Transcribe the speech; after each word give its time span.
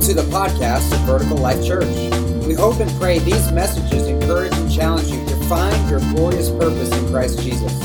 Welcome 0.00 0.16
to 0.16 0.22
the 0.22 0.34
podcast 0.34 0.94
of 0.94 1.00
Vertical 1.00 1.36
Life 1.36 1.62
Church. 1.62 1.84
We 2.46 2.54
hope 2.54 2.80
and 2.80 2.90
pray 2.98 3.18
these 3.18 3.52
messages 3.52 4.06
encourage 4.06 4.54
and 4.54 4.72
challenge 4.72 5.08
you 5.08 5.22
to 5.26 5.36
find 5.44 5.90
your 5.90 6.00
glorious 6.14 6.48
purpose 6.48 6.90
in 6.90 7.06
Christ 7.10 7.38
Jesus. 7.42 7.78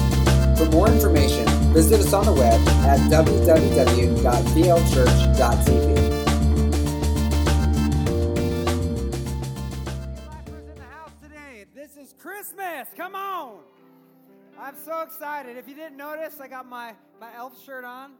For 0.57 0.63
more 0.67 0.87
information, 0.87 1.45
visit 1.73 1.99
us 1.99 2.13
on 2.13 2.23
the 2.23 2.31
web 2.31 2.65
at 2.85 3.09
today. 11.21 11.65
This 11.75 11.97
is 11.97 12.13
Christmas. 12.17 12.87
Come 12.95 13.15
on. 13.15 13.57
I'm 14.57 14.77
so 14.77 15.01
excited. 15.01 15.57
If 15.57 15.67
you 15.67 15.75
didn't 15.75 15.97
notice, 15.97 16.39
I 16.39 16.47
got 16.47 16.65
my, 16.65 16.93
my 17.19 17.35
elf 17.35 17.61
shirt 17.65 17.83
on. 17.83 18.13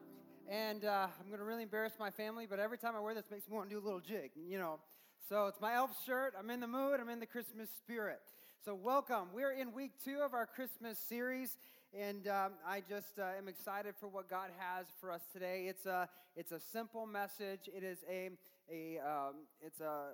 And 0.50 0.86
uh, 0.86 1.08
I'm 1.20 1.28
going 1.28 1.40
to 1.40 1.46
really 1.46 1.64
embarrass 1.64 1.94
my 2.00 2.12
family, 2.12 2.46
but 2.48 2.60
every 2.60 2.78
time 2.78 2.94
I 2.96 3.00
wear 3.00 3.16
this, 3.16 3.26
makes 3.32 3.50
me 3.50 3.56
want 3.56 3.68
to 3.68 3.76
do 3.76 3.82
a 3.82 3.86
little 3.86 4.00
jig, 4.00 4.30
you 4.36 4.60
know. 4.60 4.80
So 5.28 5.48
it's 5.48 5.60
my 5.60 5.74
elf 5.74 5.90
shirt. 6.06 6.36
I'm 6.38 6.52
in 6.52 6.60
the 6.60 6.68
mood. 6.68 7.00
I'm 7.00 7.10
in 7.10 7.20
the 7.20 7.26
Christmas 7.26 7.68
spirit. 7.76 8.22
So 8.64 8.76
welcome. 8.76 9.30
We're 9.34 9.54
in 9.54 9.74
week 9.74 9.94
two 10.04 10.20
of 10.24 10.36
our 10.36 10.46
Christmas 10.46 11.00
series, 11.00 11.58
and 12.00 12.28
um, 12.28 12.52
I 12.68 12.84
just 12.88 13.18
uh, 13.18 13.30
am 13.36 13.48
excited 13.48 13.96
for 14.00 14.08
what 14.08 14.30
God 14.30 14.52
has 14.60 14.86
for 15.02 15.12
us 15.12 15.22
today. 15.34 15.66
It's 15.68 15.88
a 15.88 16.08
it's 16.36 16.52
a 16.52 16.60
simple 16.60 17.08
message. 17.08 17.68
It 17.76 17.84
is 17.84 18.04
a 18.08 18.30
a 18.72 19.00
um, 19.00 19.36
it's 19.62 19.80
a 19.82 20.10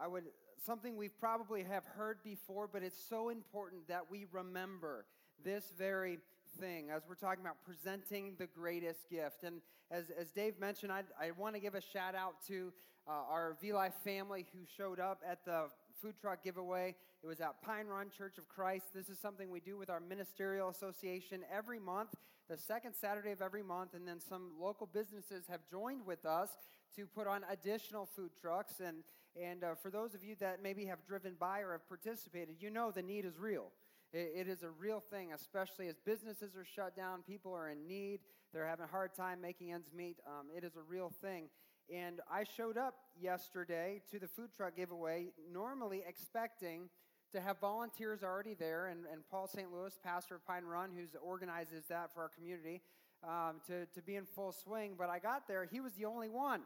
I 0.00 0.08
would 0.08 0.24
something 0.64 0.96
we 0.96 1.08
probably 1.08 1.62
have 1.62 1.84
heard 1.84 2.18
before, 2.24 2.68
but 2.72 2.82
it's 2.82 3.00
so 3.08 3.28
important 3.28 3.86
that 3.86 4.10
we 4.10 4.26
remember 4.32 5.04
this 5.44 5.72
very 5.78 6.18
thing 6.60 6.90
as 6.90 7.02
we're 7.08 7.14
talking 7.14 7.42
about 7.42 7.56
presenting 7.64 8.34
the 8.38 8.46
greatest 8.46 9.08
gift. 9.10 9.44
And 9.44 9.60
as, 9.90 10.06
as 10.18 10.30
Dave 10.30 10.58
mentioned, 10.58 10.92
I'd, 10.92 11.06
I 11.20 11.30
want 11.32 11.54
to 11.54 11.60
give 11.60 11.74
a 11.74 11.80
shout 11.80 12.14
out 12.14 12.34
to 12.48 12.72
uh, 13.06 13.10
our 13.30 13.56
V 13.60 13.72
Life 13.72 13.94
family 14.02 14.46
who 14.52 14.60
showed 14.76 14.98
up 14.98 15.20
at 15.28 15.44
the 15.44 15.66
food 16.00 16.14
truck 16.20 16.42
giveaway. 16.42 16.94
It 17.22 17.26
was 17.26 17.40
at 17.40 17.62
Pine 17.62 17.86
Run 17.86 18.10
Church 18.16 18.38
of 18.38 18.48
Christ. 18.48 18.86
This 18.94 19.08
is 19.08 19.18
something 19.18 19.50
we 19.50 19.60
do 19.60 19.76
with 19.76 19.90
our 19.90 20.00
ministerial 20.00 20.68
association 20.68 21.42
every 21.52 21.78
month, 21.78 22.10
the 22.48 22.56
second 22.56 22.94
Saturday 22.94 23.32
of 23.32 23.42
every 23.42 23.62
month. 23.62 23.94
And 23.94 24.06
then 24.06 24.20
some 24.20 24.52
local 24.60 24.86
businesses 24.86 25.44
have 25.48 25.60
joined 25.70 26.06
with 26.06 26.24
us 26.24 26.50
to 26.96 27.06
put 27.06 27.26
on 27.26 27.42
additional 27.50 28.06
food 28.06 28.30
trucks. 28.40 28.80
And, 28.80 28.98
and 29.40 29.64
uh, 29.64 29.74
for 29.74 29.90
those 29.90 30.14
of 30.14 30.24
you 30.24 30.36
that 30.40 30.62
maybe 30.62 30.86
have 30.86 31.04
driven 31.06 31.34
by 31.38 31.60
or 31.60 31.72
have 31.72 31.88
participated, 31.88 32.56
you 32.60 32.70
know 32.70 32.90
the 32.90 33.02
need 33.02 33.24
is 33.24 33.38
real. 33.38 33.66
It, 34.12 34.48
is 34.48 34.62
a 34.62 34.70
real 34.70 35.00
thing, 35.00 35.32
especially 35.32 35.88
as 35.88 35.96
businesses 35.98 36.56
are 36.56 36.64
shut 36.64 36.96
down, 36.96 37.22
people 37.22 37.52
are 37.52 37.68
in 37.68 37.86
need, 37.86 38.20
they're 38.52 38.66
having 38.66 38.84
a 38.84 38.88
hard 38.88 39.14
time 39.14 39.40
making 39.40 39.72
ends 39.72 39.88
meet. 39.94 40.18
Um, 40.26 40.46
it 40.56 40.64
is 40.64 40.76
a 40.76 40.82
real 40.82 41.12
thing. 41.20 41.48
And 41.94 42.20
I 42.30 42.44
showed 42.44 42.78
up 42.78 42.94
yesterday 43.20 44.00
to 44.10 44.18
the 44.18 44.26
food 44.26 44.50
truck 44.56 44.76
giveaway, 44.76 45.28
normally 45.52 46.02
expecting 46.08 46.88
to 47.32 47.40
have 47.40 47.58
volunteers 47.60 48.22
already 48.22 48.54
there, 48.54 48.86
and, 48.86 49.04
and 49.12 49.22
Paul 49.30 49.46
St. 49.46 49.70
Louis, 49.72 49.92
pastor 50.02 50.36
of 50.36 50.46
Pine 50.46 50.64
Run, 50.64 50.90
who 50.94 51.18
organizes 51.18 51.84
that 51.88 52.12
for 52.14 52.22
our 52.22 52.28
community, 52.28 52.80
um, 53.22 53.60
to, 53.66 53.86
to 53.86 54.02
be 54.02 54.16
in 54.16 54.24
full 54.24 54.52
swing. 54.52 54.94
But 54.96 55.10
I 55.10 55.18
got 55.18 55.46
there, 55.46 55.68
he 55.70 55.80
was 55.80 55.92
the 55.92 56.06
only 56.06 56.28
one. 56.28 56.62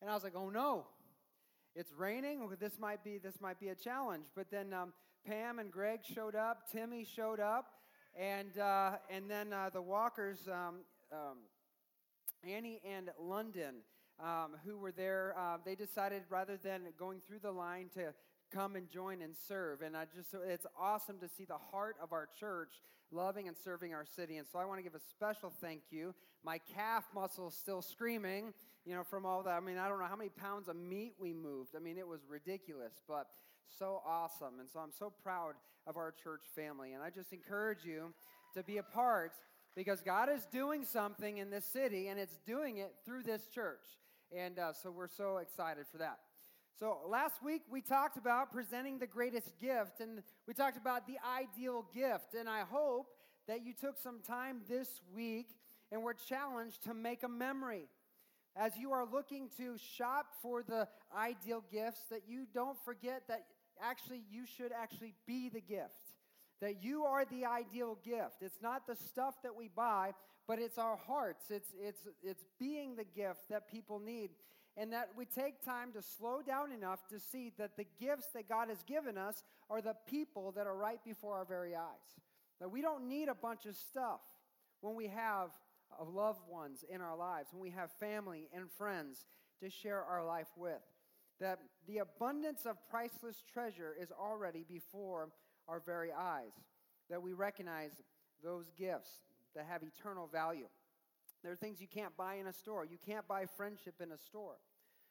And 0.00 0.10
I 0.10 0.14
was 0.14 0.24
like, 0.24 0.34
oh 0.34 0.48
no, 0.48 0.86
it's 1.74 1.92
raining. 1.92 2.48
This 2.58 2.78
might 2.78 3.04
be, 3.04 3.18
this 3.18 3.40
might 3.40 3.60
be 3.60 3.68
a 3.68 3.74
challenge. 3.74 4.24
But 4.34 4.50
then 4.50 4.72
um, 4.72 4.92
Pam 5.26 5.58
and 5.58 5.70
Greg 5.70 6.00
showed 6.02 6.34
up, 6.34 6.70
Timmy 6.70 7.04
showed 7.04 7.38
up, 7.38 7.66
and, 8.18 8.58
uh, 8.58 8.92
and 9.08 9.30
then 9.30 9.52
uh, 9.52 9.70
the 9.72 9.80
Walkers, 9.80 10.48
um, 10.48 10.80
um, 11.12 11.38
Annie 12.46 12.80
and 12.84 13.10
London, 13.20 13.76
um, 14.20 14.56
who 14.64 14.78
were 14.78 14.92
there, 14.92 15.34
uh, 15.38 15.58
they 15.64 15.74
decided 15.74 16.22
rather 16.28 16.56
than 16.56 16.82
going 16.98 17.20
through 17.26 17.38
the 17.38 17.52
line 17.52 17.88
to 17.94 18.12
come 18.52 18.76
and 18.76 18.90
join 18.90 19.22
and 19.22 19.34
serve. 19.48 19.80
And 19.82 19.96
I 19.96 20.06
just, 20.14 20.34
it's 20.46 20.66
awesome 20.78 21.18
to 21.20 21.28
see 21.28 21.44
the 21.44 21.58
heart 21.70 21.96
of 22.02 22.12
our 22.12 22.28
church 22.38 22.80
loving 23.12 23.46
and 23.46 23.56
serving 23.56 23.94
our 23.94 24.04
city. 24.04 24.38
And 24.38 24.46
so 24.50 24.58
I 24.58 24.64
want 24.64 24.78
to 24.78 24.82
give 24.82 24.94
a 24.94 25.00
special 25.00 25.52
thank 25.60 25.82
you. 25.90 26.14
My 26.44 26.58
calf 26.74 27.04
muscle 27.14 27.48
is 27.48 27.54
still 27.54 27.82
screaming, 27.82 28.52
you 28.84 28.94
know, 28.94 29.04
from 29.04 29.24
all 29.24 29.42
that. 29.44 29.56
I 29.56 29.60
mean, 29.60 29.78
I 29.78 29.88
don't 29.88 29.98
know 29.98 30.06
how 30.06 30.16
many 30.16 30.30
pounds 30.30 30.68
of 30.68 30.76
meat 30.76 31.14
we 31.18 31.32
moved. 31.32 31.76
I 31.76 31.78
mean, 31.78 31.98
it 31.98 32.08
was 32.08 32.20
ridiculous, 32.28 32.94
but 33.06 33.26
so 33.78 34.02
awesome. 34.06 34.60
And 34.60 34.68
so 34.68 34.80
I'm 34.80 34.92
so 34.98 35.12
proud 35.22 35.54
of 35.86 35.96
our 35.96 36.12
church 36.12 36.42
family. 36.54 36.92
And 36.92 37.02
I 37.02 37.10
just 37.10 37.32
encourage 37.32 37.84
you 37.84 38.12
to 38.54 38.62
be 38.62 38.78
a 38.78 38.82
part 38.82 39.32
because 39.74 40.00
God 40.00 40.28
is 40.28 40.46
doing 40.46 40.84
something 40.84 41.38
in 41.38 41.50
this 41.50 41.64
city 41.64 42.08
and 42.08 42.18
it's 42.18 42.38
doing 42.46 42.78
it 42.78 42.94
through 43.04 43.22
this 43.22 43.46
church. 43.54 43.84
And 44.36 44.58
uh, 44.58 44.72
so 44.72 44.90
we're 44.90 45.08
so 45.08 45.38
excited 45.38 45.86
for 45.90 45.98
that. 45.98 46.18
So 46.78 46.98
last 47.08 47.42
week 47.42 47.62
we 47.70 47.80
talked 47.80 48.16
about 48.16 48.52
presenting 48.52 48.98
the 48.98 49.06
greatest 49.06 49.58
gift 49.60 50.00
and 50.00 50.22
we 50.46 50.54
talked 50.54 50.76
about 50.76 51.06
the 51.06 51.16
ideal 51.38 51.86
gift. 51.94 52.34
And 52.38 52.48
I 52.48 52.60
hope 52.60 53.06
that 53.48 53.64
you 53.64 53.72
took 53.72 53.98
some 53.98 54.20
time 54.26 54.60
this 54.68 55.00
week 55.14 55.48
and 55.90 56.02
were 56.02 56.14
challenged 56.14 56.84
to 56.84 56.94
make 56.94 57.22
a 57.22 57.28
memory 57.28 57.88
as 58.56 58.76
you 58.76 58.92
are 58.92 59.06
looking 59.10 59.48
to 59.56 59.76
shop 59.78 60.26
for 60.42 60.62
the 60.62 60.86
ideal 61.16 61.62
gifts 61.72 62.02
that 62.10 62.22
you 62.28 62.46
don't 62.52 62.76
forget 62.84 63.22
that 63.28 63.46
actually 63.80 64.22
you 64.30 64.44
should 64.46 64.72
actually 64.72 65.14
be 65.26 65.48
the 65.48 65.60
gift 65.60 66.12
that 66.62 66.82
you 66.82 67.04
are 67.04 67.24
the 67.24 67.44
ideal 67.44 67.98
gift. 68.04 68.36
It's 68.40 68.62
not 68.62 68.86
the 68.86 68.94
stuff 68.94 69.34
that 69.42 69.54
we 69.54 69.68
buy, 69.68 70.12
but 70.46 70.60
it's 70.60 70.78
our 70.78 70.96
hearts. 70.96 71.50
It's, 71.50 71.74
it's, 71.78 72.06
it's 72.22 72.44
being 72.58 72.94
the 72.94 73.04
gift 73.04 73.48
that 73.50 73.68
people 73.68 73.98
need. 73.98 74.30
And 74.76 74.92
that 74.92 75.10
we 75.16 75.26
take 75.26 75.62
time 75.62 75.92
to 75.92 76.00
slow 76.00 76.40
down 76.40 76.72
enough 76.72 77.00
to 77.08 77.18
see 77.18 77.52
that 77.58 77.76
the 77.76 77.84
gifts 78.00 78.28
that 78.34 78.48
God 78.48 78.68
has 78.68 78.82
given 78.84 79.18
us 79.18 79.42
are 79.68 79.82
the 79.82 79.96
people 80.06 80.52
that 80.52 80.66
are 80.66 80.76
right 80.76 81.02
before 81.04 81.34
our 81.34 81.44
very 81.44 81.74
eyes. 81.74 81.82
That 82.60 82.70
we 82.70 82.80
don't 82.80 83.08
need 83.08 83.28
a 83.28 83.34
bunch 83.34 83.66
of 83.66 83.74
stuff 83.74 84.20
when 84.80 84.94
we 84.94 85.08
have 85.08 85.50
uh, 86.00 86.04
loved 86.04 86.48
ones 86.48 86.84
in 86.88 87.00
our 87.00 87.16
lives, 87.16 87.48
when 87.52 87.60
we 87.60 87.70
have 87.70 87.90
family 87.98 88.48
and 88.54 88.70
friends 88.70 89.26
to 89.60 89.68
share 89.68 90.02
our 90.02 90.24
life 90.24 90.48
with. 90.56 90.80
That 91.42 91.58
the 91.88 91.98
abundance 91.98 92.66
of 92.66 92.76
priceless 92.88 93.42
treasure 93.52 93.96
is 94.00 94.12
already 94.12 94.64
before 94.66 95.30
our 95.66 95.82
very 95.84 96.12
eyes, 96.12 96.52
that 97.10 97.20
we 97.20 97.32
recognize 97.32 97.90
those 98.44 98.70
gifts 98.78 99.10
that 99.56 99.66
have 99.68 99.82
eternal 99.82 100.28
value. 100.28 100.68
There 101.42 101.50
are 101.50 101.56
things 101.56 101.80
you 101.80 101.88
can't 101.88 102.16
buy 102.16 102.36
in 102.36 102.46
a 102.46 102.52
store. 102.52 102.84
You 102.84 102.98
can't 103.04 103.26
buy 103.26 103.46
friendship 103.56 103.94
in 104.00 104.12
a 104.12 104.18
store. 104.18 104.58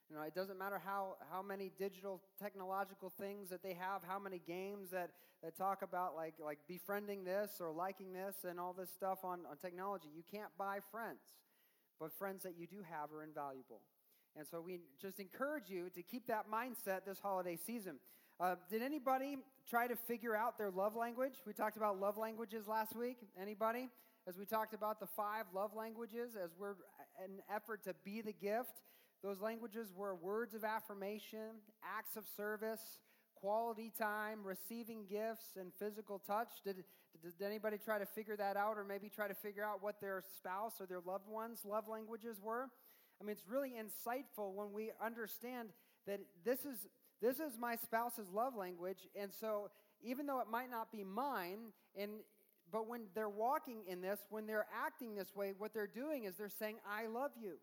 You 0.09 0.15
know, 0.15 0.23
it 0.23 0.33
doesn't 0.33 0.57
matter 0.57 0.81
how, 0.83 1.15
how 1.29 1.41
many 1.41 1.69
digital 1.77 2.21
technological 2.41 3.09
things 3.09 3.49
that 3.49 3.61
they 3.61 3.73
have, 3.73 4.01
how 4.07 4.17
many 4.17 4.39
games 4.39 4.89
that, 4.91 5.11
that 5.43 5.57
talk 5.57 5.81
about 5.81 6.15
like, 6.15 6.35
like 6.39 6.59
befriending 6.65 7.25
this 7.25 7.59
or 7.59 7.73
liking 7.73 8.13
this 8.13 8.45
and 8.47 8.57
all 8.57 8.71
this 8.71 8.89
stuff 8.89 9.19
on, 9.25 9.41
on 9.49 9.57
technology. 9.57 10.07
You 10.15 10.23
can't 10.31 10.51
buy 10.57 10.79
friends, 10.91 11.19
but 11.99 12.13
friends 12.13 12.43
that 12.43 12.57
you 12.57 12.67
do 12.67 12.77
have 12.89 13.11
are 13.11 13.21
invaluable. 13.21 13.81
And 14.37 14.47
so 14.47 14.61
we 14.61 14.79
just 15.01 15.19
encourage 15.19 15.69
you 15.69 15.89
to 15.89 16.01
keep 16.01 16.27
that 16.27 16.45
mindset 16.51 17.05
this 17.05 17.19
holiday 17.19 17.57
season. 17.57 17.97
Uh, 18.39 18.55
did 18.69 18.81
anybody 18.81 19.37
try 19.69 19.87
to 19.87 19.95
figure 19.95 20.35
out 20.35 20.57
their 20.57 20.71
love 20.71 20.95
language? 20.95 21.33
We 21.45 21.53
talked 21.53 21.77
about 21.77 21.99
love 21.99 22.17
languages 22.17 22.67
last 22.67 22.95
week. 22.95 23.17
Anybody? 23.39 23.89
As 24.27 24.37
we 24.37 24.45
talked 24.45 24.73
about 24.73 24.99
the 24.99 25.07
five 25.07 25.45
love 25.53 25.75
languages, 25.75 26.37
as 26.41 26.51
we're 26.57 26.75
an 27.23 27.41
effort 27.53 27.83
to 27.83 27.93
be 28.05 28.21
the 28.21 28.33
gift, 28.33 28.81
those 29.23 29.41
languages 29.41 29.91
were 29.95 30.15
words 30.15 30.55
of 30.55 30.63
affirmation, 30.63 31.61
acts 31.83 32.15
of 32.15 32.23
service, 32.37 32.99
quality 33.35 33.91
time, 33.95 34.39
receiving 34.43 35.05
gifts, 35.09 35.57
and 35.59 35.71
physical 35.77 36.19
touch. 36.19 36.49
Did, 36.63 36.83
did 37.21 37.45
anybody 37.45 37.77
try 37.83 37.99
to 37.99 38.05
figure 38.05 38.37
that 38.37 38.57
out, 38.57 38.77
or 38.77 38.83
maybe 38.83 39.09
try 39.09 39.27
to 39.27 39.33
figure 39.33 39.63
out 39.63 39.83
what 39.83 39.99
their 39.99 40.23
spouse 40.37 40.73
or 40.79 40.85
their 40.85 41.01
loved 41.05 41.27
ones' 41.27 41.61
love 41.65 41.87
languages 41.87 42.39
were? 42.41 42.69
I 43.21 43.23
mean, 43.23 43.33
it's 43.33 43.47
really 43.47 43.73
insightful 43.73 44.53
when 44.53 44.73
we 44.73 44.91
understand 45.03 45.69
that 46.07 46.19
this 46.43 46.65
is 46.65 46.87
this 47.21 47.39
is 47.39 47.57
my 47.59 47.75
spouse's 47.75 48.27
love 48.33 48.55
language. 48.55 49.07
And 49.15 49.31
so, 49.31 49.69
even 50.03 50.25
though 50.25 50.39
it 50.39 50.47
might 50.49 50.71
not 50.71 50.91
be 50.91 51.03
mine, 51.03 51.71
and 51.95 52.11
but 52.71 52.87
when 52.87 53.01
they're 53.13 53.29
walking 53.29 53.83
in 53.87 54.01
this, 54.01 54.19
when 54.29 54.47
they're 54.47 54.65
acting 54.85 55.13
this 55.13 55.35
way, 55.35 55.53
what 55.55 55.73
they're 55.73 55.87
doing 55.87 56.23
is 56.23 56.35
they're 56.35 56.49
saying, 56.49 56.77
I 56.89 57.07
love 57.07 57.31
you. 57.39 57.57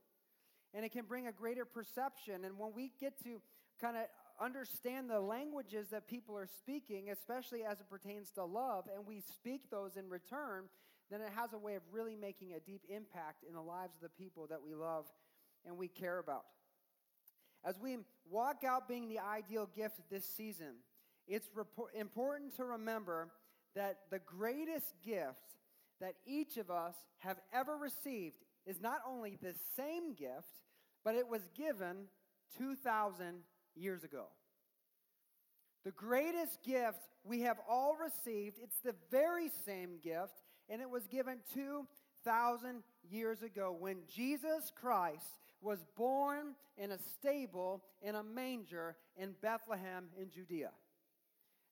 And 0.74 0.84
it 0.84 0.92
can 0.92 1.06
bring 1.06 1.26
a 1.26 1.32
greater 1.32 1.64
perception. 1.64 2.44
And 2.44 2.58
when 2.58 2.72
we 2.74 2.92
get 3.00 3.18
to 3.24 3.40
kind 3.80 3.96
of 3.96 4.04
understand 4.40 5.08
the 5.08 5.18
languages 5.18 5.88
that 5.88 6.06
people 6.06 6.36
are 6.36 6.46
speaking, 6.46 7.10
especially 7.10 7.64
as 7.64 7.80
it 7.80 7.88
pertains 7.88 8.30
to 8.32 8.44
love, 8.44 8.84
and 8.94 9.06
we 9.06 9.20
speak 9.20 9.70
those 9.70 9.96
in 9.96 10.10
return, 10.10 10.64
then 11.10 11.22
it 11.22 11.30
has 11.34 11.54
a 11.54 11.58
way 11.58 11.74
of 11.74 11.82
really 11.90 12.14
making 12.14 12.52
a 12.52 12.60
deep 12.60 12.82
impact 12.90 13.44
in 13.48 13.54
the 13.54 13.62
lives 13.62 13.94
of 13.94 14.02
the 14.02 14.22
people 14.22 14.46
that 14.48 14.62
we 14.62 14.74
love 14.74 15.06
and 15.68 15.78
we 15.78 15.86
care 15.86 16.18
about. 16.18 16.44
As 17.64 17.78
we 17.78 17.98
walk 18.28 18.64
out 18.64 18.88
being 18.88 19.08
the 19.08 19.18
ideal 19.18 19.68
gift 19.76 20.00
this 20.10 20.24
season, 20.24 20.76
it's 21.26 21.48
important 21.94 22.56
to 22.56 22.64
remember 22.64 23.28
that 23.74 23.98
the 24.10 24.18
greatest 24.20 24.94
gift 25.04 25.36
that 26.00 26.14
each 26.26 26.56
of 26.56 26.70
us 26.70 26.94
have 27.18 27.38
ever 27.52 27.76
received 27.76 28.36
is 28.66 28.80
not 28.80 29.00
only 29.06 29.36
the 29.40 29.54
same 29.76 30.14
gift, 30.14 30.62
but 31.04 31.14
it 31.14 31.28
was 31.28 31.42
given 31.54 32.06
2,000 32.56 33.40
years 33.74 34.04
ago. 34.04 34.26
The 35.84 35.92
greatest 35.92 36.62
gift 36.62 36.98
we 37.24 37.40
have 37.40 37.58
all 37.68 37.96
received, 38.02 38.58
it's 38.62 38.80
the 38.84 38.94
very 39.10 39.50
same 39.66 39.98
gift, 40.02 40.42
and 40.68 40.80
it 40.80 40.88
was 40.88 41.06
given 41.06 41.38
2,000 41.54 42.82
years 43.10 43.42
ago 43.42 43.76
when 43.78 43.98
Jesus 44.08 44.72
Christ 44.74 45.38
was 45.60 45.84
born 45.96 46.54
in 46.76 46.92
a 46.92 46.98
stable 46.98 47.82
in 48.02 48.14
a 48.14 48.22
manger 48.22 48.96
in 49.16 49.34
Bethlehem 49.42 50.06
in 50.20 50.30
Judea. 50.30 50.70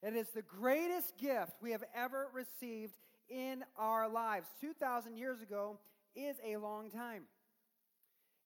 It 0.03 0.15
is 0.15 0.29
the 0.31 0.43
greatest 0.43 1.17
gift 1.17 1.53
we 1.63 1.71
have 1.73 1.85
ever 1.95 2.29
received 2.33 2.95
in 3.29 3.65
our 3.77 4.09
lives. 4.09 4.49
2,000 4.61 5.17
years 5.17 5.41
ago 5.41 5.79
is 6.15 6.37
a 6.45 6.57
long 6.57 6.91
time. 6.91 7.25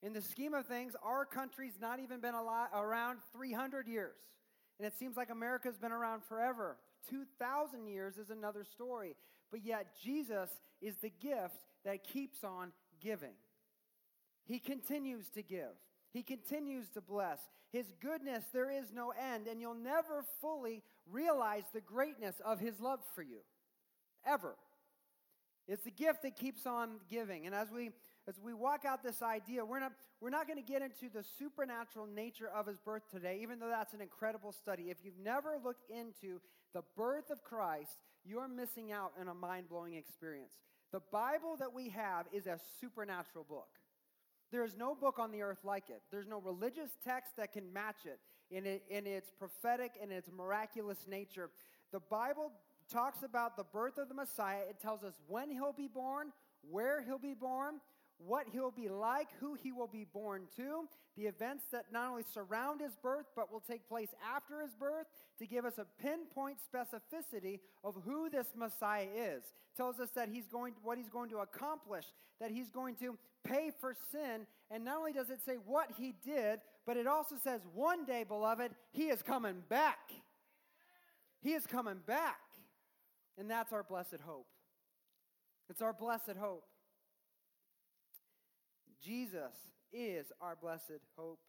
In 0.03 0.13
the 0.13 0.23
scheme 0.23 0.55
of 0.55 0.67
things, 0.67 0.95
our 1.03 1.27
country's 1.27 1.79
not 1.81 2.01
even 2.01 2.21
been 2.21 2.35
around 2.35 3.19
300 3.33 3.87
years. 3.87 4.17
And 4.79 4.87
it 4.87 4.95
seems 4.99 5.17
like 5.17 5.29
America's 5.29 5.77
been 5.77 5.93
around 5.93 6.25
forever. 6.25 6.79
2,000 7.11 7.87
years 7.87 8.17
is 8.17 8.31
another 8.31 8.65
story. 8.65 9.17
But 9.51 9.63
yet, 9.65 9.89
Jesus 10.03 10.49
is 10.81 10.97
the 10.97 11.11
gift 11.11 11.61
that 11.85 12.05
keeps 12.05 12.45
on 12.45 12.73
giving. 13.03 13.35
He 14.51 14.59
continues 14.59 15.29
to 15.35 15.43
give, 15.43 15.79
He 16.13 16.23
continues 16.23 16.89
to 16.91 17.01
bless. 17.01 17.39
His 17.73 17.87
goodness, 18.03 18.43
there 18.53 18.69
is 18.69 18.87
no 18.93 19.13
end, 19.13 19.47
and 19.47 19.61
you'll 19.61 19.75
never 19.75 20.25
fully 20.41 20.83
realize 21.09 21.63
the 21.73 21.81
greatness 21.81 22.35
of 22.45 22.59
His 22.59 22.81
love 22.81 22.99
for 23.15 23.23
you. 23.23 23.39
Ever. 24.27 24.57
It's 25.69 25.85
the 25.85 25.93
gift 25.93 26.23
that 26.25 26.37
keeps 26.37 26.67
on 26.67 26.97
giving. 27.09 27.47
And 27.47 27.55
as 27.55 27.71
we 27.71 27.93
as 28.29 28.39
we 28.39 28.53
walk 28.53 28.85
out 28.85 29.03
this 29.03 29.23
idea, 29.23 29.65
we're 29.65 29.81
not, 29.81 29.93
we're 30.21 30.31
not 30.31 30.47
going 30.47 30.63
to 30.63 30.73
get 30.73 30.83
into 30.83 31.09
the 31.13 31.25
supernatural 31.39 32.07
nature 32.07 32.49
of 32.55 32.67
his 32.67 32.79
birth 32.79 33.03
today, 33.11 33.41
even 33.43 33.59
though 33.59 33.71
that's 33.71 33.95
an 33.95 34.01
incredible 34.01 34.53
study. 34.53 34.85
If 34.85 34.99
you've 35.03 35.19
never 35.19 35.57
looked 35.63 35.91
into 35.91 36.41
the 36.75 36.83
birth 36.97 37.31
of 37.31 37.43
Christ, 37.43 37.99
you're 38.25 38.47
missing 38.47 38.93
out 38.93 39.13
on 39.19 39.29
a 39.29 39.35
mind 39.35 39.69
blowing 39.69 39.95
experience. 39.95 40.53
The 40.93 41.01
Bible 41.11 41.57
that 41.59 41.73
we 41.73 41.89
have 41.89 42.27
is 42.33 42.47
a 42.47 42.61
supernatural 42.81 43.47
book. 43.49 43.80
There 44.51 44.65
is 44.65 44.77
no 44.77 44.95
book 44.95 45.19
on 45.19 45.31
the 45.31 45.43
earth 45.43 45.65
like 45.65 45.91
it. 45.91 46.03
There's 46.11 46.27
no 46.27 46.41
religious 46.41 46.91
text 47.05 47.37
that 47.37 47.53
can 47.53 47.73
match 47.73 48.05
it 48.05 48.19
in, 48.51 48.67
it, 48.67 48.83
in 48.89 49.07
its 49.07 49.31
prophetic 49.31 49.93
and 50.01 50.11
its 50.11 50.31
miraculous 50.37 51.07
nature. 51.09 51.51
The 51.93 52.01
Bible 52.01 52.53
talks 52.91 53.23
about 53.23 53.57
the 53.57 53.65
birth 53.65 53.99
of 53.99 54.09
the 54.09 54.15
Messiah. 54.15 54.63
It 54.69 54.81
tells 54.81 55.05
us 55.05 55.15
when 55.29 55.51
he'll 55.51 55.73
be 55.73 55.89
born, 55.89 56.33
where 56.69 57.03
he'll 57.03 57.19
be 57.19 57.35
born, 57.35 57.75
what 58.27 58.47
he'll 58.53 58.71
be 58.71 58.89
like, 58.89 59.29
who 59.41 59.55
he 59.55 59.73
will 59.73 59.87
be 59.87 60.05
born 60.05 60.43
to, 60.57 60.85
the 61.17 61.27
events 61.27 61.65
that 61.73 61.87
not 61.93 62.11
only 62.11 62.25
surround 62.35 62.81
his 62.81 62.95
birth, 63.03 63.27
but 63.35 63.53
will 63.53 63.61
take 63.61 63.89
place 63.89 64.11
after 64.35 64.61
his 64.61 64.75
birth 64.75 65.07
to 65.39 65.47
give 65.47 65.65
us 65.65 65.79
a 65.79 65.87
pinpoint 66.01 66.59
specificity 66.73 67.61
of 67.83 67.95
who 68.05 68.29
this 68.31 68.49
Messiah 68.57 69.09
is. 69.17 69.43
Tells 69.77 70.01
us 70.01 70.11
that 70.15 70.29
he's 70.29 70.47
going 70.47 70.75
what 70.83 70.99
he's 70.99 71.09
going 71.09 71.31
to 71.31 71.39
accomplish, 71.39 72.05
that 72.41 72.51
he's 72.51 72.71
going 72.71 72.97
to 72.97 73.17
pay 73.45 73.71
for 73.81 73.95
sin, 74.13 74.47
and 74.71 74.85
not 74.85 74.99
only 74.99 75.13
does 75.13 75.31
it 75.31 75.41
say 75.45 75.55
what 75.67 75.89
he 75.99 76.15
did, 76.25 76.61
but 76.87 76.97
it 76.97 77.07
also 77.07 77.37
says 77.43 77.63
one 77.75 78.05
day, 78.05 78.25
beloved, 78.27 78.73
he 78.93 79.05
is 79.05 79.23
coming 79.23 79.63
back. 79.69 79.99
He 81.41 81.53
is 81.53 81.67
coming 81.67 82.01
back. 82.07 82.39
And 83.39 83.51
that's 83.51 83.73
our 83.73 83.83
blessed 83.83 84.19
hope. 84.25 84.47
It's 85.71 85.81
our 85.81 85.93
blessed 85.93 86.37
hope. 86.39 86.65
Jesus 89.03 89.55
is 89.93 90.33
our 90.41 90.57
blessed 90.61 91.01
hope. 91.17 91.41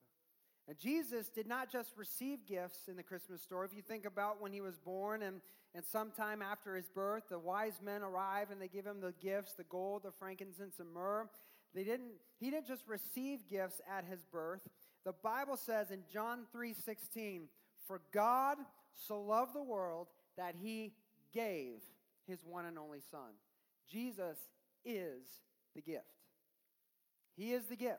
And 0.67 0.77
Jesus 0.77 1.27
did 1.27 1.47
not 1.47 1.71
just 1.71 1.91
receive 1.97 2.45
gifts 2.45 2.87
in 2.87 2.95
the 2.95 3.03
Christmas 3.03 3.41
story. 3.41 3.67
If 3.69 3.75
you 3.75 3.81
think 3.81 4.05
about 4.05 4.41
when 4.41 4.53
he 4.53 4.61
was 4.61 4.77
born 4.77 5.23
and, 5.23 5.41
and 5.75 5.83
sometime 5.83 6.41
after 6.41 6.75
his 6.75 6.87
birth, 6.87 7.23
the 7.29 7.39
wise 7.39 7.81
men 7.83 8.03
arrive 8.03 8.51
and 8.51 8.61
they 8.61 8.67
give 8.67 8.85
him 8.85 9.01
the 9.01 9.13
gifts, 9.19 9.53
the 9.53 9.63
gold, 9.63 10.03
the 10.03 10.11
frankincense, 10.11 10.79
and 10.79 10.93
myrrh. 10.93 11.27
They 11.73 11.83
didn't, 11.83 12.11
he 12.39 12.51
didn't 12.51 12.67
just 12.67 12.87
receive 12.87 13.47
gifts 13.49 13.81
at 13.89 14.05
his 14.05 14.23
birth. 14.23 14.61
The 15.03 15.13
Bible 15.13 15.57
says 15.57 15.89
in 15.89 16.03
John 16.11 16.45
3:16, 16.53 17.49
"For 17.87 18.01
God 18.11 18.57
so 18.93 19.21
loved 19.21 19.53
the 19.53 19.63
world 19.63 20.07
that 20.37 20.55
he 20.55 20.93
gave 21.31 21.81
his 22.27 22.43
one 22.43 22.65
and 22.65 22.77
only 22.77 22.99
son." 22.99 23.33
Jesus 23.87 24.37
is 24.85 25.41
the 25.73 25.81
gift. 25.81 26.20
He 27.41 27.53
is 27.53 27.63
the 27.65 27.75
gift. 27.75 27.97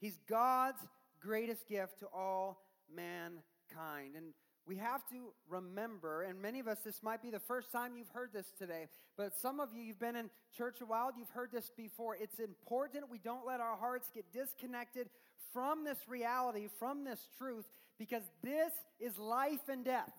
He's 0.00 0.18
God's 0.30 0.78
greatest 1.20 1.68
gift 1.68 1.98
to 1.98 2.06
all 2.06 2.62
mankind. 2.94 4.14
And 4.16 4.32
we 4.66 4.76
have 4.76 5.06
to 5.10 5.34
remember, 5.46 6.22
and 6.22 6.40
many 6.40 6.58
of 6.58 6.68
us, 6.68 6.78
this 6.86 7.02
might 7.02 7.20
be 7.20 7.30
the 7.30 7.38
first 7.38 7.70
time 7.70 7.98
you've 7.98 8.08
heard 8.14 8.30
this 8.32 8.46
today, 8.58 8.86
but 9.18 9.36
some 9.36 9.60
of 9.60 9.74
you, 9.74 9.82
you've 9.82 10.00
been 10.00 10.16
in 10.16 10.30
church 10.56 10.80
a 10.80 10.86
while, 10.86 11.10
you've 11.18 11.28
heard 11.28 11.52
this 11.52 11.70
before. 11.76 12.16
It's 12.18 12.38
important 12.38 13.10
we 13.10 13.18
don't 13.18 13.46
let 13.46 13.60
our 13.60 13.76
hearts 13.76 14.10
get 14.14 14.32
disconnected 14.32 15.10
from 15.52 15.84
this 15.84 15.98
reality, 16.08 16.68
from 16.78 17.04
this 17.04 17.28
truth, 17.36 17.66
because 17.98 18.22
this 18.42 18.72
is 18.98 19.18
life 19.18 19.68
and 19.68 19.84
death. 19.84 20.14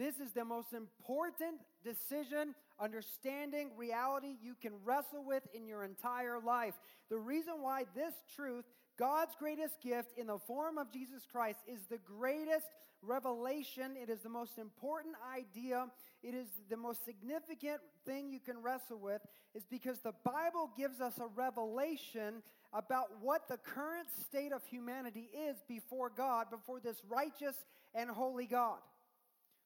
This 0.00 0.18
is 0.18 0.32
the 0.32 0.46
most 0.46 0.72
important 0.72 1.60
decision, 1.84 2.54
understanding, 2.80 3.68
reality 3.76 4.36
you 4.42 4.54
can 4.58 4.72
wrestle 4.82 5.22
with 5.22 5.42
in 5.52 5.66
your 5.66 5.84
entire 5.84 6.40
life. 6.40 6.72
The 7.10 7.18
reason 7.18 7.60
why 7.60 7.84
this 7.94 8.14
truth, 8.34 8.64
God's 8.98 9.34
greatest 9.38 9.82
gift 9.82 10.16
in 10.16 10.28
the 10.28 10.38
form 10.38 10.78
of 10.78 10.90
Jesus 10.90 11.26
Christ, 11.30 11.58
is 11.68 11.80
the 11.90 11.98
greatest 11.98 12.64
revelation. 13.02 13.90
It 14.02 14.08
is 14.08 14.20
the 14.20 14.30
most 14.30 14.56
important 14.56 15.16
idea. 15.36 15.88
It 16.22 16.32
is 16.32 16.48
the 16.70 16.78
most 16.78 17.04
significant 17.04 17.82
thing 18.06 18.32
you 18.32 18.40
can 18.40 18.62
wrestle 18.62 19.00
with, 19.00 19.20
is 19.54 19.66
because 19.66 19.98
the 19.98 20.14
Bible 20.24 20.70
gives 20.78 21.02
us 21.02 21.18
a 21.18 21.26
revelation 21.26 22.42
about 22.72 23.08
what 23.20 23.48
the 23.48 23.58
current 23.58 24.08
state 24.24 24.54
of 24.54 24.64
humanity 24.64 25.28
is 25.46 25.56
before 25.68 26.08
God, 26.08 26.46
before 26.50 26.80
this 26.80 27.02
righteous 27.06 27.66
and 27.94 28.08
holy 28.08 28.46
God 28.46 28.78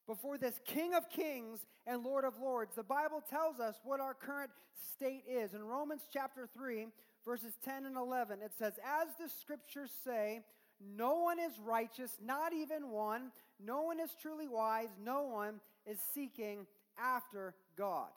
before 0.07 0.39
this 0.39 0.61
King 0.65 0.95
of 0.95 1.09
Kings 1.09 1.61
and 1.87 2.03
Lord 2.03 2.25
of 2.25 2.39
Lords. 2.39 2.75
The 2.75 2.83
Bible 2.83 3.23
tells 3.29 3.61
us 3.61 3.77
what 3.85 4.01
our 4.01 4.15
current 4.15 4.51
state 4.93 5.25
is. 5.29 5.55
In 5.55 5.65
Romans 5.65 6.03
chapter 6.13 6.49
3, 6.55 6.87
verses 7.25 7.55
10 7.65 7.87
and 7.87 7.97
11, 7.97 8.41
it 8.43 8.53
says, 8.59 8.75
As 8.85 9.09
the 9.19 9.29
scriptures 9.29 9.91
say, 10.05 10.41
no 10.81 11.21
one 11.21 11.39
is 11.39 11.53
righteous, 11.65 12.17
not 12.23 12.53
even 12.53 12.91
one. 12.91 13.31
No 13.65 13.83
one 13.83 14.01
is 14.01 14.11
truly 14.21 14.49
wise. 14.49 14.91
No 15.03 15.23
one 15.23 15.61
is 15.87 15.99
seeking 16.15 16.67
after 16.99 17.55
God. 17.77 18.09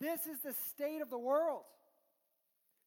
This 0.00 0.26
is 0.26 0.40
the 0.40 0.54
state 0.70 1.02
of 1.02 1.10
the 1.10 1.18
world. 1.18 1.62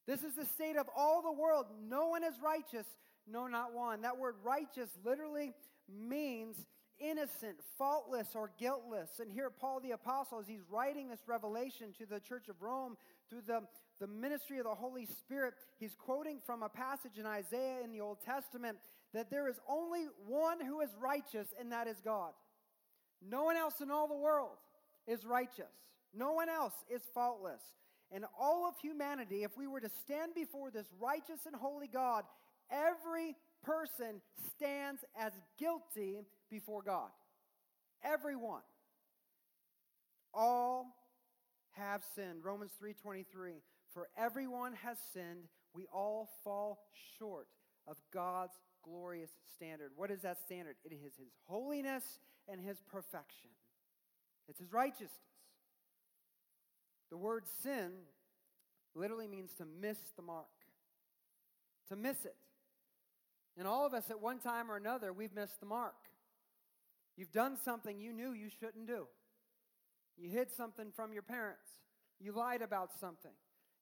This 0.08 0.24
is 0.24 0.36
the 0.36 0.46
state 0.46 0.78
of 0.78 0.88
all 0.96 1.22
the 1.22 1.32
world. 1.32 1.68
No 1.88 2.08
one 2.08 2.24
is 2.24 2.34
righteous, 2.44 2.86
no, 3.28 3.48
not 3.48 3.74
one. 3.74 4.02
That 4.02 4.18
word 4.18 4.36
righteous 4.44 4.90
literally 5.06 5.54
means 5.88 6.56
innocent, 7.02 7.58
faultless, 7.78 8.30
or 8.36 8.52
guiltless. 8.60 9.20
And 9.20 9.32
here, 9.32 9.50
Paul 9.50 9.80
the 9.80 9.92
Apostle, 9.92 10.40
as 10.40 10.48
he's 10.48 10.62
writing 10.70 11.10
this 11.10 11.22
revelation 11.28 11.94
to 11.98 12.06
the 12.06 12.20
church 12.20 12.48
of 12.48 12.62
Rome 12.62 12.98
through 13.30 13.42
the, 13.48 13.62
the 14.00 14.08
ministry 14.08 14.60
of 14.60 14.66
the 14.66 14.76
Holy 14.76 15.06
Spirit, 15.06 15.54
he's 15.80 15.96
quoting 15.96 16.40
from 16.46 16.64
a 16.64 16.70
passage 16.70 17.18
in 17.18 17.26
Isaiah 17.26 17.84
in 17.84 17.92
the 17.92 18.02
Old 18.02 18.20
Testament 18.24 18.78
that 19.14 19.30
there 19.30 19.50
is 19.50 19.60
only 19.68 20.06
one 20.28 20.64
who 20.64 20.82
is 20.82 20.90
righteous, 21.00 21.48
and 21.60 21.72
that 21.72 21.88
is 21.88 21.98
God. 22.04 22.32
No 23.22 23.44
one 23.44 23.58
else 23.58 23.82
in 23.82 23.92
all 23.92 24.08
the 24.08 24.16
world 24.16 24.58
is 25.08 25.26
righteous, 25.26 25.72
no 26.14 26.34
one 26.34 26.50
else 26.50 26.74
is 26.90 27.02
faultless. 27.14 27.62
And 28.14 28.26
all 28.38 28.68
of 28.68 28.76
humanity, 28.82 29.44
if 29.44 29.56
we 29.58 29.68
were 29.68 29.80
to 29.80 29.90
stand 30.04 30.34
before 30.36 30.70
this 30.70 30.88
righteous 31.00 31.46
and 31.46 31.56
holy 31.56 31.88
God, 31.88 32.26
every 32.70 33.38
person 33.64 34.22
stands 34.54 35.06
as 35.18 35.32
guilty 35.58 36.26
before 36.52 36.84
God. 36.84 37.10
Everyone. 38.04 38.62
All 40.34 40.96
have 41.72 42.04
sinned. 42.16 42.44
Romans 42.44 42.74
3:23. 42.80 43.64
For 43.94 44.10
everyone 44.16 44.74
has 44.74 45.00
sinned, 45.14 45.50
we 45.74 45.88
all 45.88 46.30
fall 46.44 46.84
short 47.18 47.48
of 47.88 47.98
God's 48.12 48.58
glorious 48.84 49.32
standard. 49.56 49.92
What 49.96 50.12
is 50.12 50.22
that 50.22 50.40
standard? 50.40 50.76
It 50.84 50.94
is 50.94 51.16
his 51.18 51.34
holiness 51.48 52.20
and 52.48 52.62
his 52.62 52.82
perfection. 52.82 53.50
It's 54.48 54.60
his 54.60 54.72
righteousness. 54.72 55.12
The 57.10 57.18
word 57.18 57.48
sin 57.48 57.92
literally 58.96 59.28
means 59.28 59.54
to 59.56 59.66
miss 59.66 59.98
the 60.16 60.22
mark. 60.22 60.48
To 61.90 61.96
miss 61.96 62.26
it. 62.26 62.38
And 63.58 63.68
all 63.68 63.86
of 63.86 63.94
us 63.94 64.10
at 64.10 64.22
one 64.22 64.40
time 64.40 64.72
or 64.72 64.78
another, 64.78 65.12
we've 65.12 65.34
missed 65.34 65.60
the 65.60 65.66
mark. 65.66 66.11
You've 67.18 67.32
done 67.32 67.58
something 67.58 68.00
you 68.00 68.14
knew 68.14 68.32
you 68.32 68.50
shouldn't 68.50 68.88
do. 68.88 69.08
You 70.18 70.30
hid 70.30 70.52
something 70.52 70.92
from 70.96 71.14
your 71.14 71.24
parents. 71.24 71.68
You 72.20 72.32
lied 72.32 72.62
about 72.62 72.92
something. 73.00 73.32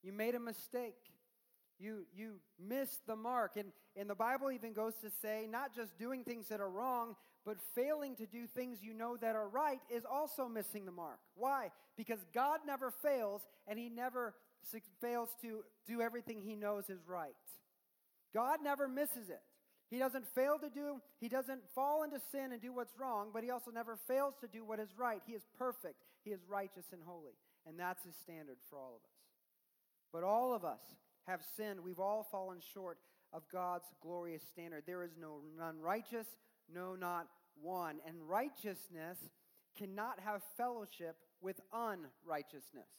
You 0.03 0.13
made 0.13 0.35
a 0.35 0.39
mistake. 0.39 0.95
You, 1.79 2.05
you 2.13 2.35
miss 2.59 2.99
the 3.07 3.15
mark. 3.15 3.57
And, 3.57 3.71
and 3.95 4.09
the 4.09 4.15
Bible 4.15 4.51
even 4.51 4.73
goes 4.73 4.95
to 5.01 5.09
say 5.21 5.47
not 5.49 5.75
just 5.75 5.97
doing 5.97 6.23
things 6.23 6.47
that 6.49 6.59
are 6.59 6.69
wrong, 6.69 7.15
but 7.45 7.57
failing 7.73 8.15
to 8.17 8.25
do 8.25 8.47
things 8.47 8.79
you 8.81 8.93
know 8.93 9.17
that 9.17 9.35
are 9.35 9.47
right 9.47 9.79
is 9.89 10.03
also 10.09 10.47
missing 10.47 10.85
the 10.85 10.91
mark. 10.91 11.19
Why? 11.35 11.71
Because 11.97 12.19
God 12.33 12.59
never 12.65 12.91
fails, 12.91 13.41
and 13.67 13.79
He 13.79 13.89
never 13.89 14.35
fails 15.01 15.29
to 15.41 15.63
do 15.87 16.01
everything 16.01 16.41
He 16.41 16.55
knows 16.55 16.89
is 16.89 16.99
right. 17.07 17.33
God 18.33 18.59
never 18.63 18.87
misses 18.87 19.29
it. 19.29 19.41
He 19.89 19.97
doesn't 19.97 20.27
fail 20.27 20.59
to 20.59 20.69
do, 20.69 21.01
He 21.19 21.29
doesn't 21.29 21.61
fall 21.73 22.03
into 22.03 22.19
sin 22.31 22.51
and 22.51 22.61
do 22.61 22.73
what's 22.73 22.93
wrong, 22.99 23.29
but 23.33 23.43
He 23.43 23.49
also 23.49 23.71
never 23.71 23.97
fails 24.07 24.35
to 24.41 24.47
do 24.47 24.63
what 24.63 24.79
is 24.79 24.89
right. 24.97 25.21
He 25.25 25.33
is 25.33 25.43
perfect, 25.57 26.03
He 26.23 26.31
is 26.31 26.41
righteous 26.47 26.85
and 26.91 27.01
holy. 27.05 27.33
And 27.65 27.79
that's 27.79 28.03
His 28.03 28.15
standard 28.15 28.57
for 28.69 28.77
all 28.77 28.95
of 28.95 29.03
us. 29.03 29.19
But 30.13 30.23
all 30.23 30.53
of 30.53 30.63
us 30.63 30.81
have 31.27 31.41
sinned. 31.55 31.79
We've 31.83 31.99
all 31.99 32.27
fallen 32.31 32.59
short 32.73 32.97
of 33.33 33.43
God's 33.51 33.85
glorious 34.01 34.43
standard. 34.51 34.83
There 34.85 35.03
is 35.03 35.11
no 35.19 35.41
none 35.57 35.79
righteous, 35.79 36.27
no, 36.73 36.95
not 36.95 37.27
one. 37.61 37.97
And 38.07 38.27
righteousness 38.27 39.17
cannot 39.77 40.19
have 40.19 40.41
fellowship 40.57 41.17
with 41.41 41.59
unrighteousness. 41.73 42.89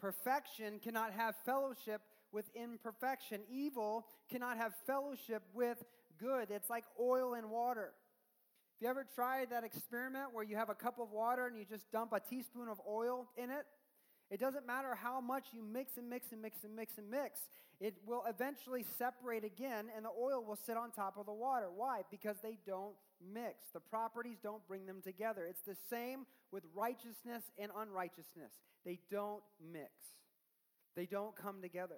Perfection 0.00 0.78
cannot 0.82 1.12
have 1.12 1.34
fellowship 1.44 2.00
with 2.36 2.50
imperfection. 2.54 3.40
Evil 3.50 4.06
cannot 4.30 4.58
have 4.58 4.74
fellowship 4.86 5.42
with 5.54 5.82
good. 6.20 6.50
It's 6.50 6.68
like 6.68 6.84
oil 7.00 7.32
and 7.32 7.50
water. 7.50 7.94
If 8.76 8.82
you 8.82 8.90
ever 8.90 9.06
tried 9.14 9.48
that 9.50 9.64
experiment 9.64 10.34
where 10.34 10.44
you 10.44 10.54
have 10.56 10.68
a 10.68 10.74
cup 10.74 10.98
of 11.00 11.10
water 11.10 11.46
and 11.46 11.56
you 11.56 11.64
just 11.64 11.90
dump 11.90 12.12
a 12.12 12.20
teaspoon 12.20 12.68
of 12.68 12.78
oil 12.86 13.26
in 13.38 13.48
it, 13.48 13.64
it 14.30 14.38
doesn't 14.38 14.66
matter 14.66 14.94
how 14.94 15.18
much 15.18 15.46
you 15.54 15.62
mix 15.62 15.96
and 15.96 16.10
mix 16.10 16.30
and 16.30 16.42
mix 16.42 16.62
and 16.62 16.76
mix 16.76 16.98
and 16.98 17.10
mix, 17.10 17.40
it 17.80 17.94
will 18.06 18.22
eventually 18.28 18.84
separate 18.98 19.42
again 19.42 19.86
and 19.96 20.04
the 20.04 20.10
oil 20.10 20.44
will 20.44 20.58
sit 20.66 20.76
on 20.76 20.90
top 20.90 21.16
of 21.16 21.24
the 21.24 21.32
water. 21.32 21.68
Why? 21.74 22.02
Because 22.10 22.36
they 22.42 22.58
don't 22.66 22.96
mix. 23.32 23.54
The 23.72 23.80
properties 23.80 24.36
don't 24.42 24.66
bring 24.68 24.84
them 24.84 25.00
together. 25.02 25.46
It's 25.48 25.62
the 25.62 25.76
same 25.88 26.26
with 26.52 26.64
righteousness 26.74 27.44
and 27.58 27.72
unrighteousness, 27.74 28.52
they 28.84 28.98
don't 29.10 29.42
mix, 29.72 29.90
they 30.94 31.06
don't 31.06 31.34
come 31.34 31.62
together. 31.62 31.96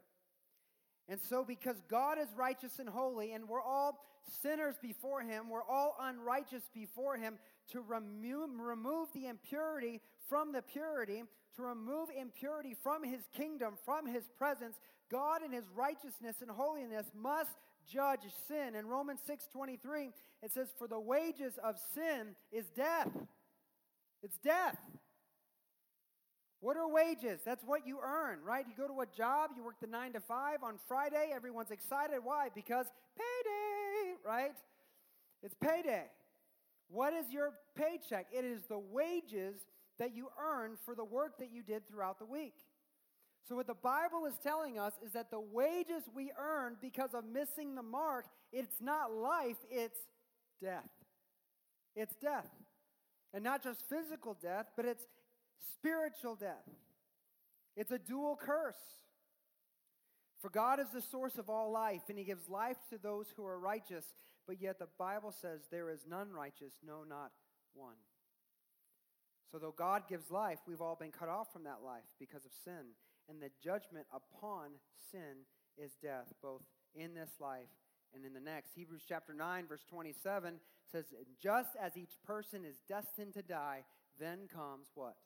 And 1.08 1.20
so, 1.20 1.44
because 1.44 1.76
God 1.88 2.18
is 2.18 2.28
righteous 2.36 2.78
and 2.78 2.88
holy, 2.88 3.32
and 3.32 3.48
we're 3.48 3.62
all 3.62 4.04
sinners 4.42 4.74
before 4.82 5.22
Him, 5.22 5.48
we're 5.48 5.62
all 5.62 5.96
unrighteous 6.00 6.68
before 6.74 7.16
Him, 7.16 7.38
to 7.72 7.80
remove, 7.80 8.50
remove 8.58 9.08
the 9.14 9.26
impurity 9.26 10.00
from 10.28 10.52
the 10.52 10.62
purity, 10.62 11.22
to 11.56 11.62
remove 11.62 12.08
impurity 12.16 12.76
from 12.82 13.02
his 13.02 13.22
kingdom, 13.36 13.74
from 13.84 14.06
his 14.06 14.24
presence, 14.36 14.76
God 15.10 15.42
in 15.44 15.52
his 15.52 15.64
righteousness 15.74 16.36
and 16.40 16.50
holiness 16.50 17.06
must 17.14 17.50
judge 17.90 18.20
sin. 18.46 18.74
In 18.74 18.86
Romans 18.86 19.20
6:23, 19.26 20.12
it 20.42 20.52
says 20.52 20.68
for 20.78 20.86
the 20.86 21.00
wages 21.00 21.58
of 21.58 21.78
sin 21.94 22.36
is 22.52 22.68
death. 22.70 23.10
It's 24.22 24.38
death. 24.38 24.78
What 26.60 26.76
are 26.76 26.88
wages? 26.88 27.40
That's 27.44 27.64
what 27.64 27.86
you 27.86 27.98
earn, 28.02 28.40
right? 28.44 28.64
You 28.68 28.74
go 28.76 28.92
to 28.92 29.00
a 29.00 29.06
job, 29.06 29.50
you 29.56 29.64
work 29.64 29.76
the 29.80 29.86
9 29.86 30.14
to 30.14 30.20
5 30.20 30.62
on 30.62 30.74
Friday, 30.88 31.30
everyone's 31.32 31.70
excited. 31.70 32.18
Why? 32.22 32.48
Because 32.54 32.86
payday, 33.16 34.16
right? 34.26 34.52
It's 35.42 35.54
payday. 35.54 36.06
What 36.88 37.12
is 37.12 37.30
your 37.30 37.52
paycheck? 37.76 38.26
It 38.32 38.44
is 38.44 38.62
the 38.68 38.78
wages 38.78 39.60
that 39.98 40.16
you 40.16 40.28
earn 40.40 40.76
for 40.84 40.94
the 40.94 41.04
work 41.04 41.38
that 41.38 41.52
you 41.52 41.62
did 41.62 41.88
throughout 41.88 42.18
the 42.18 42.24
week. 42.24 42.54
So, 43.48 43.56
what 43.56 43.66
the 43.66 43.74
Bible 43.74 44.26
is 44.26 44.34
telling 44.42 44.78
us 44.78 44.92
is 45.04 45.12
that 45.12 45.30
the 45.30 45.40
wages 45.40 46.02
we 46.14 46.32
earn 46.38 46.76
because 46.80 47.14
of 47.14 47.24
missing 47.24 47.74
the 47.74 47.82
mark, 47.82 48.26
it's 48.52 48.80
not 48.80 49.12
life, 49.12 49.56
it's 49.70 49.98
death. 50.60 50.90
It's 51.96 52.14
death. 52.16 52.50
And 53.32 53.44
not 53.44 53.62
just 53.62 53.82
physical 53.88 54.36
death, 54.40 54.66
but 54.76 54.84
it's 54.84 55.04
spiritual 55.72 56.36
death. 56.36 56.68
It's 57.76 57.92
a 57.92 57.98
dual 57.98 58.36
curse. 58.40 58.76
For 60.40 60.50
God 60.50 60.78
is 60.78 60.86
the 60.92 61.02
source 61.02 61.36
of 61.36 61.50
all 61.50 61.72
life, 61.72 62.02
and 62.08 62.18
He 62.18 62.24
gives 62.24 62.48
life 62.48 62.76
to 62.90 62.98
those 62.98 63.26
who 63.36 63.44
are 63.44 63.58
righteous, 63.58 64.04
but 64.46 64.60
yet 64.60 64.78
the 64.78 64.88
Bible 64.98 65.32
says 65.32 65.62
there 65.70 65.90
is 65.90 66.00
none 66.08 66.30
righteous, 66.32 66.74
no, 66.84 67.02
not 67.08 67.32
one. 67.74 67.96
So, 69.50 69.58
though 69.58 69.74
God 69.76 70.02
gives 70.08 70.30
life, 70.30 70.58
we've 70.66 70.80
all 70.80 70.96
been 70.96 71.10
cut 71.10 71.28
off 71.28 71.52
from 71.52 71.64
that 71.64 71.80
life 71.84 72.04
because 72.18 72.44
of 72.44 72.52
sin. 72.64 72.92
And 73.28 73.40
the 73.40 73.50
judgment 73.62 74.06
upon 74.12 74.72
sin 75.10 75.46
is 75.76 75.92
death, 76.02 76.32
both 76.42 76.62
in 76.94 77.14
this 77.14 77.30
life 77.40 77.68
and 78.14 78.24
in 78.24 78.32
the 78.32 78.40
next. 78.40 78.72
Hebrews 78.74 79.02
chapter 79.08 79.32
9, 79.34 79.66
verse 79.66 79.84
27 79.88 80.60
says, 80.90 81.06
Just 81.42 81.70
as 81.80 81.96
each 81.96 82.12
person 82.26 82.64
is 82.64 82.76
destined 82.88 83.34
to 83.34 83.42
die, 83.42 83.84
then 84.18 84.48
comes 84.52 84.88
what? 84.94 85.16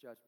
Judgment. 0.00 0.18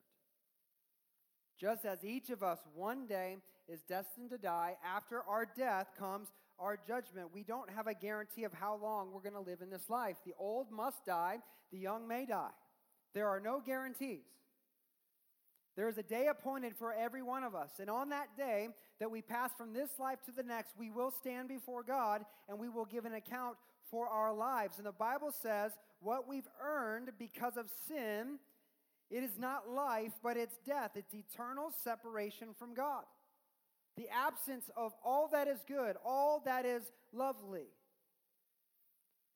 Just 1.58 1.84
as 1.84 2.04
each 2.04 2.30
of 2.30 2.42
us 2.42 2.58
one 2.74 3.06
day 3.06 3.36
is 3.68 3.82
destined 3.82 4.30
to 4.30 4.38
die, 4.38 4.76
after 4.84 5.22
our 5.22 5.46
death 5.56 5.88
comes 5.98 6.28
our 6.62 6.78
judgment. 6.86 7.28
We 7.32 7.42
don't 7.42 7.68
have 7.70 7.86
a 7.86 7.94
guarantee 7.94 8.44
of 8.44 8.52
how 8.52 8.78
long 8.80 9.10
we're 9.12 9.20
going 9.20 9.34
to 9.34 9.40
live 9.40 9.60
in 9.60 9.70
this 9.70 9.90
life. 9.90 10.16
The 10.24 10.34
old 10.38 10.70
must 10.70 11.04
die, 11.04 11.38
the 11.72 11.78
young 11.78 12.06
may 12.06 12.24
die. 12.24 12.50
There 13.14 13.28
are 13.28 13.40
no 13.40 13.60
guarantees. 13.64 14.24
There 15.76 15.88
is 15.88 15.98
a 15.98 16.02
day 16.02 16.28
appointed 16.28 16.74
for 16.76 16.92
every 16.92 17.22
one 17.22 17.44
of 17.44 17.54
us. 17.54 17.70
And 17.80 17.88
on 17.88 18.10
that 18.10 18.36
day 18.36 18.68
that 19.00 19.10
we 19.10 19.22
pass 19.22 19.50
from 19.56 19.72
this 19.72 19.90
life 19.98 20.18
to 20.26 20.32
the 20.32 20.42
next, 20.42 20.74
we 20.78 20.90
will 20.90 21.10
stand 21.10 21.48
before 21.48 21.82
God 21.82 22.24
and 22.48 22.58
we 22.58 22.68
will 22.68 22.84
give 22.84 23.06
an 23.06 23.14
account 23.14 23.56
for 23.90 24.06
our 24.06 24.34
lives. 24.34 24.76
And 24.76 24.86
the 24.86 24.92
Bible 24.92 25.32
says 25.32 25.72
what 26.00 26.28
we've 26.28 26.48
earned 26.62 27.10
because 27.18 27.56
of 27.56 27.66
sin, 27.88 28.38
it 29.12 29.22
is 29.22 29.38
not 29.38 29.68
life, 29.68 30.12
but 30.22 30.38
it's 30.38 30.56
death. 30.66 30.92
It's 30.94 31.14
eternal 31.14 31.70
separation 31.84 32.48
from 32.58 32.72
God. 32.72 33.04
The 33.98 34.08
absence 34.08 34.70
of 34.74 34.92
all 35.04 35.28
that 35.32 35.48
is 35.48 35.58
good, 35.68 35.96
all 36.02 36.42
that 36.46 36.64
is 36.64 36.82
lovely. 37.12 37.66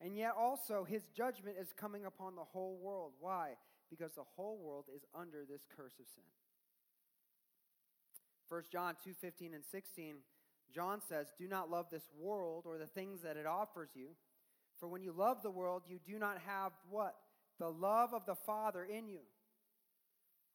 And 0.01 0.17
yet 0.17 0.33
also 0.37 0.83
his 0.83 1.03
judgment 1.15 1.57
is 1.59 1.73
coming 1.79 2.05
upon 2.05 2.35
the 2.35 2.43
whole 2.43 2.79
world. 2.81 3.13
Why? 3.19 3.51
Because 3.91 4.13
the 4.15 4.25
whole 4.35 4.57
world 4.57 4.85
is 4.95 5.03
under 5.13 5.45
this 5.47 5.61
curse 5.75 5.93
of 5.99 6.07
sin. 6.07 6.23
1 8.49 8.63
John 8.71 8.95
2 9.03 9.13
15 9.13 9.53
and 9.53 9.63
16, 9.63 10.15
John 10.73 11.01
says, 11.07 11.27
Do 11.37 11.47
not 11.47 11.69
love 11.69 11.87
this 11.91 12.09
world 12.17 12.63
or 12.65 12.79
the 12.79 12.87
things 12.87 13.21
that 13.21 13.37
it 13.37 13.45
offers 13.45 13.89
you. 13.93 14.09
For 14.79 14.87
when 14.87 15.03
you 15.03 15.11
love 15.11 15.43
the 15.43 15.51
world, 15.51 15.83
you 15.87 15.99
do 16.03 16.17
not 16.17 16.39
have 16.47 16.71
what? 16.89 17.15
The 17.59 17.69
love 17.69 18.13
of 18.13 18.25
the 18.25 18.35
Father 18.35 18.83
in 18.83 19.07
you. 19.07 19.21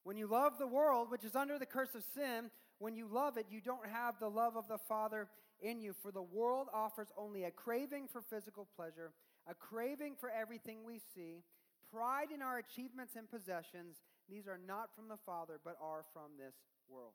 When 0.03 0.17
you 0.17 0.27
love 0.27 0.57
the 0.57 0.67
world, 0.67 1.09
which 1.09 1.23
is 1.23 1.35
under 1.35 1.57
the 1.57 1.65
curse 1.65 1.95
of 1.95 2.03
sin, 2.15 2.51
when 2.79 2.95
you 2.95 3.07
love 3.07 3.37
it, 3.37 3.47
you 3.49 3.61
don't 3.61 3.87
have 3.87 4.19
the 4.19 4.29
love 4.29 4.57
of 4.57 4.67
the 4.67 4.77
Father 4.77 5.29
in 5.61 5.81
you. 5.81 5.93
For 6.01 6.11
the 6.11 6.21
world 6.21 6.67
offers 6.73 7.07
only 7.17 7.45
a 7.45 7.51
craving 7.51 8.07
for 8.11 8.21
physical 8.21 8.67
pleasure 8.75 9.13
a 9.47 9.53
craving 9.53 10.15
for 10.19 10.29
everything 10.29 10.85
we 10.85 10.99
see, 11.13 11.43
pride 11.91 12.31
in 12.33 12.41
our 12.41 12.57
achievements 12.57 13.15
and 13.15 13.29
possessions. 13.29 13.97
These 14.29 14.47
are 14.47 14.59
not 14.65 14.95
from 14.95 15.09
the 15.09 15.17
Father, 15.25 15.59
but 15.63 15.75
are 15.81 16.05
from 16.13 16.37
this 16.37 16.55
world. 16.87 17.13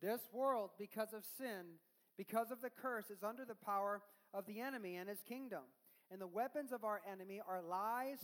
This 0.00 0.20
world, 0.32 0.70
because 0.78 1.12
of 1.12 1.24
sin, 1.36 1.78
because 2.16 2.50
of 2.50 2.60
the 2.62 2.70
curse, 2.70 3.10
is 3.10 3.24
under 3.24 3.44
the 3.44 3.56
power 3.56 4.02
of 4.32 4.46
the 4.46 4.60
enemy 4.60 4.96
and 4.96 5.08
his 5.08 5.22
kingdom. 5.28 5.62
And 6.10 6.20
the 6.20 6.26
weapons 6.26 6.72
of 6.72 6.84
our 6.84 7.00
enemy 7.10 7.40
are 7.46 7.60
lies, 7.60 8.18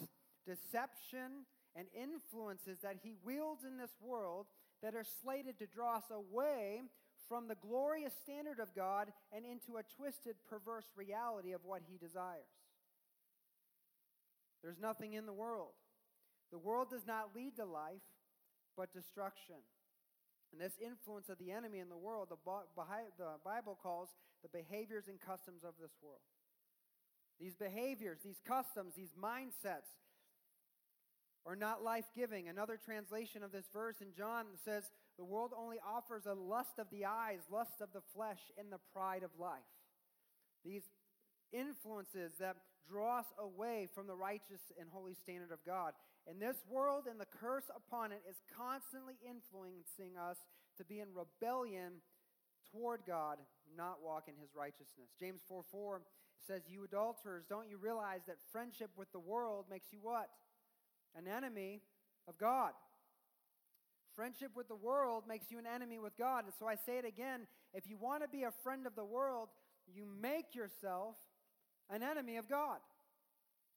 deception, 0.47 1.47
and 1.77 1.87
influences 1.95 2.79
that 2.83 2.97
he 3.03 3.15
wields 3.25 3.65
in 3.65 3.79
this 3.79 3.95
world 4.01 4.47
that 4.83 4.95
are 4.95 5.05
slated 5.23 5.59
to 5.59 5.67
draw 5.67 5.97
us 5.97 6.11
away 6.11 6.83
from 7.29 7.49
the 7.49 7.57
glorious 7.57 8.13
standard 8.23 8.61
of 8.61 8.75
God 8.75 9.09
and 9.33 9.45
into 9.45 9.79
a 9.79 9.83
twisted, 9.97 10.37
perverse 10.49 10.87
reality 10.97 11.53
of 11.53 11.65
what 11.65 11.83
he 11.89 11.97
desires. 11.97 12.53
There's 14.63 14.81
nothing 14.81 15.15
in 15.15 15.27
the 15.27 15.33
world. 15.33 15.73
The 16.53 16.59
world 16.59 16.91
does 16.91 17.07
not 17.07 17.35
lead 17.35 17.57
to 17.57 17.65
life, 17.65 18.05
but 18.77 18.93
destruction. 18.93 19.57
And 20.53 20.61
this 20.61 20.79
influence 20.81 21.29
of 21.29 21.39
the 21.39 21.51
enemy 21.51 21.81
in 21.81 21.89
the 21.89 21.97
world, 21.97 22.29
the, 22.31 22.39
Bible 23.45 23.79
calls 23.83 24.11
the 24.43 24.49
behaviors 24.49 25.09
and 25.09 25.19
customs 25.21 25.65
of 25.65 25.75
this 25.81 25.91
world. 26.01 26.23
These 27.41 27.57
behaviors, 27.57 28.21
these 28.25 28.41
customs, 28.47 28.95
these 28.95 29.13
mindsets 29.21 29.91
are 31.47 31.57
not 31.57 31.83
life 31.83 32.07
giving. 32.17 32.49
Another 32.49 32.79
translation 32.83 33.43
of 33.43 33.53
this 33.53 33.67
verse 33.73 33.97
in 34.01 34.15
John 34.17 34.47
says, 34.65 34.85
The 35.19 35.25
world 35.25 35.53
only 35.57 35.79
offers 35.87 36.27
a 36.27 36.35
lust 36.35 36.79
of 36.79 36.89
the 36.91 37.05
eyes, 37.05 37.41
lust 37.51 37.81
of 37.81 37.93
the 37.93 38.03
flesh, 38.15 38.41
and 38.59 38.73
the 38.73 38.81
pride 38.93 39.23
of 39.23 39.31
life. 39.39 39.69
These 40.65 40.85
influences 41.53 42.33
that 42.41 42.57
draw 42.89 43.19
us 43.19 43.27
away 43.39 43.89
from 43.95 44.07
the 44.07 44.15
righteous 44.15 44.61
and 44.79 44.89
holy 44.91 45.15
standard 45.15 45.53
of 45.53 45.65
God. 45.65 45.93
And 46.27 46.41
this 46.41 46.57
world 46.69 47.05
and 47.09 47.21
the 47.21 47.27
curse 47.27 47.71
upon 47.75 48.13
it 48.13 48.23
is 48.29 48.37
constantly 48.57 49.15
influencing 49.21 50.17
us 50.17 50.39
to 50.79 50.85
be 50.85 51.01
in 51.01 51.09
rebellion 51.13 52.01
toward 52.73 53.01
God, 53.07 53.39
not 53.77 54.03
walk 54.03 54.25
in 54.29 54.35
his 54.41 54.55
righteousness. 54.57 55.13
James 55.21 55.43
4 55.49 55.63
4 55.71 56.01
says, 56.47 56.63
You 56.69 56.85
adulterers, 56.85 57.45
don't 57.49 57.69
you 57.69 57.77
realize 57.77 58.21
that 58.27 58.37
friendship 58.51 58.91
with 58.97 59.13
the 59.13 59.21
world 59.21 59.67
makes 59.71 59.93
you 59.93 59.99
what? 60.03 60.31
An 61.17 61.29
enemy 61.29 61.81
of 62.29 62.39
God. 62.39 62.73
Friendship 64.15 64.51
with 64.55 64.69
the 64.69 64.77
world 64.77 65.25
makes 65.29 65.51
you 65.51 65.59
an 65.59 65.67
enemy 65.67 65.99
with 65.99 66.17
God. 66.17 66.45
And 66.45 66.53
so 66.59 66.67
I 66.67 66.77
say 66.77 66.99
it 66.99 67.05
again 67.05 67.47
if 67.73 67.89
you 67.89 67.97
want 67.97 68.23
to 68.23 68.29
be 68.29 68.45
a 68.45 68.53
friend 68.63 68.87
of 68.87 68.95
the 68.95 69.05
world, 69.05 69.49
you 69.93 70.07
make 70.21 70.55
yourself 70.55 71.17
an 71.91 72.03
enemy 72.03 72.37
of 72.37 72.49
God. 72.49 72.79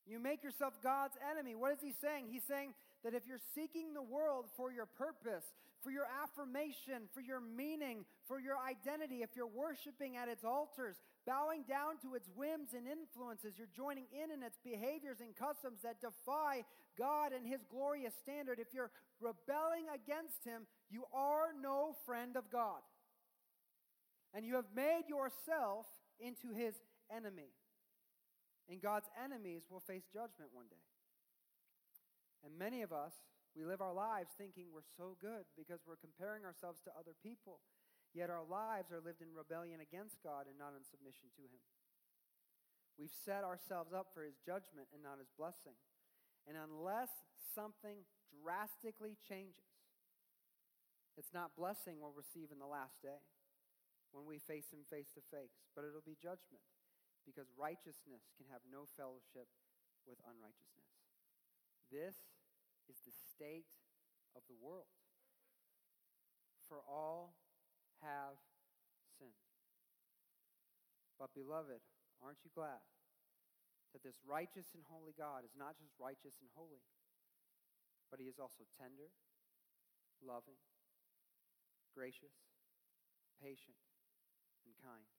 You 0.06 0.20
make 0.20 0.44
yourself 0.44 0.74
God's 0.82 1.15
enemy. 1.29 1.56
What 1.56 1.74
is 1.74 1.79
he 1.82 1.91
saying? 1.91 2.27
He's 2.32 2.46
saying 2.48 2.74
that 3.03 3.13
if 3.13 3.27
you're 3.27 3.44
seeking 3.56 3.94
the 3.94 4.01
world 4.01 4.46
for 4.56 4.72
your 4.72 4.86
purpose, 4.86 5.44
for 5.84 5.91
your 5.91 6.08
affirmation, 6.24 7.10
for 7.13 7.22
your 7.22 7.41
meaning, 7.41 8.06
for 8.27 8.39
your 8.39 8.56
identity, 8.58 9.22
if 9.22 9.36
you're 9.36 9.48
worshiping 9.48 10.15
at 10.15 10.29
its 10.29 10.44
altars, 10.44 10.96
bowing 11.27 11.67
down 11.67 12.00
to 12.01 12.15
its 12.15 12.31
whims 12.34 12.72
and 12.72 12.88
influences, 12.88 13.60
you're 13.60 13.67
joining 13.75 14.07
in 14.15 14.31
in 14.31 14.41
its 14.41 14.57
behaviors 14.63 15.19
and 15.19 15.36
customs 15.36 15.84
that 15.84 16.00
defy 16.00 16.63
God 16.98 17.36
and 17.36 17.46
his 17.46 17.60
glorious 17.69 18.15
standard, 18.15 18.57
if 18.57 18.74
you're 18.74 18.89
rebelling 19.19 19.91
against 19.91 20.48
him, 20.48 20.65
you 20.89 21.03
are 21.12 21.51
no 21.51 21.93
friend 22.07 22.38
of 22.39 22.50
God. 22.50 22.79
And 24.34 24.46
you 24.46 24.55
have 24.55 24.72
made 24.74 25.12
yourself 25.12 25.86
into 26.19 26.55
his 26.55 26.75
enemy. 27.12 27.51
And 28.72 28.81
God's 28.81 29.07
enemies 29.19 29.63
will 29.69 29.84
face 29.84 30.03
judgment 30.12 30.51
one 30.53 30.67
day. 30.72 30.84
And 32.43 32.57
many 32.57 32.81
of 32.81 32.91
us, 32.93 33.13
we 33.55 33.65
live 33.65 33.81
our 33.81 33.93
lives 33.93 34.31
thinking 34.38 34.67
we're 34.72 34.88
so 34.96 35.17
good 35.19 35.43
because 35.57 35.79
we're 35.88 36.00
comparing 36.00 36.46
ourselves 36.46 36.79
to 36.86 36.91
other 36.96 37.15
people. 37.24 37.60
Yet 38.18 38.34
our 38.34 38.42
lives 38.42 38.90
are 38.90 38.98
lived 38.98 39.22
in 39.22 39.30
rebellion 39.30 39.78
against 39.78 40.18
God 40.26 40.50
and 40.50 40.58
not 40.58 40.74
in 40.74 40.82
submission 40.82 41.30
to 41.38 41.46
Him. 41.46 41.62
We've 42.98 43.14
set 43.14 43.46
ourselves 43.46 43.94
up 43.94 44.10
for 44.10 44.26
His 44.26 44.42
judgment 44.42 44.90
and 44.90 45.06
not 45.06 45.22
His 45.22 45.30
blessing. 45.38 45.78
And 46.50 46.58
unless 46.58 47.14
something 47.54 48.10
drastically 48.34 49.22
changes, 49.22 49.70
it's 51.14 51.30
not 51.30 51.54
blessing 51.54 52.02
we'll 52.02 52.18
receive 52.18 52.50
in 52.50 52.58
the 52.58 52.66
last 52.66 52.98
day 53.06 53.22
when 54.10 54.26
we 54.26 54.42
face 54.42 54.74
Him 54.74 54.82
face 54.90 55.14
to 55.14 55.22
face, 55.30 55.54
but 55.78 55.86
it'll 55.86 56.02
be 56.02 56.18
judgment 56.18 56.66
because 57.22 57.54
righteousness 57.54 58.34
can 58.34 58.50
have 58.50 58.66
no 58.66 58.90
fellowship 58.98 59.46
with 60.10 60.18
unrighteousness. 60.26 60.90
This 61.94 62.18
is 62.90 62.98
the 63.06 63.14
state 63.14 63.70
of 64.34 64.42
the 64.50 64.58
world. 64.58 64.90
For 66.66 66.82
all 66.82 67.38
have 68.01 68.38
sinned. 69.18 69.38
But, 71.18 71.34
beloved, 71.34 71.82
aren't 72.22 72.42
you 72.46 72.51
glad 72.54 72.82
that 73.94 74.06
this 74.06 74.22
righteous 74.25 74.74
and 74.77 74.86
holy 74.86 75.18
God 75.18 75.42
is 75.42 75.58
not 75.58 75.77
just 75.82 75.94
righteous 75.98 76.38
and 76.42 76.50
holy, 76.54 76.86
but 78.12 78.22
he 78.22 78.30
is 78.30 78.38
also 78.38 78.68
tender, 78.77 79.10
loving, 80.22 80.62
gracious, 81.94 82.34
patient, 83.42 83.77
and 84.66 84.77
kind? 84.77 85.10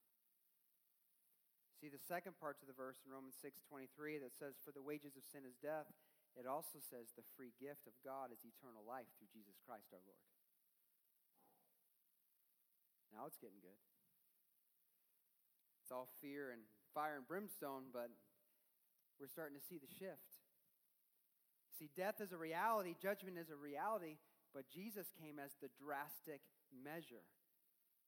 See 1.79 1.91
the 1.91 2.03
second 2.11 2.35
part 2.43 2.59
to 2.59 2.67
the 2.67 2.75
verse 2.75 2.99
in 3.07 3.15
Romans 3.15 3.39
6:23 3.39 4.19
that 4.19 4.35
says 4.35 4.59
for 4.59 4.75
the 4.75 4.83
wages 4.83 5.15
of 5.15 5.23
sin 5.23 5.47
is 5.47 5.55
death, 5.63 5.87
it 6.35 6.47
also 6.47 6.79
says 6.79 7.15
the 7.15 7.27
free 7.39 7.55
gift 7.59 7.87
of 7.87 7.95
God 8.03 8.31
is 8.31 8.43
eternal 8.45 8.83
life 8.83 9.07
through 9.19 9.31
Jesus 9.31 9.59
Christ 9.63 9.91
our 9.95 10.03
Lord. 10.03 10.38
Now 13.15 13.27
it's 13.27 13.39
getting 13.39 13.61
good. 13.61 13.79
It's 15.83 15.93
all 15.93 16.09
fear 16.21 16.53
and 16.53 16.63
fire 16.93 17.17
and 17.17 17.27
brimstone, 17.27 17.89
but 17.93 18.11
we're 19.21 19.33
starting 19.33 19.57
to 19.57 19.65
see 19.65 19.79
the 19.79 19.89
shift. 19.89 20.41
See, 21.79 21.89
death 21.97 22.21
is 22.21 22.33
a 22.33 22.37
reality, 22.37 22.95
judgment 23.01 23.39
is 23.39 23.51
a 23.51 23.57
reality, 23.57 24.19
but 24.53 24.69
Jesus 24.69 25.07
came 25.17 25.39
as 25.39 25.55
the 25.63 25.71
drastic 25.81 26.43
measure 26.75 27.25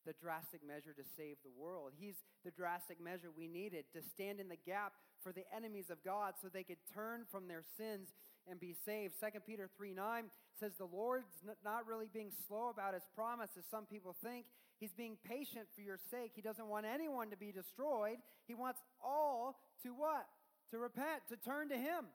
the 0.06 0.12
drastic 0.14 0.60
measure 0.66 0.92
to 0.92 1.04
save 1.16 1.36
the 1.44 1.52
world. 1.52 1.92
He's 1.98 2.16
the 2.44 2.50
drastic 2.50 3.00
measure 3.00 3.28
we 3.36 3.48
needed 3.48 3.84
to 3.92 4.00
stand 4.02 4.40
in 4.40 4.48
the 4.48 4.56
gap 4.56 4.94
for 5.22 5.32
the 5.32 5.44
enemies 5.54 5.90
of 5.90 6.02
God 6.04 6.34
so 6.40 6.48
they 6.48 6.64
could 6.64 6.80
turn 6.94 7.24
from 7.30 7.48
their 7.48 7.62
sins 7.76 8.08
and 8.48 8.58
be 8.58 8.74
saved. 8.84 9.14
2 9.20 9.40
Peter 9.46 9.68
3 9.76 9.92
9 9.94 10.24
says, 10.58 10.72
The 10.78 10.88
Lord's 10.88 11.26
not 11.64 11.86
really 11.86 12.08
being 12.12 12.32
slow 12.48 12.70
about 12.70 12.94
his 12.94 13.02
promise, 13.14 13.50
as 13.58 13.64
some 13.70 13.84
people 13.84 14.16
think. 14.22 14.46
He's 14.80 14.92
being 14.92 15.18
patient 15.22 15.68
for 15.74 15.82
your 15.82 15.98
sake. 16.10 16.32
He 16.34 16.40
doesn't 16.40 16.66
want 16.66 16.86
anyone 16.86 17.28
to 17.30 17.36
be 17.36 17.52
destroyed. 17.52 18.16
He 18.48 18.54
wants 18.54 18.80
all 19.04 19.60
to 19.82 19.90
what? 19.90 20.26
To 20.70 20.78
repent, 20.78 21.28
to 21.28 21.36
turn 21.36 21.68
to 21.68 21.76
him. 21.76 22.06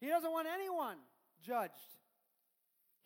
He 0.00 0.08
doesn't 0.08 0.30
want 0.30 0.46
anyone 0.52 0.96
judged. 1.42 1.96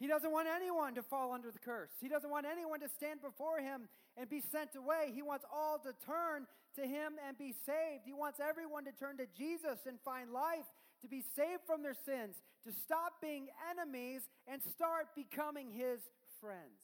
He 0.01 0.09
doesn't 0.09 0.33
want 0.33 0.49
anyone 0.49 0.97
to 0.97 1.03
fall 1.03 1.33
under 1.33 1.53
the 1.53 1.61
curse. 1.61 1.93
He 2.01 2.09
doesn't 2.09 2.31
want 2.31 2.47
anyone 2.51 2.81
to 2.81 2.89
stand 2.89 3.23
before 3.23 3.61
him 3.61 3.89
and 4.17 4.29
be 4.29 4.41
sent 4.41 4.75
away. 4.75 5.13
He 5.15 5.23
wants 5.23 5.45
all 5.53 5.79
to 5.79 5.95
turn 6.05 6.47
to 6.75 6.83
him 6.83 7.15
and 7.27 7.39
be 7.39 7.55
saved. 7.65 8.03
He 8.05 8.13
wants 8.13 8.41
everyone 8.41 8.85
to 8.87 8.93
turn 8.93 9.19
to 9.19 9.27
Jesus 9.39 9.87
and 9.87 9.99
find 10.05 10.33
life, 10.33 10.67
to 11.03 11.09
be 11.09 11.23
saved 11.37 11.63
from 11.67 11.83
their 11.83 11.95
sins, 11.95 12.43
to 12.65 12.73
stop 12.73 13.21
being 13.23 13.47
enemies 13.71 14.23
and 14.49 14.61
start 14.63 15.15
becoming 15.15 15.71
his 15.71 16.01
friends. 16.41 16.83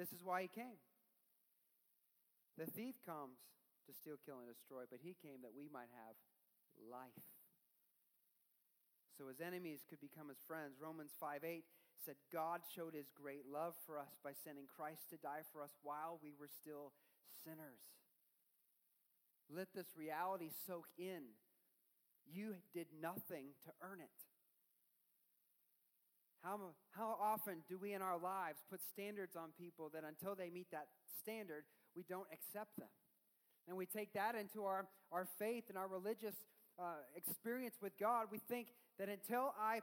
This 0.00 0.16
is 0.16 0.24
why 0.24 0.48
he 0.48 0.48
came. 0.48 0.80
The 2.56 2.64
thief 2.64 2.96
comes 3.04 3.36
to 3.84 3.92
steal, 3.92 4.16
kill, 4.24 4.40
and 4.40 4.48
destroy, 4.48 4.88
but 4.88 5.04
he 5.04 5.12
came 5.12 5.44
that 5.44 5.52
we 5.52 5.68
might 5.68 5.92
have 5.92 6.16
life 6.80 7.20
so 9.20 9.28
his 9.28 9.44
enemies 9.44 9.84
could 9.84 10.00
become 10.00 10.32
his 10.32 10.40
friends. 10.48 10.80
Romans 10.80 11.12
5 11.20 11.44
8 11.44 11.64
said, 12.00 12.16
God 12.32 12.64
showed 12.64 12.96
his 12.96 13.12
great 13.12 13.44
love 13.44 13.74
for 13.84 13.98
us 13.98 14.16
by 14.24 14.32
sending 14.32 14.64
Christ 14.64 15.12
to 15.12 15.20
die 15.20 15.44
for 15.52 15.60
us 15.60 15.76
while 15.82 16.16
we 16.24 16.32
were 16.32 16.48
still 16.48 16.96
sinners. 17.44 17.84
Let 19.52 19.76
this 19.76 19.92
reality 19.92 20.48
soak 20.66 20.88
in. 20.96 21.36
You 22.24 22.56
did 22.72 22.86
nothing 22.96 23.52
to 23.68 23.72
earn 23.84 24.00
it. 24.00 24.29
How, 26.42 26.58
how 26.92 27.16
often 27.20 27.62
do 27.68 27.76
we 27.76 27.92
in 27.92 28.02
our 28.02 28.18
lives 28.18 28.60
put 28.70 28.80
standards 28.82 29.36
on 29.36 29.50
people 29.58 29.90
that 29.92 30.04
until 30.04 30.34
they 30.34 30.48
meet 30.48 30.68
that 30.72 30.88
standard, 31.20 31.64
we 31.94 32.04
don't 32.08 32.28
accept 32.32 32.78
them? 32.78 32.88
And 33.68 33.76
we 33.76 33.86
take 33.86 34.14
that 34.14 34.34
into 34.34 34.64
our, 34.64 34.88
our 35.12 35.26
faith 35.38 35.64
and 35.68 35.76
our 35.76 35.86
religious 35.86 36.34
uh, 36.78 37.04
experience 37.14 37.76
with 37.82 37.92
God. 38.00 38.26
We 38.32 38.38
think 38.48 38.68
that 38.98 39.08
until 39.08 39.54
I 39.60 39.80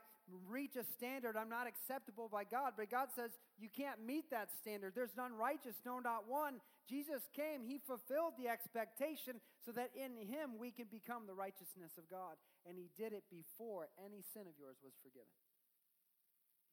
reach 0.50 0.76
a 0.76 0.84
standard, 0.84 1.38
I'm 1.38 1.50
not 1.50 1.68
acceptable 1.68 2.28
by 2.28 2.44
God. 2.44 2.74
But 2.76 2.90
God 2.90 3.10
says, 3.16 3.32
You 3.60 3.70
can't 3.70 4.04
meet 4.06 4.30
that 4.32 4.50
standard. 4.52 4.94
There's 4.96 5.16
none 5.16 5.34
righteous, 5.34 5.76
no, 5.86 6.00
not 6.00 6.28
one. 6.28 6.60
Jesus 6.90 7.22
came, 7.36 7.64
He 7.64 7.78
fulfilled 7.78 8.34
the 8.38 8.50
expectation 8.50 9.40
so 9.64 9.72
that 9.74 9.92
in 9.96 10.18
Him 10.26 10.58
we 10.60 10.72
can 10.72 10.88
become 10.90 11.28
the 11.28 11.38
righteousness 11.38 11.98
of 11.98 12.10
God. 12.10 12.36
And 12.68 12.78
He 12.78 12.90
did 12.98 13.14
it 13.14 13.24
before 13.30 13.88
any 14.04 14.24
sin 14.34 14.44
of 14.50 14.58
yours 14.60 14.78
was 14.84 14.94
forgiven. 15.04 15.32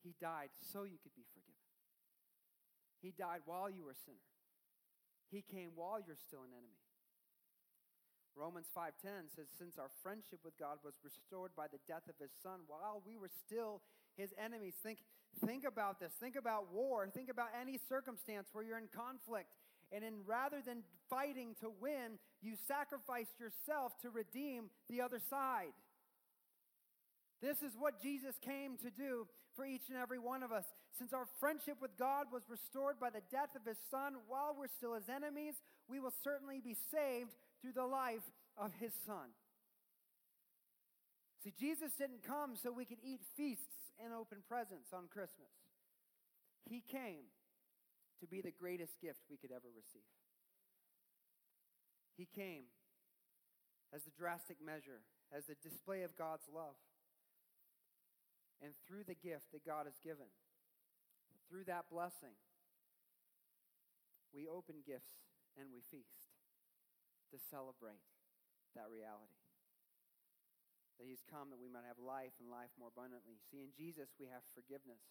He 0.05 0.15
died 0.21 0.53
so 0.61 0.85
you 0.85 1.01
could 1.03 1.17
be 1.17 1.25
forgiven. 1.33 1.65
He 3.01 3.17
died 3.17 3.41
while 3.49 3.73
you 3.73 3.85
were 3.89 3.97
a 3.97 4.05
sinner. 4.05 4.29
He 5.33 5.41
came 5.41 5.73
while 5.75 5.99
you're 5.99 6.21
still 6.21 6.45
an 6.45 6.53
enemy. 6.53 6.85
Romans 8.37 8.69
5:10 8.77 9.31
says 9.31 9.47
since 9.57 9.79
our 9.79 9.91
friendship 10.03 10.41
with 10.45 10.57
God 10.59 10.79
was 10.85 10.95
restored 11.03 11.55
by 11.57 11.69
the 11.69 11.79
death 11.87 12.09
of 12.09 12.19
his 12.19 12.33
son 12.43 12.61
while 12.67 13.01
we 13.07 13.17
were 13.17 13.29
still 13.29 13.81
his 14.17 14.35
enemies 14.37 14.75
think 14.83 15.05
think 15.45 15.65
about 15.65 16.01
this 16.01 16.13
think 16.15 16.35
about 16.35 16.73
war 16.73 17.09
think 17.09 17.29
about 17.29 17.51
any 17.55 17.79
circumstance 17.79 18.49
where 18.53 18.65
you're 18.65 18.79
in 18.79 18.89
conflict 18.89 19.55
and 19.93 20.03
in 20.03 20.15
rather 20.27 20.61
than 20.61 20.83
fighting 21.09 21.55
to 21.61 21.71
win 21.81 22.19
you 22.43 22.57
sacrificed 22.57 23.39
yourself 23.39 23.97
to 24.03 24.11
redeem 24.11 24.69
the 24.89 25.01
other 25.01 25.21
side 25.21 25.73
this 27.45 27.61
is 27.61 27.77
what 27.79 28.01
Jesus 28.01 28.35
came 28.41 28.79
to 28.79 28.91
do 28.91 29.29
for 29.55 29.67
each 29.67 29.93
and 29.93 29.99
every 29.99 30.19
one 30.19 30.43
of 30.43 30.51
us. 30.51 30.65
Since 30.99 31.13
our 31.13 31.27
friendship 31.39 31.77
with 31.81 31.97
God 31.99 32.27
was 32.33 32.49
restored 32.49 32.99
by 32.99 33.11
the 33.11 33.23
death 33.31 33.55
of 33.55 33.67
his 33.67 33.77
son 33.91 34.17
while 34.27 34.57
we're 34.57 34.73
still 34.73 34.95
his 34.95 35.09
enemies, 35.09 35.55
we 35.89 36.01
will 36.01 36.15
certainly 36.25 36.61
be 36.65 36.75
saved 36.91 37.37
through 37.61 37.77
the 37.77 37.87
life 37.87 38.25
of 38.57 38.73
his 38.81 38.93
son. 39.07 39.37
See, 41.45 41.53
Jesus 41.61 41.93
didn't 41.99 42.25
come 42.25 42.57
so 42.57 42.73
we 42.73 42.87
could 42.87 43.05
eat 43.05 43.21
feasts 43.37 43.93
and 44.03 44.15
open 44.15 44.39
presents 44.49 44.95
on 44.95 45.13
Christmas. 45.13 45.53
He 46.65 46.81
came 46.81 47.29
to 48.21 48.27
be 48.27 48.41
the 48.41 48.57
greatest 48.57 48.97
gift 49.03 49.21
we 49.31 49.37
could 49.37 49.53
ever 49.53 49.69
receive. 49.77 50.09
He 52.17 52.27
came 52.35 52.65
as 53.93 54.05
the 54.05 54.17
drastic 54.17 54.57
measure, 54.65 55.05
as 55.37 55.45
the 55.45 55.57
display 55.63 56.03
of 56.03 56.17
God's 56.17 56.49
love. 56.49 56.75
And 58.63 58.73
through 58.87 59.05
the 59.05 59.19
gift 59.19 59.51
that 59.53 59.67
God 59.67 59.87
has 59.87 59.99
given, 60.03 60.31
through 61.51 61.65
that 61.69 61.91
blessing, 61.91 62.35
we 64.35 64.51
open 64.51 64.83
gifts 64.83 65.23
and 65.55 65.71
we 65.71 65.85
feast 65.87 66.27
to 67.31 67.39
celebrate 67.39 68.03
that 68.75 68.91
reality. 68.91 69.39
That 70.99 71.11
He's 71.11 71.27
come 71.27 71.51
that 71.51 71.59
we 71.63 71.71
might 71.71 71.87
have 71.87 71.99
life 71.99 72.35
and 72.39 72.51
life 72.51 72.71
more 72.79 72.91
abundantly. 72.91 73.43
See, 73.51 73.63
in 73.63 73.75
Jesus 73.75 74.15
we 74.19 74.31
have 74.31 74.47
forgiveness. 74.55 75.03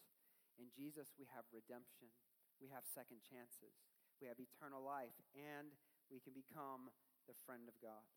In 0.56 0.72
Jesus 0.72 1.12
we 1.20 1.28
have 1.32 1.48
redemption. 1.52 2.12
We 2.60 2.72
have 2.72 2.88
second 2.88 3.24
chances. 3.24 3.76
We 4.24 4.32
have 4.32 4.40
eternal 4.40 4.80
life. 4.80 5.16
And 5.36 5.76
we 6.08 6.24
can 6.24 6.32
become 6.32 6.92
the 7.28 7.36
friend 7.48 7.68
of 7.68 7.76
God. 7.84 8.08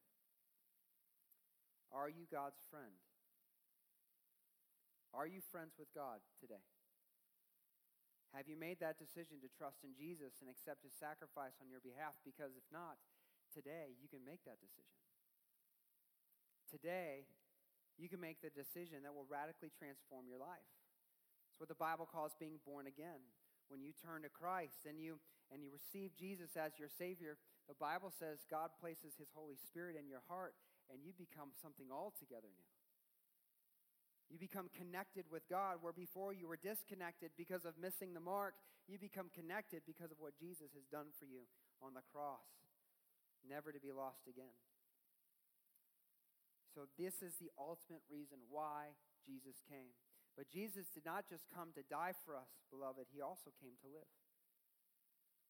Are 1.90 2.10
you 2.10 2.26
God's 2.30 2.62
friend? 2.70 2.98
Are 5.16 5.24
you 5.24 5.40
friends 5.40 5.80
with 5.80 5.88
God 5.96 6.20
today? 6.36 6.60
Have 8.36 8.52
you 8.52 8.60
made 8.60 8.84
that 8.84 9.00
decision 9.00 9.40
to 9.40 9.48
trust 9.48 9.80
in 9.80 9.96
Jesus 9.96 10.44
and 10.44 10.52
accept 10.52 10.84
his 10.84 10.92
sacrifice 10.92 11.56
on 11.56 11.72
your 11.72 11.80
behalf? 11.80 12.20
Because 12.20 12.52
if 12.52 12.68
not, 12.68 13.00
today 13.48 13.96
you 13.96 14.12
can 14.12 14.20
make 14.20 14.44
that 14.44 14.60
decision. 14.60 14.92
Today, 16.68 17.24
you 17.96 18.12
can 18.12 18.20
make 18.20 18.44
the 18.44 18.52
decision 18.52 19.00
that 19.08 19.16
will 19.16 19.24
radically 19.24 19.72
transform 19.72 20.28
your 20.28 20.36
life. 20.36 20.68
It's 21.48 21.56
what 21.56 21.72
the 21.72 21.80
Bible 21.80 22.04
calls 22.04 22.36
being 22.36 22.60
born 22.68 22.84
again. 22.84 23.24
When 23.72 23.80
you 23.80 23.96
turn 23.96 24.28
to 24.28 24.30
Christ 24.30 24.84
and 24.84 25.00
you 25.00 25.16
and 25.48 25.64
you 25.64 25.72
receive 25.72 26.12
Jesus 26.12 26.58
as 26.60 26.76
your 26.76 26.92
savior, 26.92 27.40
the 27.70 27.78
Bible 27.78 28.12
says 28.12 28.44
God 28.52 28.76
places 28.76 29.16
his 29.16 29.32
Holy 29.32 29.56
Spirit 29.56 29.96
in 29.96 30.10
your 30.10 30.26
heart 30.28 30.52
and 30.92 31.00
you 31.00 31.16
become 31.16 31.56
something 31.56 31.88
altogether 31.88 32.52
new. 32.52 32.75
You 34.30 34.38
become 34.38 34.68
connected 34.74 35.24
with 35.30 35.46
God 35.48 35.78
where 35.80 35.94
before 35.94 36.34
you 36.34 36.48
were 36.50 36.58
disconnected 36.58 37.30
because 37.38 37.64
of 37.64 37.78
missing 37.78 38.14
the 38.14 38.20
mark. 38.20 38.54
You 38.86 38.98
become 38.98 39.30
connected 39.34 39.82
because 39.86 40.10
of 40.10 40.18
what 40.18 40.38
Jesus 40.38 40.74
has 40.74 40.86
done 40.90 41.10
for 41.18 41.26
you 41.26 41.46
on 41.82 41.94
the 41.94 42.06
cross, 42.14 42.46
never 43.42 43.70
to 43.70 43.82
be 43.82 43.90
lost 43.90 44.26
again. 44.30 44.54
So, 46.74 46.86
this 46.98 47.22
is 47.22 47.34
the 47.40 47.50
ultimate 47.58 48.04
reason 48.10 48.38
why 48.50 48.94
Jesus 49.24 49.58
came. 49.66 49.96
But 50.36 50.52
Jesus 50.52 50.92
did 50.92 51.08
not 51.08 51.24
just 51.24 51.48
come 51.48 51.72
to 51.74 51.82
die 51.88 52.12
for 52.12 52.36
us, 52.36 52.52
beloved, 52.68 53.08
he 53.08 53.24
also 53.24 53.50
came 53.56 53.74
to 53.80 53.88
live. 53.88 54.12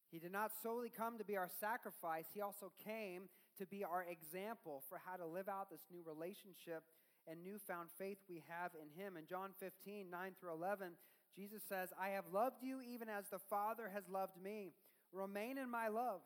He 0.09 0.19
did 0.19 0.31
not 0.31 0.55
solely 0.63 0.89
come 0.89 1.17
to 1.19 1.27
be 1.27 1.35
our 1.35 1.51
sacrifice, 1.59 2.31
he 2.33 2.39
also 2.39 2.71
came 2.79 3.27
to 3.59 3.65
be 3.67 3.83
our 3.83 4.05
example 4.07 4.83
for 4.87 5.01
how 5.03 5.17
to 5.17 5.25
live 5.25 5.49
out 5.49 5.69
this 5.69 5.83
new 5.91 6.01
relationship 6.05 6.87
and 7.27 7.43
newfound 7.43 7.89
faith 7.97 8.17
we 8.29 8.43
have 8.47 8.71
in 8.75 8.89
him. 9.01 9.17
In 9.17 9.25
John 9.27 9.51
15, 9.59 10.09
9 10.09 10.31
through 10.39 10.53
11, 10.53 10.91
Jesus 11.35 11.61
says, 11.67 11.89
I 11.99 12.09
have 12.09 12.25
loved 12.33 12.63
you 12.63 12.81
even 12.81 13.09
as 13.09 13.25
the 13.29 13.39
Father 13.39 13.91
has 13.93 14.03
loved 14.09 14.41
me. 14.41 14.73
Remain 15.13 15.57
in 15.57 15.69
my 15.69 15.87
love. 15.87 16.21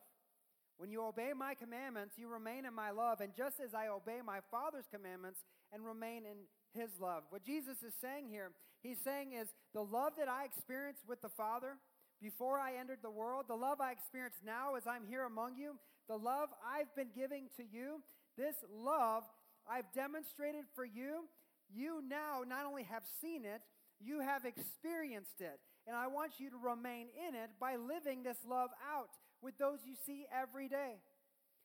When 0.78 0.90
you 0.90 1.04
obey 1.04 1.32
my 1.36 1.54
commandments, 1.54 2.14
you 2.16 2.28
remain 2.28 2.64
in 2.64 2.74
my 2.74 2.90
love. 2.90 3.20
And 3.20 3.36
just 3.36 3.60
as 3.60 3.74
I 3.74 3.88
obey 3.88 4.20
my 4.24 4.40
Father's 4.50 4.86
commandments 4.90 5.40
and 5.72 5.84
remain 5.84 6.24
in 6.24 6.48
his 6.78 6.90
love. 6.98 7.24
What 7.30 7.44
Jesus 7.44 7.82
is 7.82 7.92
saying 8.00 8.28
here, 8.30 8.52
he's 8.82 8.98
saying 9.04 9.32
is 9.32 9.48
the 9.74 9.84
love 9.84 10.12
that 10.18 10.28
I 10.28 10.44
experienced 10.44 11.02
with 11.06 11.20
the 11.20 11.28
Father 11.28 11.76
before 12.20 12.58
I 12.58 12.76
entered 12.78 13.00
the 13.02 13.10
world, 13.10 13.46
the 13.48 13.54
love 13.54 13.80
I 13.80 13.92
experience 13.92 14.36
now 14.44 14.76
as 14.76 14.86
I'm 14.86 15.04
here 15.06 15.24
among 15.24 15.56
you, 15.56 15.74
the 16.08 16.16
love 16.16 16.48
I've 16.64 16.94
been 16.94 17.10
giving 17.14 17.48
to 17.56 17.64
you, 17.64 18.00
this 18.38 18.54
love 18.72 19.24
I've 19.70 19.90
demonstrated 19.92 20.64
for 20.74 20.84
you, 20.84 21.28
you 21.72 22.02
now 22.06 22.42
not 22.46 22.66
only 22.66 22.84
have 22.84 23.04
seen 23.20 23.44
it, 23.44 23.62
you 24.00 24.20
have 24.20 24.44
experienced 24.44 25.40
it. 25.40 25.60
And 25.86 25.96
I 25.96 26.06
want 26.06 26.38
you 26.38 26.50
to 26.50 26.56
remain 26.56 27.08
in 27.28 27.34
it 27.34 27.50
by 27.60 27.76
living 27.76 28.22
this 28.22 28.38
love 28.48 28.70
out 28.86 29.10
with 29.40 29.58
those 29.58 29.80
you 29.84 29.94
see 30.06 30.26
every 30.32 30.68
day. 30.68 31.02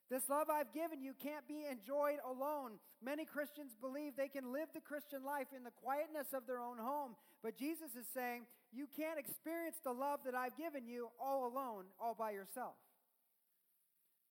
This 0.10 0.30
love 0.30 0.48
I've 0.50 0.74
given 0.74 1.02
you 1.02 1.14
can't 1.22 1.48
be 1.48 1.66
enjoyed 1.70 2.20
alone. 2.24 2.80
Many 3.04 3.26
Christians 3.26 3.76
believe 3.80 4.16
they 4.16 4.30
can 4.30 4.54
live 4.54 4.70
the 4.74 4.80
Christian 4.80 5.24
life 5.24 5.48
in 5.56 5.64
the 5.64 5.76
quietness 5.84 6.34
of 6.34 6.48
their 6.48 6.60
own 6.60 6.78
home. 6.78 7.16
But 7.44 7.58
Jesus 7.58 7.92
is 8.00 8.08
saying, 8.14 8.44
you 8.72 8.88
can't 8.96 9.20
experience 9.20 9.78
the 9.84 9.92
love 9.92 10.22
that 10.26 10.34
I've 10.34 10.58
given 10.58 10.88
you 10.88 11.10
all 11.20 11.46
alone, 11.46 11.86
all 12.00 12.16
by 12.18 12.32
yourself. 12.32 12.76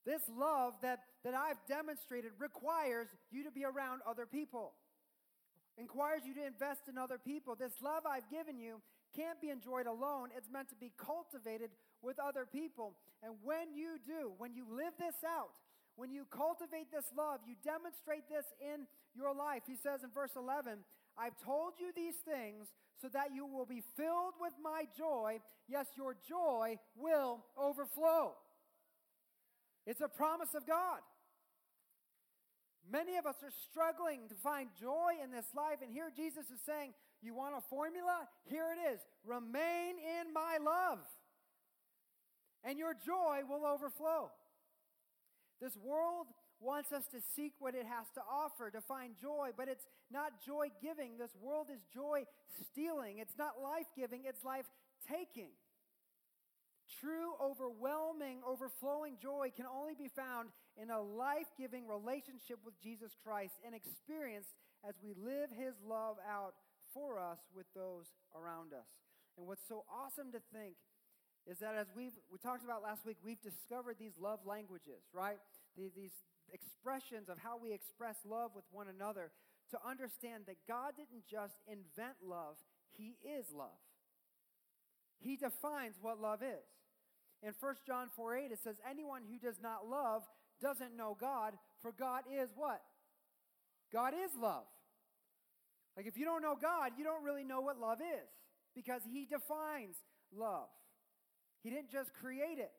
This 0.06 0.22
love 0.38 0.74
that, 0.82 1.00
that 1.24 1.34
I've 1.34 1.58
demonstrated 1.66 2.30
requires 2.38 3.08
you 3.32 3.42
to 3.42 3.50
be 3.50 3.64
around 3.64 4.00
other 4.06 4.24
people, 4.24 4.72
requires 5.76 6.22
you 6.24 6.32
to 6.34 6.46
invest 6.46 6.88
in 6.88 6.96
other 6.96 7.18
people. 7.18 7.56
This 7.56 7.82
love 7.82 8.04
I've 8.08 8.30
given 8.30 8.58
you 8.58 8.80
can't 9.16 9.40
be 9.40 9.50
enjoyed 9.50 9.86
alone. 9.86 10.28
It's 10.36 10.50
meant 10.50 10.68
to 10.68 10.76
be 10.76 10.92
cultivated 10.96 11.70
with 12.02 12.18
other 12.20 12.46
people. 12.46 12.94
And 13.22 13.34
when 13.42 13.74
you 13.74 13.98
do, 14.06 14.32
when 14.38 14.54
you 14.54 14.64
live 14.70 14.92
this 14.98 15.16
out, 15.26 15.50
when 15.96 16.12
you 16.12 16.26
cultivate 16.30 16.92
this 16.92 17.06
love, 17.16 17.40
you 17.46 17.56
demonstrate 17.64 18.28
this 18.28 18.44
in 18.60 18.86
your 19.16 19.34
life. 19.34 19.62
He 19.66 19.74
says 19.74 20.04
in 20.04 20.10
verse 20.14 20.36
11, 20.36 20.84
I've 21.18 21.36
told 21.42 21.74
you 21.80 21.90
these 21.96 22.16
things 22.16 22.68
so 23.00 23.08
that 23.08 23.34
you 23.34 23.46
will 23.46 23.64
be 23.64 23.82
filled 23.96 24.34
with 24.38 24.52
my 24.62 24.84
joy. 24.96 25.40
Yes, 25.68 25.86
your 25.96 26.14
joy 26.28 26.76
will 26.94 27.40
overflow. 27.58 28.34
It's 29.86 30.00
a 30.00 30.08
promise 30.08 30.54
of 30.54 30.66
God. 30.66 31.00
Many 32.90 33.16
of 33.16 33.26
us 33.26 33.36
are 33.42 33.54
struggling 33.70 34.28
to 34.28 34.34
find 34.34 34.68
joy 34.78 35.18
in 35.22 35.30
this 35.30 35.46
life, 35.54 35.78
and 35.82 35.90
here 35.90 36.10
Jesus 36.14 36.46
is 36.50 36.60
saying, 36.64 36.94
You 37.22 37.34
want 37.34 37.54
a 37.56 37.60
formula? 37.60 38.28
Here 38.44 38.66
it 38.70 38.94
is 38.94 39.00
remain 39.24 39.98
in 39.98 40.32
my 40.32 40.58
love, 40.62 40.98
and 42.62 42.78
your 42.78 42.94
joy 42.94 43.40
will 43.48 43.66
overflow. 43.66 44.30
This 45.60 45.76
world 45.76 46.26
wants 46.60 46.92
us 46.92 47.06
to 47.08 47.18
seek 47.34 47.54
what 47.58 47.74
it 47.74 47.86
has 47.86 48.06
to 48.14 48.20
offer 48.30 48.70
to 48.70 48.80
find 48.80 49.14
joy, 49.20 49.50
but 49.56 49.68
it's 49.68 49.86
not 50.10 50.44
joy 50.44 50.68
giving. 50.80 51.18
This 51.18 51.34
world 51.40 51.66
is 51.72 51.80
joy 51.92 52.24
stealing. 52.70 53.18
It's 53.18 53.36
not 53.38 53.60
life 53.62 53.86
giving, 53.96 54.22
it's 54.26 54.44
life 54.44 54.66
taking. 55.08 55.50
True, 56.86 57.34
overwhelming, 57.42 58.40
overflowing 58.46 59.18
joy 59.20 59.50
can 59.54 59.66
only 59.66 59.94
be 59.98 60.08
found 60.08 60.50
in 60.80 60.90
a 60.90 61.02
life 61.02 61.50
giving 61.58 61.86
relationship 61.86 62.62
with 62.64 62.78
Jesus 62.80 63.16
Christ 63.24 63.54
and 63.66 63.74
experienced 63.74 64.54
as 64.86 64.94
we 65.02 65.14
live 65.18 65.50
his 65.50 65.74
love 65.82 66.16
out 66.22 66.54
for 66.94 67.18
us 67.18 67.38
with 67.54 67.66
those 67.74 68.06
around 68.34 68.72
us. 68.72 68.86
And 69.36 69.46
what's 69.46 69.66
so 69.66 69.84
awesome 69.90 70.30
to 70.32 70.40
think 70.54 70.76
is 71.46 71.58
that 71.58 71.74
as 71.74 71.86
we've, 71.94 72.14
we 72.30 72.38
talked 72.38 72.64
about 72.64 72.82
last 72.82 73.04
week, 73.04 73.18
we've 73.22 73.42
discovered 73.42 73.96
these 73.98 74.14
love 74.18 74.40
languages, 74.46 75.02
right? 75.12 75.38
These 75.76 76.14
expressions 76.52 77.28
of 77.28 77.38
how 77.38 77.58
we 77.58 77.72
express 77.72 78.16
love 78.24 78.52
with 78.54 78.64
one 78.70 78.86
another 78.88 79.30
to 79.70 79.78
understand 79.82 80.44
that 80.46 80.56
God 80.68 80.94
didn't 80.96 81.26
just 81.26 81.54
invent 81.66 82.22
love, 82.22 82.56
He 82.90 83.18
is 83.26 83.46
love. 83.52 83.82
He 85.18 85.36
defines 85.36 85.96
what 86.00 86.20
love 86.20 86.42
is. 86.42 86.66
In 87.46 87.54
1 87.60 87.74
John 87.86 88.08
4 88.16 88.36
8, 88.36 88.50
it 88.50 88.58
says, 88.62 88.74
Anyone 88.90 89.22
who 89.30 89.38
does 89.38 89.62
not 89.62 89.88
love 89.88 90.24
doesn't 90.60 90.96
know 90.96 91.16
God, 91.18 91.54
for 91.80 91.92
God 91.92 92.24
is 92.26 92.50
what? 92.56 92.82
God 93.92 94.14
is 94.14 94.32
love. 94.34 94.66
Like 95.96 96.06
if 96.06 96.18
you 96.18 96.24
don't 96.24 96.42
know 96.42 96.56
God, 96.60 96.92
you 96.98 97.04
don't 97.04 97.22
really 97.22 97.44
know 97.44 97.60
what 97.60 97.78
love 97.78 98.00
is 98.00 98.28
because 98.74 99.02
He 99.08 99.24
defines 99.24 99.94
love. 100.36 100.66
He 101.62 101.70
didn't 101.70 101.92
just 101.92 102.12
create 102.14 102.58
it. 102.58 102.72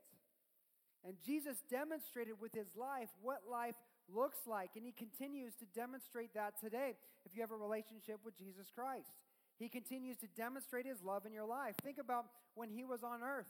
And 1.05 1.15
Jesus 1.25 1.55
demonstrated 1.69 2.33
with 2.41 2.53
His 2.53 2.67
life 2.75 3.07
what 3.21 3.43
life 3.49 3.75
looks 4.13 4.39
like, 4.45 4.71
and 4.75 4.83
He 4.83 4.91
continues 4.91 5.53
to 5.55 5.65
demonstrate 5.73 6.33
that 6.33 6.59
today 6.59 6.97
if 7.25 7.33
you 7.33 7.39
have 7.39 7.51
a 7.51 7.55
relationship 7.55 8.19
with 8.25 8.37
Jesus 8.37 8.67
Christ. 8.75 9.11
He 9.57 9.69
continues 9.69 10.17
to 10.17 10.27
demonstrate 10.35 10.85
his 10.85 11.01
love 11.01 11.25
in 11.25 11.33
your 11.33 11.45
life. 11.45 11.73
Think 11.83 11.97
about 11.97 12.25
when 12.53 12.69
he 12.69 12.83
was 12.83 13.03
on 13.03 13.23
earth. 13.23 13.47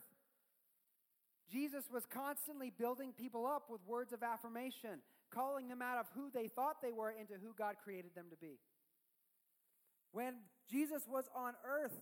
Jesus 1.51 1.85
was 1.91 2.05
constantly 2.05 2.71
building 2.77 3.13
people 3.17 3.45
up 3.45 3.69
with 3.69 3.81
words 3.87 4.11
of 4.11 4.23
affirmation, 4.23 4.99
calling 5.31 5.69
them 5.69 5.81
out 5.81 5.97
of 5.97 6.07
who 6.13 6.29
they 6.33 6.47
thought 6.47 6.81
they 6.81 6.91
were 6.91 7.11
into 7.11 7.33
who 7.41 7.53
God 7.57 7.75
created 7.83 8.15
them 8.15 8.25
to 8.29 8.35
be. 8.37 8.59
When 10.11 10.35
Jesus 10.69 11.03
was 11.07 11.25
on 11.35 11.53
earth, 11.65 11.99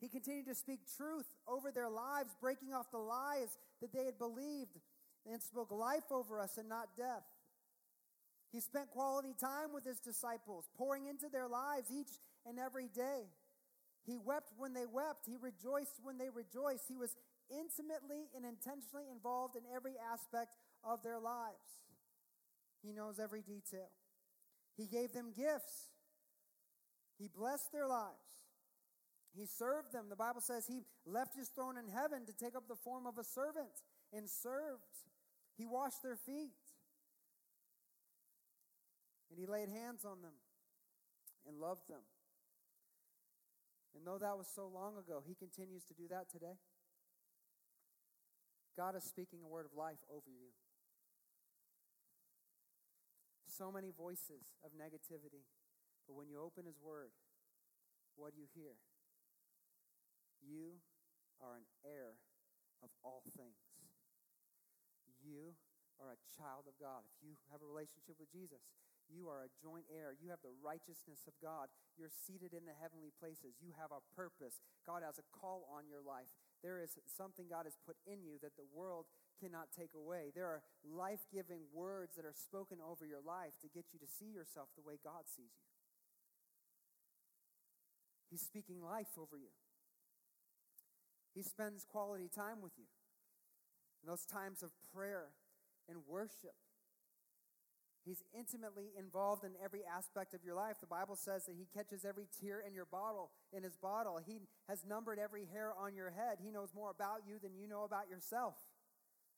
he 0.00 0.08
continued 0.08 0.46
to 0.46 0.54
speak 0.54 0.80
truth 0.96 1.26
over 1.46 1.70
their 1.70 1.88
lives, 1.88 2.34
breaking 2.40 2.74
off 2.74 2.90
the 2.90 2.98
lies 2.98 3.56
that 3.80 3.92
they 3.92 4.04
had 4.04 4.18
believed, 4.18 4.80
and 5.30 5.40
spoke 5.40 5.70
life 5.70 6.10
over 6.10 6.40
us 6.40 6.58
and 6.58 6.68
not 6.68 6.88
death. 6.96 7.22
He 8.50 8.60
spent 8.60 8.90
quality 8.90 9.34
time 9.38 9.72
with 9.72 9.84
his 9.84 9.98
disciples, 10.00 10.68
pouring 10.76 11.06
into 11.06 11.28
their 11.30 11.48
lives 11.48 11.88
each 11.90 12.10
and 12.44 12.58
every 12.58 12.88
day. 12.88 13.30
He 14.04 14.18
wept 14.18 14.50
when 14.58 14.74
they 14.74 14.84
wept. 14.84 15.26
He 15.26 15.36
rejoiced 15.40 16.00
when 16.02 16.18
they 16.18 16.28
rejoiced. 16.28 16.84
He 16.88 16.96
was 16.96 17.16
intimately 17.52 18.28
and 18.34 18.44
intentionally 18.44 19.04
involved 19.12 19.56
in 19.56 19.62
every 19.74 19.94
aspect 20.12 20.56
of 20.82 21.02
their 21.02 21.18
lives. 21.18 21.84
He 22.82 22.92
knows 22.92 23.20
every 23.20 23.42
detail. 23.42 23.92
He 24.76 24.86
gave 24.86 25.12
them 25.12 25.32
gifts. 25.36 25.92
He 27.18 27.28
blessed 27.28 27.70
their 27.72 27.86
lives. 27.86 28.42
He 29.34 29.46
served 29.46 29.92
them. 29.92 30.06
The 30.10 30.16
Bible 30.16 30.40
says 30.40 30.66
he 30.66 30.82
left 31.06 31.36
his 31.36 31.48
throne 31.48 31.76
in 31.78 31.88
heaven 31.88 32.26
to 32.26 32.32
take 32.32 32.56
up 32.56 32.68
the 32.68 32.76
form 32.76 33.06
of 33.06 33.18
a 33.18 33.24
servant 33.24 33.72
and 34.12 34.28
served. 34.28 34.82
He 35.56 35.66
washed 35.66 36.02
their 36.02 36.16
feet. 36.16 36.56
And 39.30 39.38
he 39.38 39.46
laid 39.46 39.68
hands 39.68 40.04
on 40.04 40.20
them 40.20 40.36
and 41.48 41.58
loved 41.58 41.88
them. 41.88 42.02
And 43.94 44.06
though 44.06 44.18
that 44.18 44.36
was 44.36 44.48
so 44.54 44.68
long 44.68 44.96
ago, 44.98 45.22
he 45.26 45.34
continues 45.34 45.84
to 45.84 45.94
do 45.94 46.08
that 46.08 46.30
today. 46.30 46.56
God 48.76 48.96
is 48.96 49.04
speaking 49.04 49.40
a 49.44 49.48
word 49.48 49.66
of 49.66 49.76
life 49.76 50.00
over 50.08 50.30
you. 50.32 50.52
So 53.44 53.70
many 53.70 53.92
voices 53.92 54.56
of 54.64 54.72
negativity. 54.72 55.44
But 56.08 56.16
when 56.16 56.28
you 56.28 56.40
open 56.40 56.64
his 56.64 56.80
word, 56.80 57.12
what 58.16 58.32
do 58.32 58.40
you 58.40 58.48
hear? 58.56 58.80
You 60.40 60.80
are 61.38 61.60
an 61.60 61.68
heir 61.84 62.16
of 62.82 62.90
all 63.04 63.22
things. 63.36 63.60
You 65.22 65.54
are 66.02 66.16
a 66.16 66.22
child 66.34 66.66
of 66.66 66.74
God. 66.82 67.06
If 67.06 67.22
you 67.22 67.38
have 67.54 67.62
a 67.62 67.68
relationship 67.68 68.18
with 68.18 68.32
Jesus, 68.32 68.64
you 69.06 69.30
are 69.30 69.46
a 69.46 69.54
joint 69.62 69.86
heir. 69.92 70.16
You 70.16 70.32
have 70.34 70.42
the 70.42 70.56
righteousness 70.58 71.28
of 71.30 71.36
God. 71.38 71.70
You're 71.94 72.10
seated 72.10 72.56
in 72.56 72.66
the 72.66 72.74
heavenly 72.74 73.14
places. 73.14 73.60
You 73.62 73.76
have 73.76 73.94
a 73.94 74.02
purpose. 74.16 74.58
God 74.82 75.04
has 75.06 75.20
a 75.20 75.28
call 75.30 75.68
on 75.70 75.86
your 75.86 76.02
life. 76.02 76.32
There 76.62 76.80
is 76.80 76.96
something 77.10 77.46
God 77.50 77.66
has 77.66 77.76
put 77.84 77.96
in 78.06 78.22
you 78.22 78.38
that 78.42 78.56
the 78.56 78.66
world 78.72 79.06
cannot 79.42 79.74
take 79.74 79.90
away. 79.98 80.30
There 80.34 80.46
are 80.46 80.62
life 80.86 81.26
giving 81.32 81.66
words 81.74 82.14
that 82.14 82.24
are 82.24 82.34
spoken 82.34 82.78
over 82.78 83.04
your 83.04 83.20
life 83.20 83.58
to 83.62 83.68
get 83.68 83.90
you 83.92 83.98
to 83.98 84.06
see 84.06 84.30
yourself 84.30 84.68
the 84.76 84.86
way 84.86 84.98
God 85.02 85.26
sees 85.26 85.50
you. 85.58 85.66
He's 88.30 88.42
speaking 88.42 88.80
life 88.80 89.18
over 89.18 89.36
you. 89.36 89.50
He 91.34 91.42
spends 91.42 91.84
quality 91.84 92.30
time 92.32 92.62
with 92.62 92.72
you. 92.78 92.86
In 94.02 94.08
those 94.08 94.24
times 94.24 94.62
of 94.62 94.70
prayer 94.94 95.34
and 95.88 95.98
worship. 96.08 96.54
He's 98.04 98.22
intimately 98.36 98.90
involved 98.98 99.44
in 99.44 99.52
every 99.62 99.82
aspect 99.84 100.34
of 100.34 100.42
your 100.44 100.56
life. 100.56 100.76
The 100.80 100.86
Bible 100.86 101.14
says 101.14 101.46
that 101.46 101.54
he 101.54 101.66
catches 101.72 102.04
every 102.04 102.26
tear 102.40 102.60
in 102.66 102.74
your 102.74 102.86
bottle, 102.86 103.30
in 103.52 103.62
his 103.62 103.76
bottle. 103.76 104.18
He 104.24 104.40
has 104.68 104.84
numbered 104.84 105.18
every 105.20 105.46
hair 105.46 105.72
on 105.78 105.94
your 105.94 106.10
head. 106.10 106.38
He 106.42 106.50
knows 106.50 106.74
more 106.74 106.90
about 106.90 107.22
you 107.26 107.38
than 107.40 107.54
you 107.54 107.68
know 107.68 107.84
about 107.84 108.08
yourself. 108.10 108.54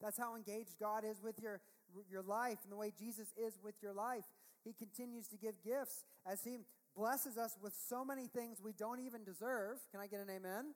That's 0.01 0.17
how 0.17 0.35
engaged 0.35 0.75
God 0.79 1.03
is 1.05 1.21
with 1.21 1.39
your, 1.39 1.61
your 2.09 2.23
life 2.23 2.57
and 2.63 2.71
the 2.71 2.75
way 2.75 2.91
Jesus 2.97 3.27
is 3.37 3.59
with 3.63 3.75
your 3.83 3.93
life. 3.93 4.25
He 4.63 4.73
continues 4.73 5.27
to 5.27 5.37
give 5.37 5.63
gifts 5.63 6.03
as 6.25 6.43
he 6.43 6.57
blesses 6.97 7.37
us 7.37 7.55
with 7.61 7.73
so 7.87 8.03
many 8.03 8.27
things 8.27 8.57
we 8.63 8.73
don't 8.73 8.99
even 8.99 9.23
deserve. 9.23 9.77
Can 9.91 10.01
I 10.01 10.07
get 10.07 10.21
an 10.21 10.29
amen? 10.29 10.73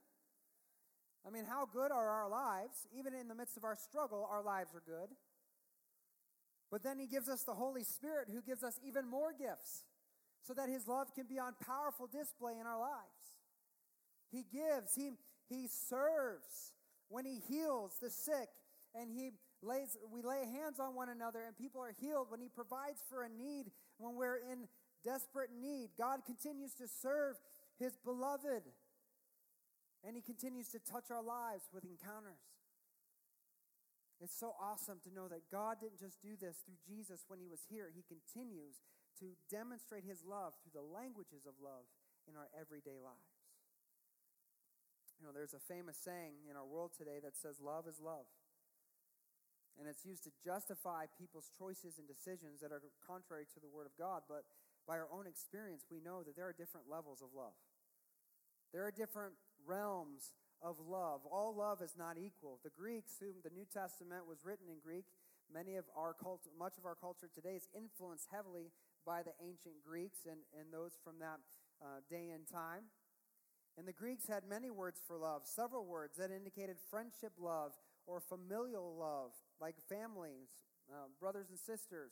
I 1.25 1.31
mean, 1.31 1.45
how 1.45 1.65
good 1.65 1.91
are 1.91 2.09
our 2.09 2.29
lives? 2.29 2.87
Even 2.97 3.13
in 3.13 3.27
the 3.27 3.35
midst 3.35 3.57
of 3.57 3.63
our 3.63 3.75
struggle, 3.75 4.27
our 4.31 4.43
lives 4.43 4.75
are 4.75 4.83
good. 4.85 5.09
But 6.71 6.83
then 6.83 6.99
He 6.99 7.07
gives 7.07 7.29
us 7.29 7.43
the 7.43 7.53
Holy 7.53 7.83
Spirit 7.83 8.27
who 8.31 8.41
gives 8.41 8.63
us 8.63 8.79
even 8.85 9.07
more 9.09 9.33
gifts 9.33 9.85
so 10.43 10.53
that 10.53 10.69
His 10.69 10.87
love 10.87 11.13
can 11.15 11.25
be 11.27 11.39
on 11.39 11.53
powerful 11.65 12.07
display 12.07 12.53
in 12.59 12.67
our 12.67 12.79
lives. 12.79 13.39
He 14.31 14.45
gives, 14.51 14.93
He, 14.95 15.11
he 15.49 15.67
serves 15.67 16.73
when 17.09 17.25
He 17.25 17.39
heals 17.47 17.97
the 18.01 18.09
sick 18.09 18.49
and 18.93 19.11
He 19.11 19.31
lays, 19.61 19.97
we 20.11 20.21
lay 20.21 20.45
hands 20.45 20.79
on 20.79 20.95
one 20.95 21.09
another 21.09 21.43
and 21.45 21.57
people 21.57 21.81
are 21.81 21.95
healed 21.99 22.27
when 22.29 22.39
He 22.39 22.49
provides 22.49 23.01
for 23.09 23.23
a 23.23 23.29
need 23.29 23.71
when 23.97 24.15
we're 24.15 24.37
in 24.37 24.67
desperate 25.03 25.49
need. 25.59 25.89
God 25.97 26.19
continues 26.25 26.73
to 26.75 26.87
serve 26.87 27.35
His 27.79 27.93
beloved. 28.03 28.63
And 30.05 30.15
He 30.15 30.21
continues 30.21 30.69
to 30.69 30.79
touch 30.79 31.11
our 31.11 31.23
lives 31.23 31.63
with 31.73 31.83
encounters. 31.83 32.39
It's 34.19 34.35
so 34.35 34.51
awesome 34.59 34.99
to 35.07 35.15
know 35.15 35.31
that 35.31 35.47
God 35.47 35.79
didn't 35.79 36.03
just 36.03 36.19
do 36.19 36.35
this 36.35 36.59
through 36.63 36.79
Jesus 36.83 37.23
when 37.31 37.39
He 37.39 37.47
was 37.47 37.63
here, 37.71 37.87
He 37.87 38.03
continues 38.03 38.83
to 39.23 39.39
demonstrate 39.47 40.03
His 40.03 40.27
love 40.27 40.59
through 40.59 40.75
the 40.75 40.83
languages 40.83 41.47
of 41.47 41.55
love 41.63 41.87
in 42.27 42.35
our 42.35 42.51
everyday 42.51 42.99
lives. 42.99 43.39
You 45.19 45.27
know, 45.27 45.35
there's 45.35 45.55
a 45.55 45.59
famous 45.59 45.99
saying 45.99 46.47
in 46.47 46.55
our 46.55 46.67
world 46.67 46.91
today 46.95 47.19
that 47.23 47.35
says, 47.35 47.59
Love 47.59 47.87
is 47.87 47.99
love. 47.99 48.27
And 49.79 49.87
it's 49.87 50.03
used 50.03 50.27
to 50.27 50.31
justify 50.43 51.07
people's 51.15 51.51
choices 51.55 51.99
and 51.99 52.07
decisions 52.07 52.59
that 52.59 52.71
are 52.71 52.83
contrary 52.99 53.47
to 53.55 53.59
the 53.59 53.71
Word 53.71 53.87
of 53.87 53.95
God. 53.95 54.27
But 54.27 54.43
by 54.87 54.99
our 54.99 55.07
own 55.11 55.27
experience, 55.27 55.87
we 55.87 56.03
know 56.03 56.23
that 56.23 56.35
there 56.35 56.47
are 56.47 56.55
different 56.55 56.91
levels 56.91 57.23
of 57.23 57.31
love. 57.31 57.55
There 58.75 58.83
are 58.83 58.91
different 58.91 59.39
realms 59.63 60.35
of 60.61 60.75
love. 60.79 61.21
All 61.29 61.55
love 61.55 61.81
is 61.81 61.95
not 61.97 62.17
equal. 62.17 62.59
The 62.63 62.69
Greeks, 62.75 63.13
whom 63.19 63.35
the 63.43 63.49
New 63.49 63.65
Testament 63.65 64.27
was 64.27 64.43
written 64.43 64.67
in 64.67 64.79
Greek, 64.83 65.05
many 65.51 65.75
of 65.75 65.85
our 65.95 66.13
culture, 66.13 66.49
much 66.57 66.77
of 66.77 66.85
our 66.85 66.95
culture 66.95 67.29
today 67.33 67.55
is 67.55 67.67
influenced 67.75 68.27
heavily 68.31 68.71
by 69.05 69.23
the 69.23 69.33
ancient 69.41 69.81
Greeks 69.85 70.27
and, 70.29 70.39
and 70.57 70.71
those 70.71 70.99
from 71.03 71.19
that 71.19 71.39
uh, 71.81 72.03
day 72.09 72.29
and 72.33 72.47
time. 72.47 72.91
And 73.77 73.87
the 73.87 73.93
Greeks 73.93 74.27
had 74.27 74.43
many 74.43 74.69
words 74.69 74.99
for 75.07 75.17
love, 75.17 75.43
several 75.45 75.85
words 75.85 76.17
that 76.17 76.31
indicated 76.31 76.75
friendship 76.89 77.31
love 77.39 77.71
or 78.05 78.19
familial 78.19 78.97
love, 78.99 79.31
like 79.61 79.75
families, 79.87 80.49
uh, 80.91 81.07
brothers 81.19 81.47
and 81.49 81.57
sisters, 81.57 82.11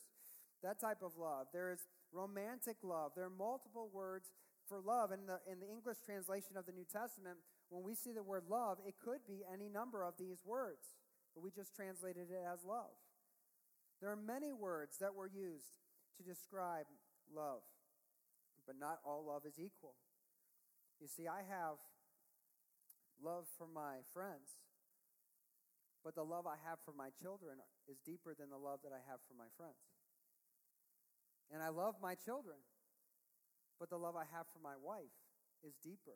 that 0.64 0.80
type 0.80 1.04
of 1.04 1.18
love. 1.18 1.48
There's 1.52 1.88
romantic 2.14 2.78
love. 2.84 3.12
There 3.16 3.26
are 3.26 3.30
multiple 3.30 3.90
words 3.92 4.32
for 4.70 4.80
love. 4.80 5.12
In 5.12 5.26
the, 5.26 5.40
in 5.52 5.60
the 5.60 5.68
English 5.68 5.98
translation 6.06 6.56
of 6.56 6.66
the 6.66 6.72
New 6.72 6.86
Testament, 6.86 7.38
when 7.70 7.84
we 7.84 7.96
see 7.96 8.12
the 8.14 8.24
word 8.24 8.44
love, 8.50 8.78
it 8.86 8.96
could 9.04 9.26
be 9.28 9.44
any 9.52 9.68
number 9.70 10.04
of 10.04 10.16
these 10.18 10.40
words, 10.46 10.96
but 11.36 11.44
we 11.44 11.52
just 11.52 11.76
translated 11.76 12.32
it 12.32 12.44
as 12.48 12.64
love. 12.64 12.96
There 14.00 14.12
are 14.12 14.20
many 14.20 14.54
words 14.54 14.98
that 15.00 15.16
were 15.16 15.28
used 15.28 15.76
to 16.18 16.24
describe 16.24 16.86
love, 17.34 17.62
but 18.66 18.76
not 18.80 19.00
all 19.04 19.26
love 19.28 19.44
is 19.46 19.60
equal. 19.60 19.96
You 21.02 21.08
see, 21.08 21.28
I 21.28 21.44
have 21.44 21.78
love 23.22 23.46
for 23.58 23.68
my 23.68 24.06
friends, 24.14 24.64
but 26.04 26.16
the 26.16 26.24
love 26.24 26.48
I 26.48 26.56
have 26.64 26.80
for 26.86 26.94
my 26.96 27.10
children 27.20 27.58
is 27.90 27.98
deeper 28.06 28.34
than 28.38 28.50
the 28.50 28.58
love 28.58 28.80
that 28.84 28.94
I 28.94 29.02
have 29.10 29.20
for 29.28 29.36
my 29.36 29.50
friends. 29.58 29.82
And 31.52 31.62
I 31.62 31.70
love 31.70 31.96
my 32.02 32.16
children, 32.16 32.58
but 33.80 33.90
the 33.90 33.98
love 33.98 34.16
I 34.16 34.26
have 34.32 34.48
for 34.54 34.60
my 34.64 34.76
wife 34.80 35.16
is 35.64 35.74
deeper 35.84 36.16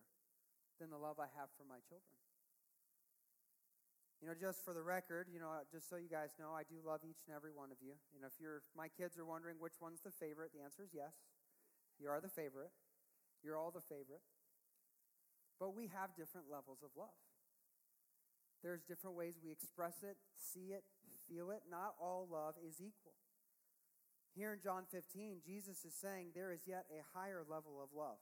than 0.81 0.89
the 0.89 0.97
love 0.97 1.21
I 1.21 1.29
have 1.37 1.53
for 1.53 1.61
my 1.69 1.77
children. 1.85 2.17
You 4.17 4.29
know, 4.29 4.37
just 4.37 4.65
for 4.65 4.73
the 4.73 4.81
record, 4.81 5.29
you 5.29 5.37
know, 5.37 5.53
just 5.69 5.89
so 5.89 6.01
you 6.01 6.09
guys 6.09 6.33
know, 6.41 6.57
I 6.57 6.65
do 6.65 6.81
love 6.81 7.05
each 7.05 7.21
and 7.29 7.37
every 7.37 7.53
one 7.53 7.69
of 7.69 7.77
you. 7.81 7.93
You 8.13 8.21
know, 8.21 8.29
if 8.29 8.37
you're 8.41 8.65
my 8.73 8.89
kids 8.89 9.17
are 9.21 9.25
wondering 9.25 9.61
which 9.61 9.77
one's 9.77 10.01
the 10.01 10.13
favorite, 10.13 10.49
the 10.53 10.65
answer 10.65 10.81
is 10.81 10.93
yes. 10.93 11.13
You 12.01 12.09
are 12.09 12.17
the 12.17 12.33
favorite. 12.33 12.73
You're 13.45 13.57
all 13.57 13.69
the 13.69 13.85
favorite. 13.85 14.25
But 15.61 15.77
we 15.77 15.89
have 15.93 16.17
different 16.17 16.49
levels 16.49 16.81
of 16.81 16.89
love. 16.97 17.17
There's 18.61 18.81
different 18.85 19.17
ways 19.17 19.37
we 19.41 19.53
express 19.53 20.01
it, 20.01 20.17
see 20.37 20.73
it, 20.73 20.85
feel 21.29 21.49
it. 21.49 21.65
Not 21.69 21.93
all 22.01 22.29
love 22.29 22.57
is 22.61 22.77
equal. 22.77 23.17
Here 24.33 24.53
in 24.53 24.61
John 24.61 24.85
15, 24.89 25.41
Jesus 25.45 25.83
is 25.83 25.93
saying 25.93 26.33
there 26.33 26.53
is 26.53 26.65
yet 26.65 26.85
a 26.89 27.01
higher 27.17 27.41
level 27.41 27.81
of 27.81 27.89
love. 27.93 28.21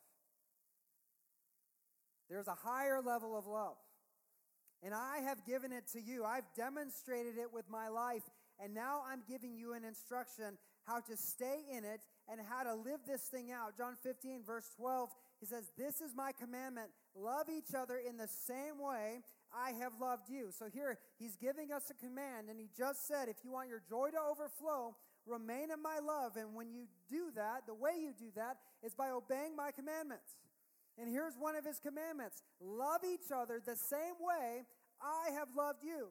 There's 2.30 2.48
a 2.48 2.56
higher 2.56 3.02
level 3.02 3.38
of 3.38 3.48
love. 3.48 3.76
And 4.82 4.94
I 4.94 5.20
have 5.26 5.46
given 5.46 5.72
it 5.72 5.88
to 5.94 6.02
you. 6.02 6.24
I've 6.24 6.46
demonstrated 6.56 7.38
it 7.38 7.52
with 7.54 7.70
my 7.70 7.90
life. 7.90 8.24
And 8.62 8.74
now 8.74 9.02
I'm 9.10 9.24
giving 9.28 9.58
you 9.58 9.74
an 9.74 9.84
instruction 9.84 10.58
how 10.86 11.00
to 11.02 11.18
stay 11.18 11.60
in 11.72 11.84
it 11.84 12.02
and 12.30 12.40
how 12.48 12.64
to 12.64 12.76
live 12.76 13.02
this 13.06 13.22
thing 13.24 13.52
out. 13.52 13.78
John 13.78 13.96
15, 14.04 14.44
verse 14.46 14.70
12, 14.78 15.10
he 15.40 15.46
says, 15.46 15.70
This 15.78 16.02
is 16.02 16.16
my 16.16 16.32
commandment 16.32 16.90
love 17.16 17.48
each 17.50 17.74
other 17.76 17.98
in 17.98 18.18
the 18.18 18.28
same 18.28 18.80
way 18.80 19.22
I 19.54 19.72
have 19.72 19.94
loved 20.00 20.30
you. 20.30 20.50
So 20.58 20.66
here 20.72 21.00
he's 21.18 21.36
giving 21.36 21.72
us 21.72 21.90
a 21.90 21.94
command, 21.94 22.50
and 22.50 22.60
he 22.60 22.70
just 22.78 23.08
said, 23.08 23.30
If 23.30 23.38
you 23.44 23.52
want 23.52 23.70
your 23.70 23.82
joy 23.90 24.10
to 24.12 24.20
overflow, 24.20 24.96
remain 25.26 25.72
in 25.72 25.82
my 25.82 26.00
love. 26.00 26.38
And 26.38 26.56
when 26.56 26.72
you 26.72 26.86
do 27.10 27.32
that, 27.36 27.66
the 27.68 27.74
way 27.74 27.92
you 28.00 28.14
do 28.18 28.32
that 28.36 28.58
is 28.84 28.94
by 28.94 29.10
obeying 29.10 29.56
my 29.56 29.72
commandments. 29.72 30.36
And 31.00 31.10
here's 31.10 31.36
one 31.40 31.56
of 31.56 31.66
his 31.66 31.80
commandments 31.80 32.44
love 32.60 33.02
each 33.08 33.32
other 33.34 33.62
the 33.66 33.76
same 33.76 34.20
way 34.20 34.64
I 35.02 35.32
have 35.32 35.48
loved 35.56 35.84
you. 35.84 36.08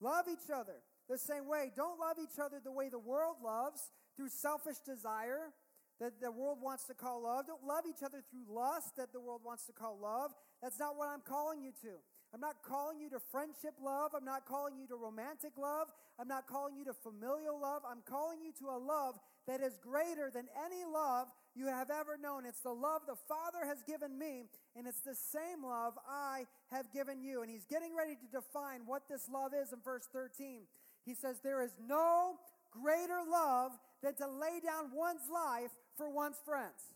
Love 0.00 0.24
each 0.30 0.50
other 0.52 0.80
the 1.08 1.18
same 1.18 1.46
way. 1.46 1.70
Don't 1.76 2.00
love 2.00 2.16
each 2.20 2.38
other 2.40 2.56
the 2.62 2.72
way 2.72 2.88
the 2.88 2.98
world 2.98 3.36
loves, 3.44 3.92
through 4.16 4.28
selfish 4.28 4.78
desire 4.84 5.52
that 6.00 6.20
the 6.20 6.30
world 6.30 6.58
wants 6.60 6.84
to 6.84 6.94
call 6.94 7.22
love. 7.22 7.46
Don't 7.46 7.64
love 7.64 7.84
each 7.88 8.02
other 8.02 8.22
through 8.30 8.52
lust 8.52 8.96
that 8.96 9.12
the 9.12 9.20
world 9.20 9.40
wants 9.44 9.66
to 9.66 9.72
call 9.72 9.98
love. 10.00 10.32
That's 10.62 10.78
not 10.78 10.96
what 10.96 11.08
I'm 11.08 11.22
calling 11.26 11.62
you 11.62 11.72
to. 11.82 12.00
I'm 12.34 12.40
not 12.40 12.56
calling 12.66 12.98
you 12.98 13.10
to 13.10 13.20
friendship 13.30 13.74
love. 13.80 14.12
I'm 14.16 14.24
not 14.24 14.46
calling 14.46 14.78
you 14.78 14.86
to 14.88 14.96
romantic 14.96 15.52
love. 15.58 15.88
I'm 16.18 16.28
not 16.28 16.46
calling 16.46 16.76
you 16.76 16.84
to 16.86 16.94
familial 16.94 17.60
love. 17.60 17.82
I'm 17.88 18.02
calling 18.08 18.38
you 18.42 18.52
to 18.60 18.70
a 18.70 18.78
love 18.78 19.16
that 19.46 19.60
is 19.60 19.78
greater 19.78 20.30
than 20.32 20.46
any 20.64 20.84
love 20.84 21.28
you 21.54 21.66
have 21.66 21.90
ever 21.90 22.16
known. 22.20 22.46
It's 22.46 22.60
the 22.60 22.72
love 22.72 23.02
the 23.06 23.16
Father 23.28 23.66
has 23.66 23.82
given 23.82 24.18
me, 24.18 24.44
and 24.76 24.86
it's 24.86 25.00
the 25.00 25.14
same 25.14 25.64
love 25.64 25.94
I 26.08 26.46
have 26.70 26.92
given 26.92 27.22
you. 27.22 27.42
And 27.42 27.50
he's 27.50 27.66
getting 27.66 27.94
ready 27.96 28.14
to 28.14 28.40
define 28.40 28.82
what 28.86 29.02
this 29.08 29.28
love 29.32 29.52
is 29.54 29.72
in 29.72 29.80
verse 29.84 30.08
13. 30.12 30.62
He 31.04 31.14
says, 31.14 31.40
There 31.42 31.62
is 31.62 31.72
no 31.86 32.36
greater 32.70 33.20
love 33.30 33.72
than 34.02 34.14
to 34.14 34.26
lay 34.26 34.60
down 34.64 34.90
one's 34.94 35.28
life 35.32 35.70
for 35.96 36.08
one's 36.08 36.40
friends. 36.44 36.94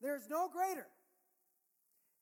There's 0.00 0.28
no 0.30 0.48
greater. 0.48 0.86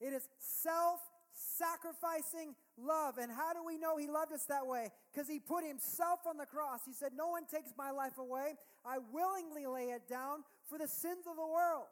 It 0.00 0.12
is 0.12 0.28
self 0.38 1.00
sacrificing 1.37 2.54
love. 2.78 3.18
And 3.18 3.30
how 3.30 3.52
do 3.52 3.61
we 3.64 3.76
know 3.76 3.96
he 3.96 4.06
loved 4.06 4.32
us 4.32 4.44
that 4.48 4.66
way? 4.66 4.90
Because 5.12 5.28
he 5.28 5.38
put 5.38 5.64
himself 5.64 6.20
on 6.26 6.37
the 6.37 6.46
cross. 6.46 6.80
He 6.87 6.92
said, 6.92 7.12
No 7.14 7.28
one 7.28 7.44
takes 7.46 7.72
my 7.76 7.90
life 7.90 8.18
away. 8.18 8.54
I 8.87 8.99
willingly 9.12 9.66
lay 9.66 9.90
it 9.90 10.09
down 10.09 10.44
for 10.68 10.79
the 10.79 10.88
sins 10.88 11.27
of 11.29 11.37
the 11.37 11.46
world. 11.46 11.87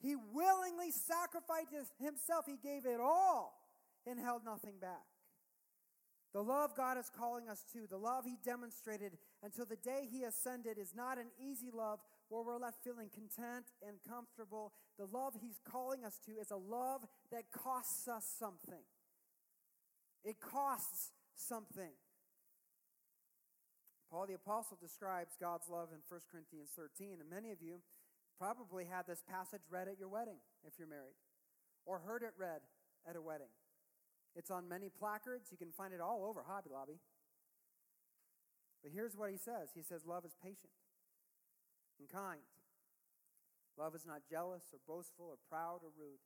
He 0.00 0.14
willingly 0.14 0.90
sacrificed 0.92 1.92
himself. 1.98 2.46
He 2.46 2.56
gave 2.56 2.86
it 2.86 3.00
all 3.00 3.58
and 4.06 4.18
held 4.18 4.44
nothing 4.44 4.74
back. 4.80 5.06
The 6.34 6.42
love 6.42 6.76
God 6.76 6.98
is 6.98 7.10
calling 7.16 7.48
us 7.48 7.64
to, 7.72 7.86
the 7.88 7.96
love 7.96 8.24
He 8.24 8.36
demonstrated 8.44 9.16
until 9.42 9.64
the 9.64 9.76
day 9.76 10.06
He 10.10 10.24
ascended, 10.24 10.78
is 10.78 10.94
not 10.94 11.18
an 11.18 11.28
easy 11.40 11.70
love 11.72 12.00
where 12.28 12.42
we're 12.42 12.58
left 12.58 12.84
feeling 12.84 13.08
content 13.08 13.64
and 13.86 13.96
comfortable. 14.06 14.72
The 14.98 15.06
love 15.06 15.34
He's 15.40 15.58
calling 15.64 16.04
us 16.04 16.18
to 16.26 16.32
is 16.32 16.50
a 16.50 16.56
love 16.56 17.06
that 17.32 17.50
costs 17.50 18.06
us 18.08 18.26
something. 18.38 18.84
It 20.22 20.38
costs 20.38 21.12
something. 21.34 21.92
Paul 24.10 24.26
the 24.26 24.34
Apostle 24.34 24.78
describes 24.80 25.36
God's 25.38 25.68
love 25.68 25.88
in 25.92 26.00
1 26.08 26.20
Corinthians 26.32 26.70
13, 26.74 27.20
and 27.20 27.28
many 27.28 27.52
of 27.52 27.60
you 27.60 27.84
probably 28.40 28.86
had 28.86 29.06
this 29.06 29.22
passage 29.22 29.62
read 29.68 29.88
at 29.88 29.98
your 29.98 30.08
wedding 30.08 30.40
if 30.64 30.78
you're 30.78 30.88
married, 30.88 31.16
or 31.84 32.00
heard 32.00 32.22
it 32.22 32.32
read 32.38 32.64
at 33.08 33.16
a 33.16 33.20
wedding. 33.20 33.52
It's 34.34 34.50
on 34.50 34.68
many 34.68 34.88
placards. 34.88 35.50
You 35.50 35.58
can 35.58 35.72
find 35.72 35.92
it 35.92 36.00
all 36.00 36.24
over 36.24 36.44
Hobby 36.46 36.70
Lobby. 36.72 37.00
But 38.82 38.92
here's 38.94 39.16
what 39.16 39.30
he 39.30 39.36
says 39.36 39.70
He 39.74 39.82
says, 39.82 40.06
Love 40.06 40.24
is 40.24 40.36
patient 40.42 40.72
and 41.98 42.08
kind. 42.08 42.46
Love 43.76 43.94
is 43.94 44.06
not 44.06 44.22
jealous 44.28 44.64
or 44.72 44.78
boastful 44.86 45.26
or 45.26 45.38
proud 45.48 45.80
or 45.82 45.90
rude. 45.96 46.22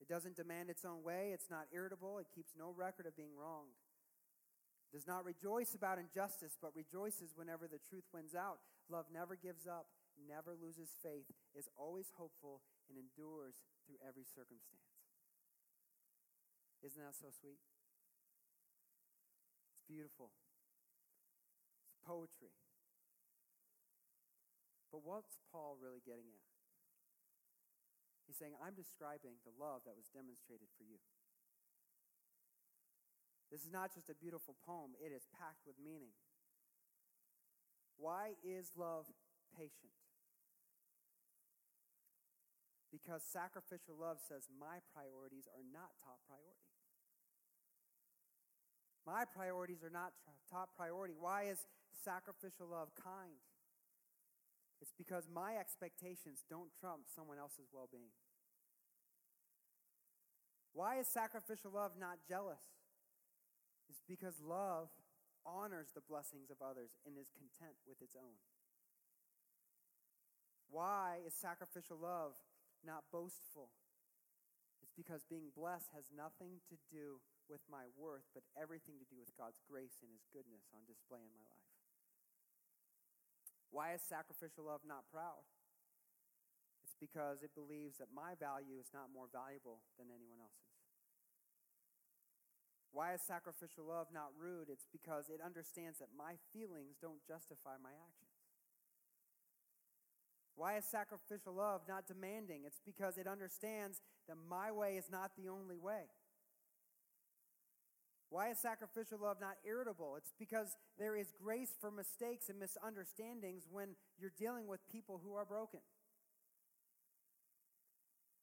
It 0.00 0.08
doesn't 0.08 0.36
demand 0.36 0.70
its 0.70 0.84
own 0.84 1.02
way. 1.02 1.30
It's 1.34 1.50
not 1.50 1.66
irritable. 1.72 2.18
It 2.18 2.26
keeps 2.34 2.52
no 2.56 2.72
record 2.76 3.06
of 3.06 3.16
being 3.16 3.34
wronged. 3.34 3.74
Does 4.92 5.06
not 5.06 5.24
rejoice 5.24 5.74
about 5.74 6.00
injustice, 6.00 6.56
but 6.56 6.72
rejoices 6.74 7.36
whenever 7.36 7.68
the 7.68 7.78
truth 7.78 8.08
wins 8.12 8.34
out. 8.34 8.64
Love 8.88 9.06
never 9.12 9.36
gives 9.36 9.66
up, 9.66 9.92
never 10.16 10.56
loses 10.56 10.96
faith, 11.02 11.28
is 11.52 11.68
always 11.76 12.08
hopeful, 12.16 12.62
and 12.88 12.96
endures 12.96 13.68
through 13.84 14.00
every 14.00 14.24
circumstance. 14.24 14.88
Isn't 16.80 17.04
that 17.04 17.14
so 17.14 17.28
sweet? 17.28 17.60
It's 19.76 19.84
beautiful. 19.84 20.32
It's 21.84 22.00
poetry. 22.00 22.56
But 24.88 25.04
what's 25.04 25.36
Paul 25.52 25.76
really 25.76 26.00
getting 26.00 26.32
at? 26.32 26.48
He's 28.24 28.36
saying, 28.36 28.56
I'm 28.60 28.76
describing 28.76 29.40
the 29.44 29.52
love 29.56 29.84
that 29.84 29.96
was 29.96 30.08
demonstrated 30.12 30.68
for 30.76 30.84
you. 30.84 31.00
This 33.50 33.64
is 33.64 33.72
not 33.72 33.94
just 33.94 34.12
a 34.12 34.14
beautiful 34.14 34.54
poem, 34.64 34.92
it 35.00 35.12
is 35.12 35.24
packed 35.32 35.64
with 35.66 35.76
meaning. 35.80 36.12
Why 37.96 38.36
is 38.44 38.70
love 38.76 39.06
patient? 39.56 39.96
Because 42.92 43.22
sacrificial 43.24 43.96
love 44.00 44.18
says, 44.20 44.48
My 44.52 44.80
priorities 44.92 45.48
are 45.48 45.64
not 45.64 45.96
top 46.00 46.20
priority. 46.28 46.68
My 49.04 49.24
priorities 49.24 49.82
are 49.82 49.92
not 49.92 50.12
top 50.50 50.76
priority. 50.76 51.14
Why 51.18 51.48
is 51.48 51.64
sacrificial 52.04 52.68
love 52.68 52.92
kind? 52.92 53.40
It's 54.80 54.92
because 54.96 55.28
my 55.32 55.56
expectations 55.56 56.44
don't 56.48 56.70
trump 56.78 57.08
someone 57.08 57.38
else's 57.38 57.68
well 57.72 57.88
being. 57.90 58.12
Why 60.72 60.98
is 60.98 61.08
sacrificial 61.08 61.72
love 61.72 61.92
not 61.98 62.18
jealous? 62.28 62.77
It's 63.88 64.04
because 64.06 64.40
love 64.44 64.92
honors 65.48 65.88
the 65.96 66.04
blessings 66.04 66.52
of 66.52 66.60
others 66.60 67.00
and 67.08 67.16
is 67.16 67.32
content 67.32 67.80
with 67.88 68.00
its 68.04 68.14
own. 68.14 68.36
Why 70.68 71.24
is 71.24 71.32
sacrificial 71.32 71.96
love 71.96 72.36
not 72.84 73.08
boastful? 73.08 73.72
It's 74.84 74.92
because 74.92 75.24
being 75.24 75.48
blessed 75.56 75.88
has 75.96 76.12
nothing 76.12 76.60
to 76.68 76.76
do 76.92 77.24
with 77.48 77.64
my 77.72 77.88
worth, 77.96 78.28
but 78.36 78.44
everything 78.52 79.00
to 79.00 79.08
do 79.08 79.16
with 79.16 79.32
God's 79.32 79.64
grace 79.64 80.04
and 80.04 80.12
His 80.12 80.28
goodness 80.28 80.68
on 80.76 80.84
display 80.84 81.24
in 81.24 81.32
my 81.32 81.48
life. 81.48 81.72
Why 83.72 83.96
is 83.96 84.04
sacrificial 84.04 84.68
love 84.68 84.84
not 84.84 85.08
proud? 85.08 85.48
It's 86.84 86.96
because 87.00 87.40
it 87.40 87.56
believes 87.56 87.96
that 88.00 88.12
my 88.12 88.36
value 88.36 88.76
is 88.80 88.92
not 88.92 89.12
more 89.12 89.28
valuable 89.32 89.80
than 89.96 90.12
anyone 90.12 90.40
else's. 90.40 90.77
Why 92.92 93.14
is 93.14 93.20
sacrificial 93.20 93.84
love 93.86 94.08
not 94.12 94.32
rude? 94.38 94.68
It's 94.70 94.86
because 94.90 95.28
it 95.28 95.40
understands 95.44 95.98
that 95.98 96.08
my 96.16 96.34
feelings 96.52 96.96
don't 97.00 97.24
justify 97.26 97.76
my 97.82 97.90
actions. 97.90 98.32
Why 100.56 100.76
is 100.76 100.84
sacrificial 100.84 101.54
love 101.54 101.82
not 101.88 102.08
demanding? 102.08 102.62
It's 102.66 102.80
because 102.84 103.16
it 103.16 103.28
understands 103.28 104.00
that 104.26 104.36
my 104.48 104.72
way 104.72 104.96
is 104.96 105.06
not 105.10 105.32
the 105.36 105.48
only 105.48 105.76
way. 105.76 106.10
Why 108.30 108.50
is 108.50 108.58
sacrificial 108.58 109.18
love 109.22 109.38
not 109.40 109.56
irritable? 109.64 110.16
It's 110.16 110.32
because 110.38 110.76
there 110.98 111.16
is 111.16 111.32
grace 111.42 111.70
for 111.80 111.90
mistakes 111.90 112.48
and 112.48 112.58
misunderstandings 112.58 113.68
when 113.70 113.90
you're 114.18 114.32
dealing 114.36 114.66
with 114.66 114.80
people 114.90 115.20
who 115.24 115.34
are 115.34 115.46
broken. 115.46 115.80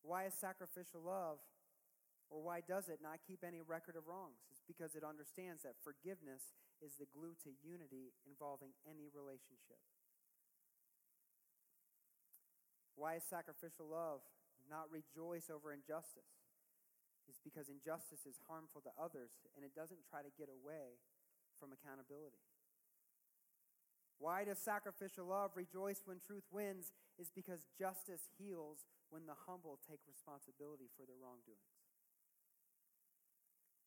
Why 0.02 0.26
is 0.26 0.34
sacrificial 0.34 1.02
love, 1.06 1.38
or 2.30 2.42
why 2.42 2.62
does 2.66 2.90
it 2.90 3.00
not 3.02 3.22
keep 3.26 3.46
any 3.46 3.62
record 3.62 3.96
of 3.96 4.10
wrongs? 4.10 4.42
It's 4.50 4.66
because 4.66 4.98
it 4.98 5.06
understands 5.06 5.62
that 5.64 5.78
forgiveness 5.86 6.58
is 6.82 6.98
the 6.98 7.10
glue 7.14 7.38
to 7.46 7.54
unity 7.62 8.14
involving 8.26 8.74
any 8.84 9.08
relationship. 9.14 9.80
Why 12.96 13.20
is 13.20 13.28
sacrificial 13.28 13.92
love 13.92 14.24
not 14.66 14.90
rejoice 14.90 15.52
over 15.52 15.70
injustice? 15.76 16.42
It's 17.28 17.42
because 17.44 17.70
injustice 17.70 18.26
is 18.26 18.42
harmful 18.48 18.82
to 18.86 18.94
others 18.98 19.34
and 19.54 19.66
it 19.66 19.76
doesn't 19.76 20.08
try 20.08 20.22
to 20.22 20.38
get 20.38 20.50
away 20.50 21.02
from 21.60 21.74
accountability. 21.74 22.42
Why 24.18 24.48
does 24.48 24.60
sacrificial 24.60 25.28
love 25.28 25.52
rejoice 25.60 26.02
when 26.06 26.24
truth 26.24 26.48
wins? 26.52 26.94
Is 27.20 27.32
because 27.32 27.68
justice 27.80 28.32
heals 28.40 28.88
when 29.10 29.26
the 29.26 29.36
humble 29.48 29.80
take 29.88 30.00
responsibility 30.08 30.88
for 30.96 31.04
their 31.06 31.20
wrongdoings. 31.20 31.75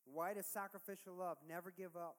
Why 0.09 0.33
does 0.33 0.47
sacrificial 0.47 1.15
love 1.15 1.37
never 1.45 1.71
give 1.71 1.97
up, 1.97 2.17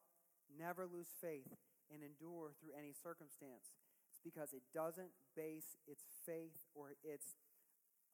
never 0.49 0.86
lose 0.86 1.10
faith, 1.21 1.49
and 1.89 2.06
endure 2.06 2.54
through 2.62 2.78
any 2.78 2.93
circumstance? 2.93 3.73
It's 4.13 4.21
because 4.21 4.54
it 4.54 4.63
doesn't 4.73 5.13
base 5.36 5.78
its 5.88 6.06
faith 6.25 6.69
or 6.78 6.93
its 7.02 7.34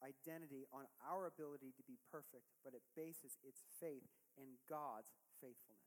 identity 0.04 0.68
on 0.72 0.88
our 1.04 1.28
ability 1.28 1.72
to 1.76 1.84
be 1.84 2.00
perfect, 2.12 2.52
but 2.64 2.76
it 2.76 2.84
bases 2.96 3.40
its 3.44 3.64
faith 3.80 4.12
in 4.36 4.60
God's 4.68 5.12
faithfulness. 5.40 5.86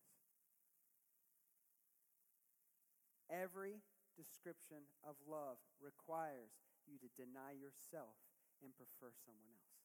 Every 3.29 3.85
description 4.17 4.89
of 5.05 5.21
love 5.29 5.61
requires 5.79 6.57
you 6.89 6.97
to 6.99 7.13
deny 7.13 7.53
yourself 7.53 8.17
and 8.65 8.73
prefer 8.75 9.13
someone 9.13 9.53
else. 9.53 9.85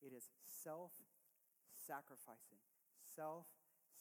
It 0.00 0.14
is 0.14 0.30
self 0.46 0.94
sacrificing, 1.74 2.62
self 3.16 3.46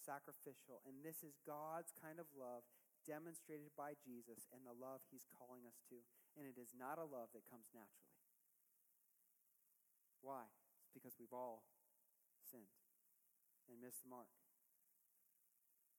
sacrificial. 0.06 0.82
And 0.88 1.04
this 1.04 1.22
is 1.22 1.38
God's 1.44 1.92
kind 2.00 2.18
of 2.18 2.28
love 2.34 2.64
demonstrated 3.08 3.74
by 3.74 3.96
Jesus 4.00 4.48
and 4.54 4.64
the 4.64 4.76
love 4.76 5.02
he's 5.10 5.26
calling 5.34 5.66
us 5.66 5.80
to. 5.90 5.98
And 6.38 6.46
it 6.46 6.60
is 6.60 6.72
not 6.78 7.02
a 7.02 7.08
love 7.08 7.32
that 7.34 7.48
comes 7.50 7.68
naturally. 7.74 8.16
Why? 10.22 10.48
It's 10.84 10.94
because 10.94 11.16
we've 11.20 11.34
all 11.34 11.64
sinned 12.52 12.70
and 13.72 13.80
missed 13.82 14.04
the 14.04 14.12
mark. 14.12 14.30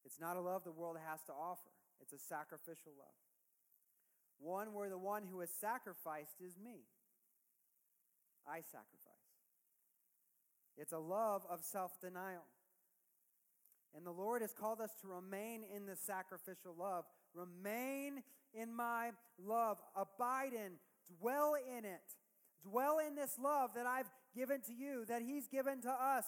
It's 0.04 0.20
not 0.20 0.36
a 0.36 0.42
love 0.42 0.64
the 0.64 0.72
world 0.72 0.96
has 0.96 1.20
to 1.28 1.32
offer, 1.32 1.72
it's 2.00 2.12
a 2.12 2.18
sacrificial 2.18 2.92
love. 2.96 3.20
One 4.40 4.72
where 4.72 4.88
the 4.88 4.98
one 4.98 5.28
who 5.28 5.40
has 5.40 5.50
sacrificed 5.50 6.40
is 6.40 6.56
me. 6.56 6.88
I 8.48 8.64
sacrifice. 8.64 9.28
It's 10.78 10.92
a 10.92 10.98
love 10.98 11.44
of 11.48 11.61
self 11.62 12.00
denial. 12.00 12.48
And 13.97 14.07
the 14.07 14.12
Lord 14.12 14.43
has 14.43 14.53
called 14.53 14.80
us 14.80 14.91
to 15.03 15.09
remain 15.09 15.62
in 15.74 15.86
the 15.86 15.97
sacrificial 15.97 16.74
love. 16.78 17.05
Remain 17.34 18.22
in 18.55 18.74
my 18.74 19.11
love. 19.45 19.78
Abide 19.97 20.53
in, 20.53 20.72
dwell 21.18 21.55
in 21.55 21.84
it. 21.84 22.16
Dwell 22.62 22.99
in 22.99 23.14
this 23.14 23.38
love 23.43 23.70
that 23.74 23.86
I've 23.86 24.11
given 24.34 24.61
to 24.62 24.72
you, 24.72 25.05
that 25.09 25.22
He's 25.22 25.49
given 25.49 25.80
to 25.82 25.91
us. 25.91 26.24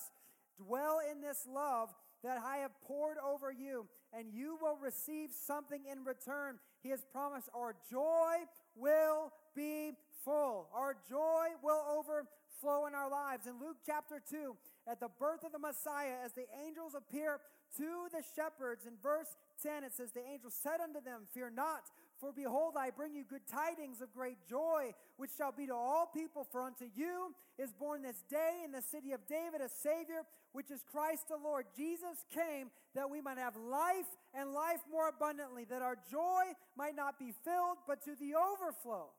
Dwell 0.57 1.01
in 1.11 1.21
this 1.21 1.47
love 1.49 1.91
that 2.23 2.39
I 2.39 2.59
have 2.59 2.71
poured 2.83 3.17
over 3.19 3.53
you, 3.53 3.87
and 4.13 4.29
you 4.33 4.59
will 4.61 4.77
receive 4.77 5.31
something 5.33 5.83
in 5.91 6.05
return. 6.05 6.59
He 6.83 6.91
has 6.91 7.05
promised 7.13 7.49
our 7.55 7.75
joy 7.91 8.37
will 8.77 9.33
be 9.55 9.93
full. 10.25 10.69
Our 10.75 10.97
joy 11.09 11.49
will 11.63 11.83
overflow 11.99 12.87
in 12.87 12.95
our 12.95 13.11
lives. 13.11 13.47
In 13.47 13.61
Luke 13.61 13.79
chapter 13.85 14.21
2, 14.31 14.57
at 14.87 15.01
the 15.01 15.11
birth 15.19 15.45
of 15.45 15.53
the 15.53 15.59
Messiah, 15.59 16.17
as 16.25 16.33
the 16.33 16.47
angels 16.67 16.95
appear 16.95 17.41
to 17.77 18.09
the 18.13 18.23
shepherds, 18.35 18.87
in 18.87 18.95
verse 19.03 19.37
10, 19.63 19.85
it 19.85 19.93
says, 19.95 20.13
The 20.13 20.27
angel 20.27 20.51
said 20.51 20.81
unto 20.83 21.01
them, 21.01 21.23
Fear 21.33 21.53
not, 21.57 21.83
for 22.21 22.33
behold, 22.33 22.75
I 22.79 22.91
bring 22.91 23.15
you 23.15 23.25
good 23.25 23.47
tidings 23.51 24.01
of 24.01 24.13
great 24.13 24.39
joy, 24.49 24.95
which 25.17 25.31
shall 25.37 25.53
be 25.53 25.67
to 25.67 25.75
all 25.75 26.07
people. 26.07 26.47
For 26.51 26.63
unto 26.63 26.87
you 26.95 27.35
is 27.59 27.73
born 27.73 28.03
this 28.03 28.23
day 28.31 28.63
in 28.65 28.73
the 28.73 28.83
city 28.83 29.13
of 29.13 29.27
David 29.27 29.61
a 29.61 29.69
Savior, 29.69 30.23
which 30.53 30.71
is 30.71 30.85
Christ 30.91 31.29
the 31.29 31.37
Lord. 31.37 31.67
Jesus 31.77 32.25
came 32.33 32.71
that 32.95 33.11
we 33.11 33.21
might 33.21 33.39
have 33.39 33.57
life 33.57 34.07
and 34.35 34.53
life 34.53 34.81
more 34.91 35.09
abundantly, 35.09 35.65
that 35.65 35.83
our 35.83 35.97
joy 36.11 36.45
might 36.77 36.95
not 36.95 37.19
be 37.19 37.33
filled, 37.45 37.79
but 37.89 38.05
to 38.05 38.15
the 38.15 38.35
overflow. 38.35 39.11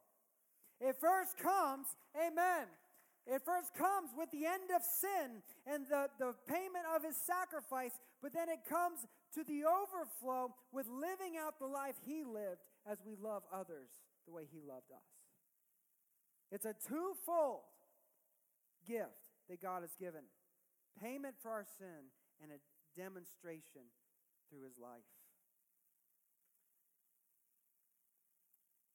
It 0.80 0.96
first 1.00 1.38
comes, 1.38 1.88
amen. 2.16 2.68
It 3.26 3.42
first 3.46 3.74
comes 3.74 4.12
with 4.18 4.32
the 4.32 4.46
end 4.46 4.68
of 4.76 4.84
sin 4.84 5.42
and 5.66 5.88
the, 5.88 6.10
the 6.20 6.36
payment 6.48 6.84
of 6.94 7.04
his 7.04 7.16
sacrifice, 7.16 7.96
but 8.22 8.34
then 8.34 8.50
it 8.50 8.68
comes 8.68 9.08
to 9.36 9.44
the 9.44 9.64
overflow 9.64 10.54
with 10.72 10.88
living 10.88 11.40
out 11.40 11.58
the 11.58 11.66
life 11.66 11.96
he 12.06 12.24
lived 12.24 12.62
as 12.86 13.00
we 13.06 13.16
love 13.16 13.44
others 13.52 13.88
the 14.28 14.34
way 14.34 14.44
he 14.52 14.60
loved 14.60 14.92
us. 14.92 15.08
It's 16.52 16.66
a 16.66 16.76
twofold 16.88 17.64
gift 18.86 19.32
that 19.50 19.62
God 19.62 19.82
has 19.82 19.96
given 19.96 20.28
payment 21.02 21.36
for 21.42 21.50
our 21.50 21.66
sin 21.80 22.12
and 22.42 22.52
a 22.52 22.60
demonstration 23.00 23.88
through 24.50 24.64
his 24.64 24.78
life. 24.78 25.08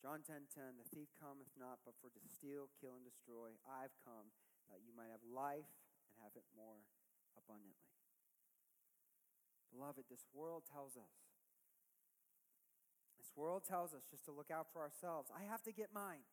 John 0.08 0.24
10:10 0.24 0.48
10, 0.56 0.72
10, 0.72 0.80
The 0.80 0.88
thief 0.88 1.12
cometh 1.20 1.52
not 1.60 1.84
but 1.84 1.92
for 2.00 2.08
to 2.08 2.16
steal, 2.32 2.72
kill 2.80 2.96
and 2.96 3.04
destroy. 3.04 3.52
I've 3.68 3.92
come 4.08 4.32
that 4.72 4.80
you 4.80 4.96
might 4.96 5.12
have 5.12 5.20
life 5.20 5.68
and 6.08 6.16
have 6.24 6.32
it 6.32 6.48
more 6.56 6.80
abundantly. 7.36 7.92
Beloved, 9.68 10.08
this 10.08 10.24
world 10.32 10.64
tells 10.64 10.96
us 10.96 11.12
this 13.20 13.28
world 13.36 13.68
tells 13.68 13.92
us 13.92 14.08
just 14.08 14.24
to 14.24 14.32
look 14.32 14.48
out 14.48 14.72
for 14.72 14.80
ourselves. 14.80 15.28
I 15.28 15.44
have 15.44 15.60
to 15.68 15.76
get 15.76 15.92
mine. 15.92 16.24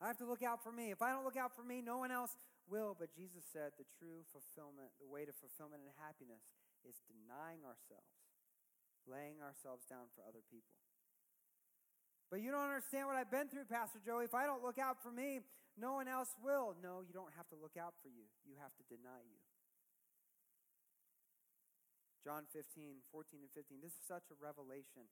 I 0.00 0.08
have 0.08 0.16
to 0.24 0.28
look 0.30 0.40
out 0.40 0.64
for 0.64 0.72
me. 0.72 0.88
If 0.88 1.04
I 1.04 1.12
don't 1.12 1.28
look 1.28 1.36
out 1.36 1.52
for 1.52 1.60
me, 1.60 1.84
no 1.84 2.00
one 2.00 2.08
else 2.08 2.40
will. 2.72 2.96
But 2.96 3.12
Jesus 3.12 3.44
said 3.44 3.76
the 3.76 3.84
true 4.00 4.24
fulfillment, 4.32 4.96
the 4.96 5.12
way 5.12 5.28
to 5.28 5.36
fulfillment 5.36 5.84
and 5.84 5.92
happiness 6.00 6.40
is 6.88 7.04
denying 7.04 7.68
ourselves, 7.68 8.16
laying 9.04 9.44
ourselves 9.44 9.84
down 9.84 10.08
for 10.16 10.24
other 10.24 10.40
people. 10.48 10.72
But 12.28 12.44
you 12.44 12.52
don't 12.52 12.68
understand 12.68 13.08
what 13.08 13.16
I've 13.16 13.32
been 13.32 13.48
through, 13.48 13.64
Pastor 13.72 13.98
Joey. 14.04 14.28
If 14.28 14.36
I 14.36 14.44
don't 14.44 14.60
look 14.60 14.76
out 14.76 15.00
for 15.00 15.08
me, 15.08 15.40
no 15.80 15.96
one 15.96 16.08
else 16.08 16.36
will. 16.44 16.76
No, 16.84 17.00
you 17.00 17.16
don't 17.16 17.32
have 17.36 17.48
to 17.48 17.56
look 17.56 17.80
out 17.80 17.96
for 18.04 18.12
you. 18.12 18.28
You 18.44 18.60
have 18.60 18.76
to 18.76 18.84
deny 18.92 19.24
you. 19.24 19.40
John 22.20 22.44
15, 22.52 23.00
14 23.08 23.40
and 23.40 23.52
15. 23.56 23.80
This 23.80 23.96
is 23.96 24.04
such 24.04 24.28
a 24.28 24.36
revelation. 24.36 25.08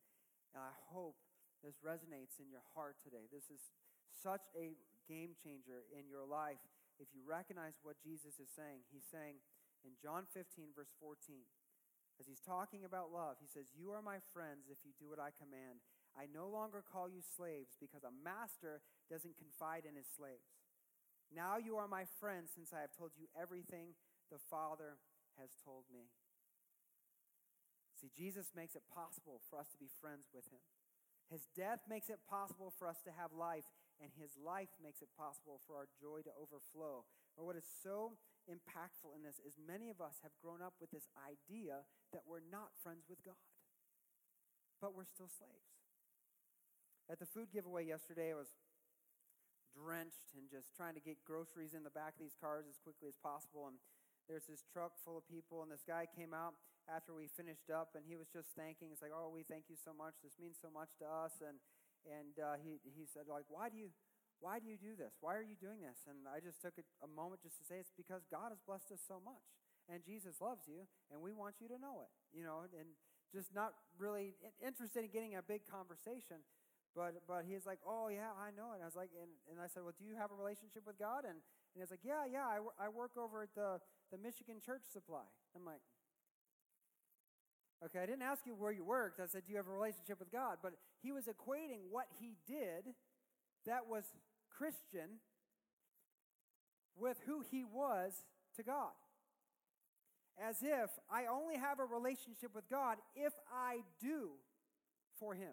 And 0.53 0.61
I 0.61 0.77
hope 0.93 1.17
this 1.65 1.81
resonates 1.81 2.37
in 2.37 2.53
your 2.53 2.65
heart 2.77 3.01
today. 3.01 3.25
This 3.33 3.49
is 3.49 3.73
such 4.13 4.45
a 4.53 4.77
game 5.09 5.33
changer 5.41 5.89
in 5.97 6.05
your 6.13 6.29
life. 6.29 6.61
If 7.01 7.09
you 7.17 7.25
recognize 7.25 7.81
what 7.81 7.97
Jesus 8.05 8.37
is 8.37 8.53
saying, 8.53 8.85
he's 8.93 9.09
saying 9.09 9.41
in 9.85 9.97
John 9.97 10.29
15, 10.37 10.77
verse 10.77 10.93
14, 11.01 11.47
as 12.21 12.29
he's 12.29 12.41
talking 12.41 12.85
about 12.85 13.13
love, 13.13 13.37
he 13.41 13.49
says, 13.49 13.73
You 13.77 13.93
are 13.93 14.01
my 14.01 14.21
friends 14.33 14.69
if 14.69 14.81
you 14.85 14.93
do 14.97 15.13
what 15.13 15.21
I 15.21 15.33
command. 15.37 15.85
I 16.17 16.25
no 16.33 16.49
longer 16.49 16.81
call 16.81 17.09
you 17.13 17.21
slaves 17.21 17.77
because 17.77 18.03
a 18.03 18.15
master 18.25 18.81
doesn't 19.13 19.37
confide 19.37 19.85
in 19.85 19.95
his 19.95 20.09
slaves. 20.09 20.57
Now 21.29 21.61
you 21.61 21.77
are 21.77 21.89
my 21.89 22.09
friends 22.19 22.57
since 22.57 22.73
I 22.73 22.81
have 22.81 22.97
told 22.97 23.13
you 23.21 23.29
everything 23.37 23.93
the 24.33 24.41
Father 24.41 24.97
has 25.37 25.53
told 25.61 25.85
me. 25.93 26.09
See, 28.01 28.13
Jesus 28.13 28.53
makes 28.57 28.77
it 28.77 28.85
possible 28.89 29.41
for 29.49 29.59
us 29.61 29.69
to 29.73 29.81
be 29.81 29.89
friends 29.89 30.29
with 30.33 30.49
him. 30.49 30.65
His 31.29 31.49
death 31.57 31.85
makes 31.89 32.09
it 32.09 32.23
possible 32.29 32.71
for 32.71 32.87
us 32.87 33.03
to 33.03 33.11
have 33.11 33.33
life, 33.33 33.67
and 33.99 34.13
his 34.15 34.37
life 34.39 34.71
makes 34.79 35.03
it 35.03 35.11
possible 35.17 35.59
for 35.67 35.75
our 35.75 35.89
joy 35.99 36.23
to 36.23 36.33
overflow. 36.39 37.05
But 37.35 37.45
what 37.45 37.57
is 37.57 37.67
so 37.83 38.15
impactful 38.47 39.11
in 39.17 39.27
this 39.27 39.43
is 39.43 39.59
many 39.59 39.91
of 39.91 39.99
us 39.99 40.23
have 40.23 40.37
grown 40.39 40.63
up 40.63 40.79
with 40.79 40.95
this 40.95 41.11
idea 41.19 41.83
that 42.13 42.29
we're 42.29 42.45
not 42.47 42.79
friends 42.79 43.11
with 43.11 43.25
God, 43.25 43.43
but 44.79 44.95
we're 44.95 45.09
still 45.09 45.33
slaves. 45.33 45.86
At 47.07 47.23
the 47.23 47.27
food 47.27 47.55
giveaway 47.55 47.87
yesterday, 47.87 48.35
I 48.35 48.39
was 48.39 48.51
drenched 49.71 50.35
and 50.35 50.51
just 50.51 50.75
trying 50.75 50.99
to 50.99 51.05
get 51.05 51.23
groceries 51.23 51.71
in 51.71 51.87
the 51.87 51.95
back 51.95 52.19
of 52.19 52.21
these 52.21 52.35
cars 52.35 52.67
as 52.67 52.83
quickly 52.83 53.07
as 53.07 53.15
possible. 53.23 53.71
And 53.71 53.79
there's 54.27 54.51
this 54.51 54.67
truck 54.67 54.99
full 54.99 55.15
of 55.15 55.23
people, 55.31 55.63
and 55.63 55.71
this 55.71 55.87
guy 55.87 56.11
came 56.11 56.35
out 56.35 56.59
after 56.91 57.15
we 57.15 57.31
finished 57.31 57.71
up, 57.71 57.95
and 57.95 58.03
he 58.03 58.19
was 58.19 58.27
just 58.27 58.51
thanking. 58.59 58.91
It's 58.91 59.03
like, 59.03 59.15
"Oh, 59.15 59.31
we 59.31 59.47
thank 59.47 59.71
you 59.71 59.79
so 59.79 59.95
much. 59.95 60.19
This 60.19 60.35
means 60.43 60.59
so 60.59 60.67
much 60.67 60.99
to 60.99 61.07
us." 61.07 61.39
And 61.39 61.63
and 62.11 62.35
uh, 62.43 62.59
he 62.59 62.83
he 62.83 63.07
said, 63.07 63.31
"Like, 63.31 63.47
why 63.49 63.69
do 63.71 63.79
you?" 63.79 63.95
Why 64.37 64.61
do 64.61 64.69
you 64.69 64.77
do 64.77 64.93
this? 64.93 65.17
Why 65.25 65.33
are 65.33 65.43
you 65.43 65.57
doing 65.57 65.81
this? 65.81 66.05
And 66.05 66.29
I 66.29 66.45
just 66.45 66.61
took 66.61 66.77
a, 66.77 66.85
a 67.01 67.09
moment 67.09 67.41
just 67.41 67.57
to 67.57 67.65
say 67.65 67.81
it's 67.81 67.97
because 67.97 68.29
God 68.29 68.53
has 68.53 68.61
blessed 68.61 68.93
us 68.93 69.01
so 69.01 69.17
much. 69.17 69.49
And 69.89 70.05
Jesus 70.05 70.45
loves 70.45 70.69
you, 70.69 70.85
and 71.09 71.25
we 71.25 71.33
want 71.33 71.57
you 71.57 71.73
to 71.73 71.81
know 71.81 72.05
it. 72.05 72.13
You 72.37 72.45
know, 72.45 72.69
and 72.69 72.93
just 73.33 73.55
not 73.57 73.73
really 73.97 74.37
interested 74.61 75.09
in 75.09 75.11
getting 75.11 75.41
a 75.41 75.43
big 75.43 75.65
conversation, 75.65 76.45
but, 76.97 77.21
but 77.29 77.45
he's 77.45 77.69
like, 77.69 77.79
oh, 77.87 78.09
yeah, 78.09 78.33
I 78.41 78.49
know 78.57 78.73
it. 78.73 78.81
And 78.81 78.83
I 78.83 78.89
was 78.89 78.97
like, 78.97 79.13
and, 79.21 79.29
and 79.53 79.61
I 79.61 79.69
said, 79.69 79.85
well, 79.85 79.93
do 80.01 80.05
you 80.09 80.17
have 80.17 80.33
a 80.33 80.35
relationship 80.35 80.89
with 80.89 80.99
God? 80.99 81.29
And, 81.29 81.37
and 81.37 81.77
he's 81.77 81.93
like, 81.93 82.01
yeah, 82.03 82.25
yeah, 82.25 82.49
I, 82.49 82.65
I 82.81 82.89
work 82.89 83.13
over 83.21 83.45
at 83.45 83.53
the, 83.55 83.79
the 84.11 84.17
Michigan 84.17 84.65
Church 84.65 84.89
Supply. 84.91 85.29
I'm 85.55 85.69
like, 85.69 85.85
okay, 87.85 88.01
I 88.01 88.07
didn't 88.07 88.25
ask 88.25 88.49
you 88.49 88.57
where 88.57 88.73
you 88.73 88.83
worked. 88.83 89.21
I 89.21 89.29
said, 89.29 89.45
do 89.45 89.53
you 89.53 89.59
have 89.61 89.69
a 89.69 89.77
relationship 89.77 90.19
with 90.19 90.33
God? 90.33 90.65
But 90.65 90.73
he 91.05 91.13
was 91.13 91.29
equating 91.29 91.93
what 91.93 92.09
he 92.19 92.41
did 92.49 92.97
that 93.67 93.87
was 93.87 94.05
Christian 94.49 95.21
with 96.97 97.19
who 97.27 97.45
he 97.51 97.63
was 97.63 98.25
to 98.57 98.63
God. 98.63 98.97
As 100.41 100.57
if 100.63 100.91
I 101.11 101.27
only 101.27 101.57
have 101.57 101.79
a 101.79 101.85
relationship 101.85 102.55
with 102.55 102.69
God 102.71 102.97
if 103.15 103.33
I 103.53 103.81
do 104.01 104.31
for 105.19 105.35
him. 105.35 105.53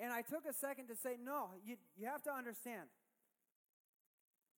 And 0.00 0.12
I 0.12 0.22
took 0.22 0.46
a 0.48 0.54
second 0.54 0.88
to 0.88 0.96
say, 0.96 1.16
no, 1.22 1.50
you, 1.64 1.76
you 1.96 2.06
have 2.06 2.22
to 2.22 2.32
understand. 2.32 2.88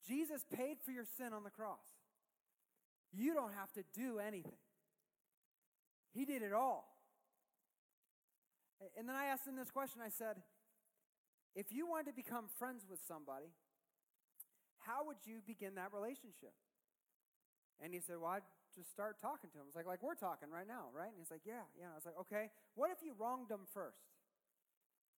Jesus 0.07 0.45
paid 0.55 0.76
for 0.84 0.93
your 0.93 1.05
sin 1.18 1.32
on 1.32 1.43
the 1.43 1.51
cross. 1.51 1.82
You 3.12 3.34
don't 3.34 3.53
have 3.53 3.72
to 3.72 3.82
do 3.95 4.18
anything, 4.18 4.59
He 6.14 6.24
did 6.24 6.43
it 6.43 6.53
all. 6.53 6.88
And 8.99 9.09
then 9.09 9.14
I 9.14 9.26
asked 9.26 9.47
him 9.47 9.55
this 9.55 9.70
question 9.70 10.03
I 10.05 10.09
said, 10.11 10.43
if 11.55 11.70
you 11.70 11.86
wanted 11.86 12.11
to 12.11 12.16
become 12.16 12.47
friends 12.59 12.82
with 12.88 12.99
somebody, 13.07 13.53
how 14.82 15.07
would 15.07 15.22
you 15.24 15.38
begin 15.47 15.76
that 15.76 15.93
relationship? 15.93 16.57
And 17.78 17.95
he 17.95 18.01
said, 18.01 18.16
Well, 18.18 18.30
I'd 18.30 18.49
just 18.74 18.90
start 18.90 19.20
talking 19.20 19.51
to 19.51 19.59
him. 19.59 19.66
It's 19.68 19.76
like, 19.76 19.86
like 19.86 20.03
we're 20.03 20.18
talking 20.18 20.51
right 20.51 20.66
now, 20.66 20.88
right? 20.95 21.11
And 21.11 21.18
he's 21.18 21.30
like, 21.30 21.45
Yeah, 21.45 21.66
yeah. 21.78 21.93
I 21.93 21.95
was 21.95 22.07
like, 22.07 22.18
Okay, 22.26 22.51
what 22.74 22.90
if 22.90 23.05
you 23.05 23.14
wronged 23.18 23.49
them 23.49 23.68
first? 23.72 24.11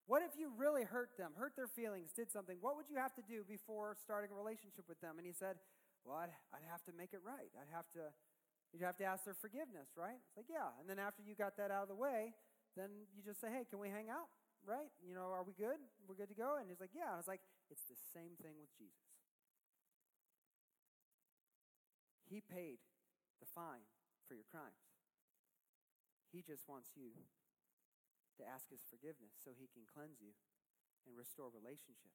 What 0.07 0.21
if 0.21 0.37
you 0.37 0.53
really 0.53 0.85
hurt 0.85 1.17
them, 1.17 1.33
hurt 1.33 1.57
their 1.57 1.69
feelings, 1.69 2.13
did 2.13 2.29
something? 2.29 2.61
What 2.61 2.77
would 2.77 2.93
you 2.93 3.01
have 3.01 3.17
to 3.17 3.25
do 3.25 3.41
before 3.49 3.97
starting 3.97 4.29
a 4.29 4.37
relationship 4.37 4.85
with 4.85 5.01
them? 5.01 5.17
And 5.17 5.25
he 5.25 5.33
said, 5.33 5.57
Well, 6.05 6.21
I'd, 6.21 6.33
I'd 6.53 6.67
have 6.69 6.85
to 6.85 6.93
make 6.93 7.17
it 7.17 7.25
right. 7.25 7.49
I'd 7.57 7.73
have 7.73 7.89
to, 7.97 8.13
you'd 8.73 8.85
have 8.85 9.01
to 9.01 9.07
ask 9.09 9.25
their 9.25 9.37
forgiveness, 9.37 9.97
right? 9.97 10.21
It's 10.21 10.37
like, 10.37 10.53
Yeah. 10.53 10.69
And 10.77 10.85
then 10.85 11.01
after 11.01 11.25
you 11.25 11.33
got 11.33 11.57
that 11.57 11.73
out 11.73 11.89
of 11.89 11.91
the 11.91 11.97
way, 11.97 12.37
then 12.77 13.09
you 13.17 13.25
just 13.25 13.41
say, 13.41 13.49
Hey, 13.49 13.65
can 13.65 13.81
we 13.81 13.89
hang 13.89 14.13
out? 14.13 14.29
Right? 14.61 14.93
You 15.01 15.17
know, 15.17 15.33
are 15.33 15.45
we 15.45 15.57
good? 15.57 15.81
We're 16.05 16.21
good 16.21 16.29
to 16.29 16.37
go? 16.37 16.61
And 16.61 16.69
he's 16.69 16.85
like, 16.85 16.93
Yeah. 16.93 17.09
And 17.09 17.17
I 17.17 17.21
was 17.25 17.29
like, 17.29 17.41
It's 17.73 17.89
the 17.89 17.97
same 18.13 18.37
thing 18.45 18.61
with 18.61 18.69
Jesus. 18.77 19.09
He 22.29 22.45
paid 22.45 22.77
the 23.41 23.49
fine 23.49 23.89
for 24.29 24.37
your 24.37 24.49
crimes. 24.53 24.85
He 26.29 26.43
just 26.45 26.69
wants 26.69 26.93
you 26.93 27.15
to 28.39 28.43
ask 28.45 28.70
his 28.70 28.82
forgiveness 28.87 29.37
so 29.39 29.55
he 29.55 29.70
can 29.70 29.87
cleanse 29.87 30.18
you 30.18 30.35
and 31.07 31.14
restore 31.14 31.53
relationship. 31.53 32.14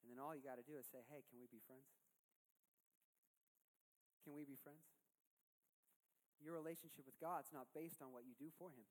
And 0.00 0.08
then 0.08 0.22
all 0.22 0.32
you 0.32 0.44
got 0.44 0.60
to 0.60 0.66
do 0.66 0.78
is 0.78 0.88
say, 0.88 1.04
hey, 1.10 1.26
can 1.26 1.40
we 1.42 1.50
be 1.50 1.60
friends? 1.64 1.90
can 4.30 4.38
we 4.38 4.44
be 4.46 4.54
friends? 4.54 4.86
Your 6.38 6.54
relationship 6.54 7.04
with 7.04 7.18
God's 7.18 7.50
not 7.52 7.68
based 7.74 7.98
on 7.98 8.14
what 8.14 8.22
you 8.22 8.38
do 8.38 8.48
for 8.54 8.70
Him. 8.70 8.86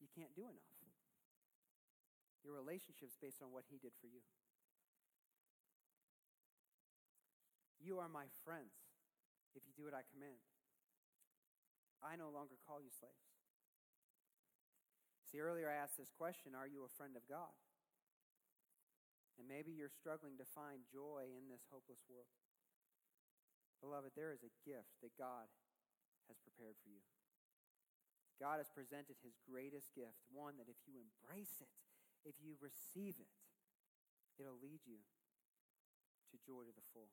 You 0.00 0.08
can't 0.10 0.34
do 0.34 0.48
enough. 0.48 0.72
Your 2.42 2.56
relationship's 2.56 3.20
based 3.20 3.44
on 3.44 3.52
what 3.52 3.68
He 3.68 3.76
did 3.76 3.92
for 4.00 4.08
you. 4.08 4.24
You 7.78 8.00
are 8.00 8.08
my 8.08 8.32
friends 8.48 8.72
if 9.52 9.68
you 9.68 9.76
do 9.76 9.84
what 9.84 9.94
I 9.94 10.08
command. 10.08 10.40
I 12.00 12.16
no 12.16 12.32
longer 12.32 12.56
call 12.64 12.80
you 12.80 12.90
slaves. 12.90 13.33
See, 15.34 15.42
earlier 15.42 15.66
I 15.66 15.82
asked 15.82 15.98
this 15.98 16.14
question 16.14 16.54
Are 16.54 16.70
you 16.70 16.86
a 16.86 16.94
friend 16.94 17.18
of 17.18 17.26
God? 17.26 17.50
And 19.34 19.50
maybe 19.50 19.74
you're 19.74 19.90
struggling 19.90 20.38
to 20.38 20.46
find 20.54 20.86
joy 20.86 21.26
in 21.26 21.50
this 21.50 21.66
hopeless 21.74 21.98
world. 22.06 22.30
Beloved, 23.82 24.14
there 24.14 24.30
is 24.30 24.46
a 24.46 24.54
gift 24.62 24.94
that 25.02 25.18
God 25.18 25.50
has 26.30 26.38
prepared 26.38 26.78
for 26.78 26.94
you. 26.94 27.02
God 28.38 28.62
has 28.62 28.70
presented 28.70 29.18
his 29.26 29.34
greatest 29.42 29.90
gift, 29.98 30.22
one 30.30 30.54
that 30.62 30.70
if 30.70 30.78
you 30.86 31.02
embrace 31.02 31.58
it, 31.58 31.74
if 32.22 32.38
you 32.38 32.54
receive 32.62 33.18
it, 33.18 33.34
it'll 34.38 34.62
lead 34.62 34.86
you 34.86 35.02
to 36.30 36.38
joy 36.46 36.62
to 36.62 36.70
the 36.78 36.86
full. 36.94 37.10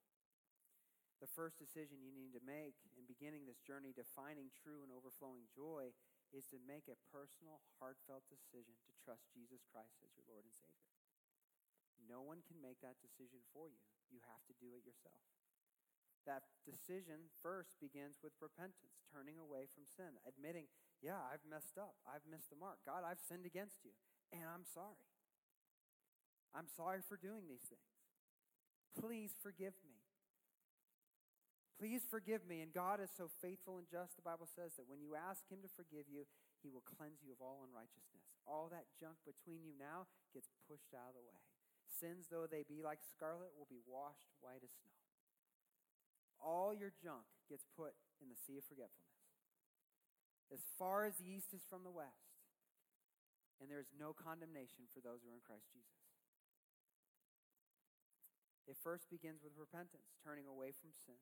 The 1.26 1.34
first 1.34 1.57
decision 1.57 2.05
you 2.05 2.13
need 2.13 2.38
to 2.38 2.43
make 2.45 2.78
in 2.93 3.09
beginning 3.09 3.49
this 3.49 3.65
journey 3.65 3.97
to 3.97 4.05
finding 4.13 4.53
true 4.61 4.86
and 4.86 4.93
overflowing 4.93 5.49
joy 5.57 5.89
is 6.32 6.47
to 6.51 6.59
make 6.63 6.88
a 6.88 6.99
personal, 7.11 7.59
heartfelt 7.79 8.23
decision 8.32 8.79
to 8.88 8.91
trust 9.03 9.32
Jesus 9.36 9.63
Christ 9.67 9.99
as 10.03 10.15
your 10.15 10.27
Lord 10.27 10.47
and 10.47 10.55
Savior. 10.55 10.91
No 12.01 12.23
one 12.23 12.41
can 12.47 12.57
make 12.59 12.82
that 12.82 12.99
decision 13.03 13.43
for 13.51 13.69
you. 13.69 13.84
You 14.09 14.23
have 14.25 14.41
to 14.49 14.55
do 14.57 14.73
it 14.73 14.88
yourself. 14.88 15.21
That 16.25 16.45
decision 16.65 17.34
first 17.41 17.77
begins 17.82 18.21
with 18.21 18.38
repentance, 18.38 19.01
turning 19.09 19.41
away 19.41 19.65
from 19.69 19.89
sin, 19.89 20.21
admitting, 20.25 20.69
yeah, 21.01 21.17
I've 21.17 21.45
messed 21.45 21.82
up. 21.82 21.97
I've 22.05 22.25
missed 22.29 22.53
the 22.53 22.61
mark. 22.61 22.77
God, 22.86 23.01
I've 23.01 23.21
sinned 23.21 23.49
against 23.49 23.82
you, 23.82 23.93
and 24.29 24.45
I'm 24.45 24.65
sorry. 24.69 25.09
I'm 26.53 26.69
sorry 26.69 27.01
for 27.01 27.17
doing 27.17 27.49
these 27.49 27.65
things. 27.65 27.89
Please 28.93 29.34
forgive 29.41 29.73
me. 29.82 29.90
Please 31.82 32.05
forgive 32.05 32.45
me. 32.45 32.61
And 32.61 32.69
God 32.69 33.01
is 33.01 33.09
so 33.09 33.25
faithful 33.41 33.82
and 33.82 33.89
just, 33.89 34.13
the 34.13 34.21
Bible 34.21 34.45
says, 34.45 34.77
that 34.77 34.86
when 34.86 35.01
you 35.01 35.17
ask 35.17 35.41
Him 35.49 35.65
to 35.65 35.71
forgive 35.73 36.05
you, 36.05 36.29
He 36.61 36.69
will 36.69 36.86
cleanse 36.86 37.25
you 37.25 37.34
of 37.34 37.41
all 37.41 37.65
unrighteousness. 37.65 38.21
All 38.45 38.69
that 38.69 38.86
junk 39.01 39.17
between 39.25 39.65
you 39.65 39.73
now 39.73 40.05
gets 40.29 40.53
pushed 40.69 40.93
out 40.93 41.09
of 41.09 41.17
the 41.17 41.25
way. 41.25 41.41
Sins, 41.89 42.29
though 42.29 42.45
they 42.45 42.61
be 42.61 42.86
like 42.86 43.01
scarlet, 43.01 43.57
will 43.57 43.65
be 43.65 43.82
washed 43.82 44.29
white 44.45 44.61
as 44.61 44.69
snow. 44.86 44.93
All 46.38 46.69
your 46.69 46.93
junk 46.93 47.25
gets 47.49 47.65
put 47.73 47.97
in 48.21 48.29
the 48.29 48.38
sea 48.38 48.61
of 48.61 48.65
forgetfulness. 48.69 49.25
As 50.53 50.61
far 50.77 51.09
as 51.09 51.17
the 51.17 51.25
east 51.25 51.49
is 51.49 51.65
from 51.65 51.82
the 51.82 51.89
west. 51.89 52.29
And 53.57 53.73
there 53.73 53.82
is 53.82 53.89
no 53.97 54.13
condemnation 54.13 54.86
for 54.93 55.01
those 55.01 55.25
who 55.25 55.34
are 55.34 55.38
in 55.38 55.41
Christ 55.41 55.65
Jesus. 55.73 55.97
It 58.69 58.77
first 58.86 59.09
begins 59.09 59.41
with 59.41 59.57
repentance, 59.57 60.13
turning 60.21 60.45
away 60.45 60.73
from 60.77 60.93
sin, 60.93 61.17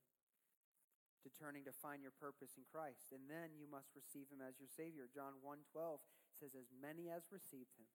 to 1.24 1.30
turning 1.30 1.68
to 1.68 1.76
find 1.76 2.00
your 2.00 2.16
purpose 2.16 2.56
in 2.56 2.64
Christ. 2.68 3.12
And 3.12 3.28
then 3.28 3.56
you 3.60 3.68
must 3.68 3.92
receive 3.92 4.32
him 4.32 4.40
as 4.40 4.60
your 4.60 4.72
Savior. 4.72 5.12
John 5.12 5.44
1.12 5.44 6.00
says, 6.32 6.56
As 6.56 6.72
many 6.72 7.12
as 7.12 7.28
received 7.34 7.76
him, 7.76 7.92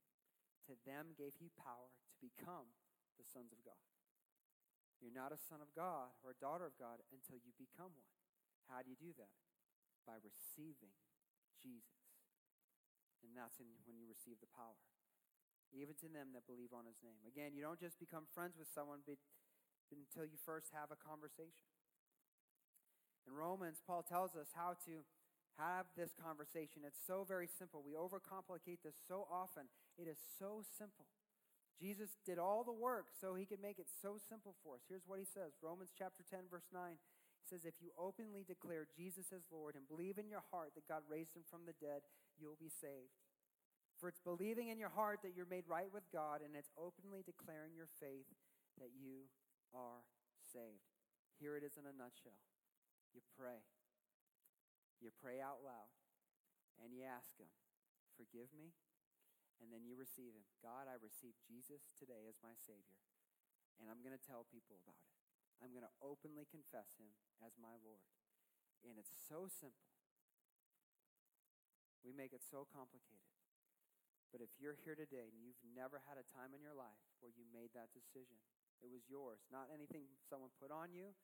to 0.68 0.76
them 0.84 1.16
gave 1.16 1.36
he 1.40 1.52
power 1.56 1.92
to 1.92 2.16
become 2.20 2.68
the 3.16 3.24
sons 3.24 3.52
of 3.52 3.60
God. 3.64 3.80
You're 5.00 5.12
not 5.12 5.36
a 5.36 5.40
son 5.40 5.60
of 5.60 5.68
God 5.76 6.16
or 6.24 6.32
a 6.32 6.40
daughter 6.40 6.64
of 6.64 6.80
God 6.80 7.04
until 7.12 7.36
you 7.40 7.52
become 7.56 7.92
one. 7.92 8.12
How 8.72 8.80
do 8.80 8.88
you 8.88 8.96
do 8.96 9.12
that? 9.20 9.32
By 10.08 10.16
receiving 10.20 10.96
Jesus. 11.60 12.00
And 13.20 13.36
that's 13.36 13.60
in, 13.60 13.68
when 13.84 14.00
you 14.00 14.08
receive 14.08 14.40
the 14.40 14.48
power. 14.52 14.80
Even 15.72 15.96
to 16.00 16.08
them 16.08 16.32
that 16.32 16.48
believe 16.48 16.72
on 16.72 16.88
his 16.88 17.00
name. 17.04 17.20
Again, 17.28 17.52
you 17.52 17.60
don't 17.60 17.80
just 17.80 18.00
become 18.00 18.30
friends 18.30 18.56
with 18.56 18.70
someone 18.70 19.04
but, 19.04 19.20
until 19.92 20.24
you 20.24 20.40
first 20.40 20.72
have 20.72 20.88
a 20.88 20.96
conversation. 20.96 21.73
In 23.26 23.34
Romans, 23.34 23.80
Paul 23.86 24.02
tells 24.02 24.36
us 24.36 24.52
how 24.54 24.76
to 24.84 25.04
have 25.58 25.86
this 25.96 26.12
conversation. 26.14 26.82
It's 26.84 27.00
so 27.06 27.24
very 27.26 27.46
simple. 27.46 27.82
We 27.84 27.94
overcomplicate 27.94 28.82
this 28.82 28.98
so 29.06 29.26
often. 29.30 29.70
It 29.96 30.08
is 30.08 30.18
so 30.38 30.62
simple. 30.76 31.06
Jesus 31.78 32.14
did 32.26 32.38
all 32.38 32.62
the 32.62 32.74
work 32.74 33.10
so 33.10 33.34
he 33.34 33.46
could 33.46 33.62
make 33.62 33.78
it 33.78 33.90
so 33.90 34.18
simple 34.18 34.54
for 34.62 34.78
us. 34.78 34.86
Here's 34.88 35.06
what 35.06 35.18
he 35.18 35.26
says 35.26 35.58
Romans 35.62 35.90
chapter 35.96 36.22
10, 36.22 36.50
verse 36.50 36.70
9. 36.72 36.94
He 36.94 37.46
says, 37.46 37.66
If 37.66 37.82
you 37.82 37.90
openly 37.98 38.46
declare 38.46 38.86
Jesus 38.88 39.34
as 39.34 39.50
Lord 39.50 39.74
and 39.74 39.86
believe 39.86 40.18
in 40.18 40.30
your 40.30 40.44
heart 40.50 40.72
that 40.74 40.88
God 40.88 41.02
raised 41.10 41.34
him 41.34 41.44
from 41.50 41.66
the 41.66 41.76
dead, 41.76 42.06
you'll 42.38 42.58
be 42.58 42.70
saved. 42.70 43.14
For 43.98 44.08
it's 44.08 44.22
believing 44.22 44.68
in 44.68 44.78
your 44.78 44.90
heart 44.90 45.20
that 45.22 45.34
you're 45.36 45.48
made 45.48 45.70
right 45.70 45.90
with 45.92 46.04
God, 46.12 46.42
and 46.42 46.56
it's 46.56 46.70
openly 46.74 47.22
declaring 47.22 47.76
your 47.76 47.90
faith 48.00 48.26
that 48.78 48.90
you 48.96 49.30
are 49.70 50.02
saved. 50.50 50.88
Here 51.38 51.56
it 51.56 51.62
is 51.62 51.78
in 51.78 51.86
a 51.86 51.94
nutshell. 51.94 52.38
You 53.14 53.22
pray 53.38 53.62
you 55.04 55.12
pray 55.20 55.36
out 55.44 55.60
loud 55.60 55.92
and 56.80 56.96
you 56.96 57.04
ask 57.04 57.36
Him, 57.36 57.52
Forgive 58.16 58.48
me. 58.56 58.72
And 59.62 59.70
then 59.70 59.86
you 59.86 59.94
receive 59.94 60.34
Him. 60.34 60.48
God, 60.64 60.90
I 60.90 60.98
receive 60.98 61.36
Jesus 61.44 61.94
today 61.94 62.26
as 62.26 62.40
my 62.42 62.56
Savior. 62.58 62.98
And 63.78 63.86
I'm 63.86 64.02
going 64.02 64.16
to 64.16 64.26
tell 64.26 64.48
people 64.48 64.80
about 64.82 64.98
it. 64.98 65.14
I'm 65.62 65.70
going 65.76 65.86
to 65.86 65.98
openly 66.02 66.48
confess 66.48 66.96
Him 66.98 67.12
as 67.44 67.54
my 67.60 67.76
Lord. 67.84 68.02
And 68.82 68.98
it's 68.98 69.14
so 69.28 69.46
simple. 69.46 69.92
We 72.02 72.10
make 72.16 72.34
it 72.34 72.42
so 72.42 72.66
complicated. 72.66 73.30
But 74.34 74.42
if 74.42 74.50
you're 74.58 74.76
here 74.82 74.98
today 74.98 75.30
and 75.30 75.38
you've 75.38 75.62
never 75.62 76.02
had 76.10 76.18
a 76.18 76.26
time 76.34 76.52
in 76.52 76.60
your 76.60 76.74
life 76.74 76.98
where 77.22 77.30
you 77.30 77.46
made 77.54 77.70
that 77.78 77.94
decision, 77.94 78.42
it 78.82 78.90
was 78.90 79.06
yours, 79.06 79.46
not 79.54 79.70
anything 79.70 80.10
someone 80.26 80.50
put 80.58 80.74
on 80.74 80.90
you, 80.90 81.14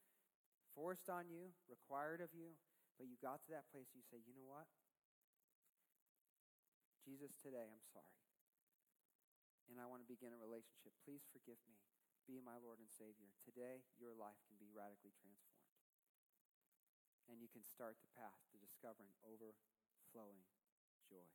forced 0.75 1.11
on 1.11 1.29
you, 1.29 1.55
required 1.68 2.23
of 2.23 2.33
you. 2.33 2.57
But 3.01 3.09
you 3.09 3.16
got 3.21 3.41
to 3.49 3.51
that 3.57 3.71
place, 3.73 3.89
you 3.97 4.05
say, 4.05 4.21
you 4.21 4.37
know 4.37 4.45
what? 4.45 4.68
Jesus, 7.01 7.33
today 7.41 7.64
I'm 7.64 7.87
sorry. 7.89 8.21
And 9.73 9.81
I 9.81 9.89
want 9.89 10.05
to 10.05 10.09
begin 10.11 10.37
a 10.37 10.41
relationship. 10.41 10.93
Please 11.07 11.25
forgive 11.33 11.57
me. 11.64 11.81
Be 12.29 12.43
my 12.45 12.61
Lord 12.61 12.83
and 12.83 12.91
Savior. 12.93 13.33
Today, 13.41 13.87
your 13.97 14.12
life 14.12 14.37
can 14.45 14.59
be 14.61 14.68
radically 14.68 15.16
transformed. 15.16 15.73
And 17.31 17.41
you 17.41 17.49
can 17.49 17.62
start 17.64 17.97
the 18.03 18.12
path 18.12 18.37
to 18.51 18.61
discovering 18.61 19.14
overflowing 19.23 20.45
joy. 21.07 21.31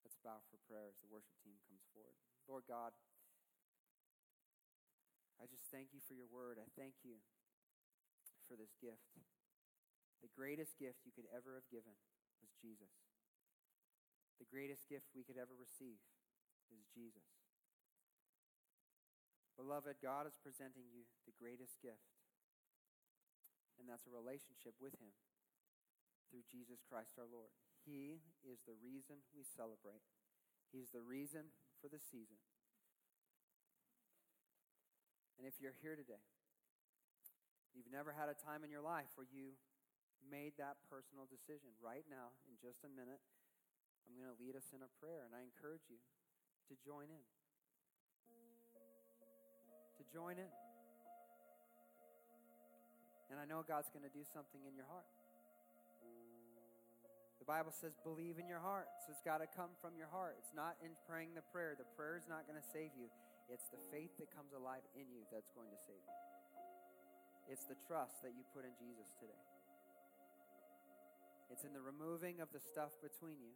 Let's 0.00 0.16
bow 0.22 0.40
for 0.48 0.62
prayer 0.64 0.88
as 0.88 0.96
the 1.02 1.10
worship 1.10 1.36
team 1.42 1.58
comes 1.66 1.84
forward. 1.90 2.16
Lord 2.46 2.64
God, 2.70 2.94
I 5.40 5.50
just 5.50 5.66
thank 5.68 5.90
you 5.90 6.00
for 6.00 6.14
your 6.14 6.30
word. 6.30 6.62
I 6.62 6.70
thank 6.78 7.02
you 7.02 7.20
for 8.48 8.56
this 8.56 8.76
gift. 8.80 9.16
The 10.24 10.32
greatest 10.32 10.80
gift 10.80 11.04
you 11.04 11.12
could 11.12 11.28
ever 11.32 11.56
have 11.56 11.68
given 11.68 11.96
was 12.40 12.52
Jesus. 12.60 12.92
The 14.40 14.48
greatest 14.48 14.88
gift 14.88 15.12
we 15.12 15.24
could 15.24 15.38
ever 15.38 15.54
receive 15.54 16.00
is 16.72 16.88
Jesus. 16.90 17.28
Beloved, 19.54 20.02
God 20.02 20.26
is 20.26 20.34
presenting 20.42 20.90
you 20.90 21.06
the 21.28 21.36
greatest 21.38 21.78
gift, 21.78 22.10
and 23.78 23.86
that's 23.86 24.08
a 24.08 24.12
relationship 24.12 24.74
with 24.82 24.98
Him 24.98 25.14
through 26.26 26.42
Jesus 26.50 26.82
Christ 26.82 27.14
our 27.14 27.30
Lord. 27.30 27.54
He 27.86 28.18
is 28.42 28.58
the 28.66 28.74
reason 28.82 29.22
we 29.30 29.46
celebrate, 29.46 30.02
He's 30.74 30.90
the 30.90 31.04
reason 31.04 31.54
for 31.78 31.86
the 31.86 32.02
season. 32.02 32.42
And 35.38 35.46
if 35.46 35.62
you're 35.62 35.78
here 35.78 35.94
today, 35.94 36.33
you've 37.74 37.90
never 37.90 38.14
had 38.14 38.30
a 38.30 38.36
time 38.38 38.62
in 38.62 38.70
your 38.70 38.82
life 38.82 39.10
where 39.18 39.26
you 39.28 39.58
made 40.24 40.56
that 40.56 40.80
personal 40.88 41.28
decision. 41.28 41.74
Right 41.82 42.06
now, 42.08 42.32
in 42.48 42.56
just 42.62 42.80
a 42.86 42.90
minute, 42.90 43.20
I'm 44.08 44.16
going 44.16 44.30
to 44.30 44.38
lead 44.40 44.56
us 44.56 44.70
in 44.72 44.80
a 44.80 44.90
prayer, 45.02 45.28
and 45.28 45.36
I 45.36 45.44
encourage 45.44 45.84
you 45.92 46.00
to 46.70 46.74
join 46.80 47.12
in. 47.12 47.24
To 50.00 50.04
join 50.08 50.40
in. 50.40 50.50
And 53.32 53.40
I 53.40 53.44
know 53.44 53.64
God's 53.66 53.90
going 53.90 54.04
to 54.06 54.12
do 54.12 54.22
something 54.22 54.62
in 54.64 54.78
your 54.78 54.86
heart. 54.86 55.08
The 57.44 57.48
Bible 57.52 57.76
says, 57.76 57.92
believe 58.00 58.40
in 58.40 58.48
your 58.48 58.62
heart. 58.64 58.88
So 59.04 59.12
it's 59.12 59.20
got 59.20 59.44
to 59.44 59.48
come 59.50 59.76
from 59.84 60.00
your 60.00 60.08
heart. 60.08 60.40
It's 60.40 60.56
not 60.56 60.80
in 60.80 60.96
praying 61.04 61.36
the 61.36 61.44
prayer. 61.52 61.76
The 61.76 61.84
prayer 61.92 62.16
is 62.16 62.24
not 62.24 62.48
going 62.48 62.56
to 62.56 62.64
save 62.72 62.96
you. 62.96 63.12
It's 63.52 63.68
the 63.68 63.76
faith 63.92 64.16
that 64.16 64.32
comes 64.32 64.56
alive 64.56 64.80
in 64.96 65.12
you 65.12 65.28
that's 65.28 65.52
going 65.52 65.68
to 65.68 65.80
save 65.84 66.00
you. 66.00 66.33
It's 67.48 67.68
the 67.68 67.76
trust 67.84 68.24
that 68.24 68.32
you 68.32 68.42
put 68.56 68.64
in 68.64 68.72
Jesus 68.80 69.12
today. 69.20 69.44
It's 71.52 71.64
in 71.64 71.76
the 71.76 71.84
removing 71.84 72.40
of 72.40 72.48
the 72.50 72.60
stuff 72.60 72.96
between 73.04 73.36
you 73.36 73.52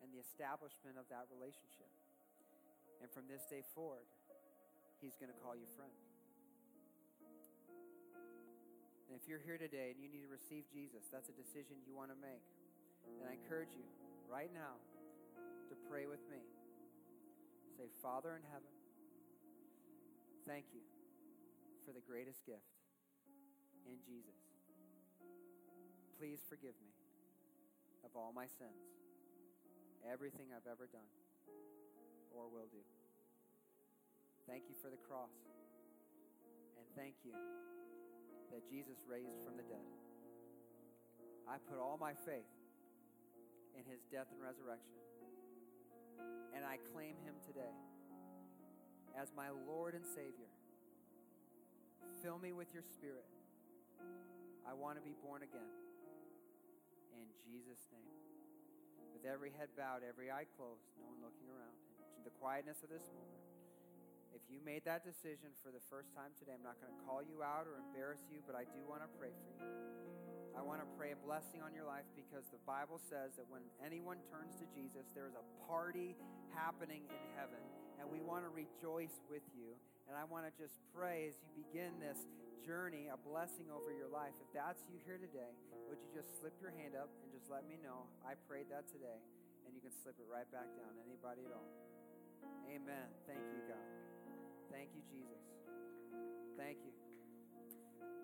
and 0.00 0.08
the 0.08 0.20
establishment 0.24 0.96
of 0.96 1.04
that 1.12 1.28
relationship. 1.28 1.92
And 3.04 3.12
from 3.12 3.28
this 3.28 3.44
day 3.44 3.60
forward, 3.76 4.08
He's 5.04 5.20
going 5.20 5.28
to 5.28 5.36
call 5.44 5.52
you 5.52 5.68
friend. 5.76 5.92
And 9.12 9.20
if 9.20 9.28
you're 9.28 9.42
here 9.44 9.60
today 9.60 9.92
and 9.92 10.00
you 10.00 10.08
need 10.08 10.24
to 10.24 10.32
receive 10.32 10.64
Jesus, 10.72 11.04
that's 11.12 11.28
a 11.28 11.36
decision 11.36 11.84
you 11.84 11.92
want 11.92 12.08
to 12.08 12.16
make. 12.16 12.42
And 13.20 13.28
I 13.28 13.36
encourage 13.36 13.76
you 13.76 13.84
right 14.32 14.48
now 14.48 14.80
to 15.68 15.74
pray 15.92 16.08
with 16.08 16.24
me. 16.32 16.40
Say, 17.76 17.92
Father 18.00 18.32
in 18.32 18.44
heaven, 18.48 18.72
thank 20.48 20.72
you 20.72 20.80
for 21.84 21.92
the 21.92 22.00
greatest 22.00 22.40
gift 22.48 22.83
in 23.88 23.98
Jesus. 24.04 24.36
Please 26.18 26.40
forgive 26.48 26.74
me 26.80 26.92
of 28.04 28.12
all 28.16 28.32
my 28.34 28.46
sins, 28.46 28.84
everything 30.04 30.52
I've 30.54 30.68
ever 30.70 30.86
done 30.86 31.10
or 32.34 32.50
will 32.50 32.68
do. 32.70 32.82
Thank 34.46 34.68
you 34.68 34.76
for 34.82 34.90
the 34.90 35.00
cross. 35.08 35.32
And 36.76 36.84
thank 36.98 37.14
you 37.24 37.32
that 38.52 38.68
Jesus 38.68 39.02
raised 39.08 39.40
from 39.42 39.56
the 39.56 39.64
dead. 39.64 39.86
I 41.48 41.56
put 41.70 41.78
all 41.78 41.96
my 41.98 42.12
faith 42.12 42.50
in 43.74 43.84
his 43.88 44.04
death 44.10 44.28
and 44.32 44.40
resurrection. 44.42 44.98
And 46.54 46.64
I 46.64 46.78
claim 46.92 47.16
him 47.24 47.34
today 47.46 47.74
as 49.18 49.32
my 49.36 49.48
Lord 49.66 49.94
and 49.94 50.04
Savior. 50.04 50.50
Fill 52.22 52.38
me 52.38 52.52
with 52.52 52.72
your 52.72 52.82
spirit. 52.82 53.26
I 54.64 54.72
want 54.72 54.98
to 54.98 55.04
be 55.04 55.14
born 55.22 55.42
again. 55.42 55.72
In 57.14 57.28
Jesus' 57.44 57.84
name. 57.94 58.14
With 59.14 59.24
every 59.28 59.54
head 59.54 59.70
bowed, 59.78 60.02
every 60.02 60.28
eye 60.28 60.48
closed, 60.58 60.84
no 60.98 61.08
one 61.08 61.22
looking 61.22 61.46
around, 61.48 61.78
in 62.18 62.26
the 62.26 62.34
quietness 62.42 62.82
of 62.82 62.90
this 62.90 63.06
moment, 63.14 63.40
if 64.34 64.42
you 64.50 64.58
made 64.66 64.82
that 64.84 65.06
decision 65.06 65.54
for 65.62 65.70
the 65.70 65.80
first 65.86 66.10
time 66.10 66.34
today, 66.34 66.58
I'm 66.58 66.66
not 66.66 66.76
going 66.82 66.90
to 66.90 67.00
call 67.06 67.22
you 67.22 67.46
out 67.46 67.70
or 67.70 67.78
embarrass 67.78 68.26
you, 68.26 68.42
but 68.42 68.58
I 68.58 68.66
do 68.66 68.82
want 68.82 69.06
to 69.06 69.10
pray 69.14 69.30
for 69.30 69.54
you. 69.62 69.70
I 70.58 70.62
want 70.62 70.82
to 70.82 70.88
pray 70.98 71.14
a 71.14 71.18
blessing 71.22 71.62
on 71.62 71.70
your 71.70 71.86
life 71.86 72.06
because 72.18 72.46
the 72.50 72.62
Bible 72.66 72.98
says 72.98 73.38
that 73.38 73.46
when 73.46 73.62
anyone 73.78 74.18
turns 74.30 74.58
to 74.58 74.66
Jesus, 74.74 75.06
there 75.14 75.30
is 75.30 75.38
a 75.38 75.46
party 75.70 76.18
happening 76.50 77.06
in 77.06 77.22
heaven, 77.38 77.62
and 78.02 78.10
we 78.10 78.18
want 78.22 78.42
to 78.42 78.50
rejoice 78.50 79.22
with 79.30 79.46
you. 79.54 79.78
And 80.10 80.18
I 80.18 80.26
want 80.26 80.44
to 80.44 80.52
just 80.54 80.82
pray 80.90 81.30
as 81.30 81.38
you 81.40 81.50
begin 81.54 81.96
this 82.02 82.26
journey, 82.64 83.12
a 83.12 83.20
blessing 83.20 83.68
over 83.68 83.92
your 83.92 84.08
life. 84.08 84.32
If 84.40 84.48
that's 84.56 84.80
you 84.88 84.96
here 85.04 85.20
today, 85.20 85.52
would 85.86 86.00
you 86.00 86.10
just 86.16 86.32
slip 86.40 86.56
your 86.64 86.72
hand 86.72 86.96
up 86.96 87.12
and 87.20 87.28
just 87.28 87.52
let 87.52 87.68
me 87.68 87.76
know? 87.84 88.08
I 88.24 88.40
prayed 88.48 88.72
that 88.72 88.88
today, 88.88 89.20
and 89.68 89.76
you 89.76 89.84
can 89.84 89.92
slip 89.92 90.16
it 90.16 90.24
right 90.24 90.48
back 90.48 90.66
down. 90.80 90.92
Anybody 91.04 91.44
at 91.44 91.52
all? 91.52 91.68
Amen. 92.72 93.06
Thank 93.28 93.44
you, 93.52 93.60
God. 93.68 93.88
Thank 94.72 94.96
you, 94.96 95.04
Jesus. 95.12 95.44
Thank 96.56 96.80
you. 96.80 96.92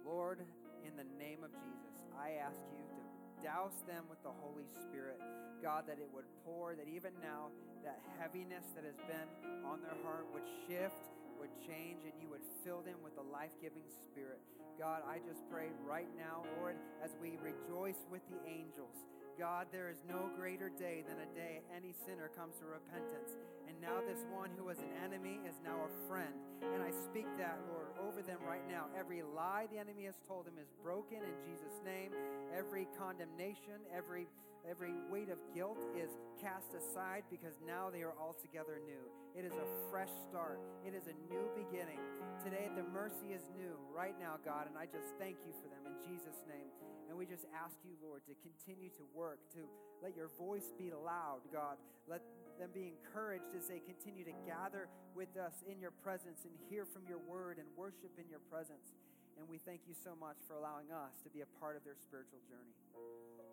Lord, 0.09 0.41
in 0.82 0.97
the 0.97 1.07
name 1.20 1.45
of 1.45 1.53
Jesus, 1.61 1.95
I 2.16 2.41
ask 2.41 2.59
you 2.72 2.80
to 2.80 3.01
douse 3.45 3.84
them 3.84 4.09
with 4.09 4.24
the 4.24 4.32
Holy 4.32 4.64
Spirit. 4.88 5.20
God, 5.61 5.84
that 5.84 6.01
it 6.01 6.09
would 6.16 6.24
pour, 6.45 6.72
that 6.74 6.88
even 6.88 7.12
now, 7.20 7.53
that 7.84 8.01
heaviness 8.16 8.64
that 8.72 8.84
has 8.88 8.97
been 9.05 9.28
on 9.68 9.84
their 9.84 9.97
heart 10.05 10.24
would 10.32 10.49
shift, 10.64 11.12
would 11.41 11.57
change, 11.64 12.05
and 12.05 12.12
you 12.20 12.28
would 12.28 12.45
fill 12.62 12.84
them 12.84 13.01
with 13.03 13.16
the 13.16 13.24
life 13.32 13.57
giving 13.64 13.82
Spirit. 13.88 14.38
God, 14.78 15.03
I 15.09 15.18
just 15.24 15.41
pray 15.49 15.72
right 15.84 16.09
now, 16.16 16.45
Lord, 16.61 16.76
as 17.03 17.16
we 17.20 17.41
rejoice 17.41 18.05
with 18.12 18.20
the 18.28 18.41
angels. 18.45 18.97
God, 19.41 19.72
there 19.72 19.88
is 19.88 20.05
no 20.05 20.28
greater 20.36 20.68
day 20.68 21.01
than 21.09 21.16
a 21.16 21.28
day 21.32 21.64
any 21.72 21.97
sinner 22.05 22.28
comes 22.36 22.61
to 22.61 22.68
repentance. 22.68 23.41
And 23.64 23.72
now 23.80 24.05
this 24.05 24.28
one 24.28 24.53
who 24.53 24.68
was 24.68 24.76
an 24.84 24.93
enemy 25.01 25.41
is 25.49 25.57
now 25.64 25.80
a 25.80 25.93
friend. 26.05 26.36
And 26.61 26.84
I 26.84 26.93
speak 26.93 27.24
that, 27.41 27.57
Lord, 27.72 27.88
over 27.97 28.20
them 28.20 28.45
right 28.45 28.64
now. 28.68 28.93
Every 28.93 29.24
lie 29.24 29.64
the 29.72 29.80
enemy 29.80 30.05
has 30.05 30.20
told 30.28 30.45
them 30.45 30.61
is 30.61 30.68
broken 30.84 31.24
in 31.24 31.36
Jesus' 31.49 31.80
name. 31.84 32.12
Every 32.53 32.84
condemnation, 33.01 33.80
every 33.88 34.28
every 34.69 34.93
weight 35.11 35.29
of 35.29 35.39
guilt 35.55 35.79
is 35.97 36.11
cast 36.41 36.75
aside 36.75 37.25
because 37.31 37.55
now 37.67 37.89
they 37.89 38.03
are 38.03 38.17
altogether 38.19 38.81
new. 38.85 39.05
It 39.37 39.45
is 39.45 39.53
a 39.55 39.69
fresh 39.91 40.11
start. 40.29 40.61
It 40.85 40.95
is 40.95 41.07
a 41.07 41.17
new 41.31 41.47
beginning. 41.55 42.01
Today 42.45 42.69
the 42.75 42.85
mercy 42.91 43.33
is 43.33 43.45
new 43.57 43.79
right 43.95 44.15
now, 44.19 44.37
God, 44.45 44.67
and 44.67 44.77
I 44.77 44.87
just 44.87 45.15
thank 45.19 45.37
you 45.47 45.53
for 45.63 45.69
them 45.69 45.85
in 45.87 45.97
Jesus' 46.03 46.43
name. 46.49 46.69
And 47.09 47.19
we 47.19 47.27
just 47.27 47.47
ask 47.51 47.75
you, 47.83 47.95
Lord, 47.99 48.23
to 48.31 48.35
continue 48.39 48.91
to 48.95 49.05
work, 49.15 49.39
to 49.55 49.67
let 50.03 50.15
your 50.15 50.31
voice 50.39 50.71
be 50.79 50.93
loud, 50.95 51.43
God. 51.53 51.77
Let 52.09 52.23
them 52.59 52.71
be 52.73 52.93
encouraged 52.93 53.51
as 53.57 53.67
they 53.67 53.81
continue 53.81 54.25
to 54.25 54.37
gather 54.47 54.87
with 55.15 55.35
us 55.37 55.65
in 55.67 55.81
your 55.81 55.91
presence 55.91 56.45
and 56.45 56.53
hear 56.69 56.87
from 56.87 57.03
your 57.09 57.19
word 57.19 57.59
and 57.59 57.67
worship 57.77 58.15
in 58.19 58.29
your 58.31 58.43
presence. 58.51 58.95
And 59.41 59.49
we 59.49 59.57
thank 59.57 59.80
you 59.88 59.95
so 60.05 60.11
much 60.20 60.36
for 60.47 60.55
allowing 60.55 60.93
us 60.93 61.16
to 61.24 61.30
be 61.30 61.41
a 61.41 61.47
part 61.59 61.74
of 61.74 61.82
their 61.82 61.97
spiritual 61.97 62.41
journey. 62.47 62.76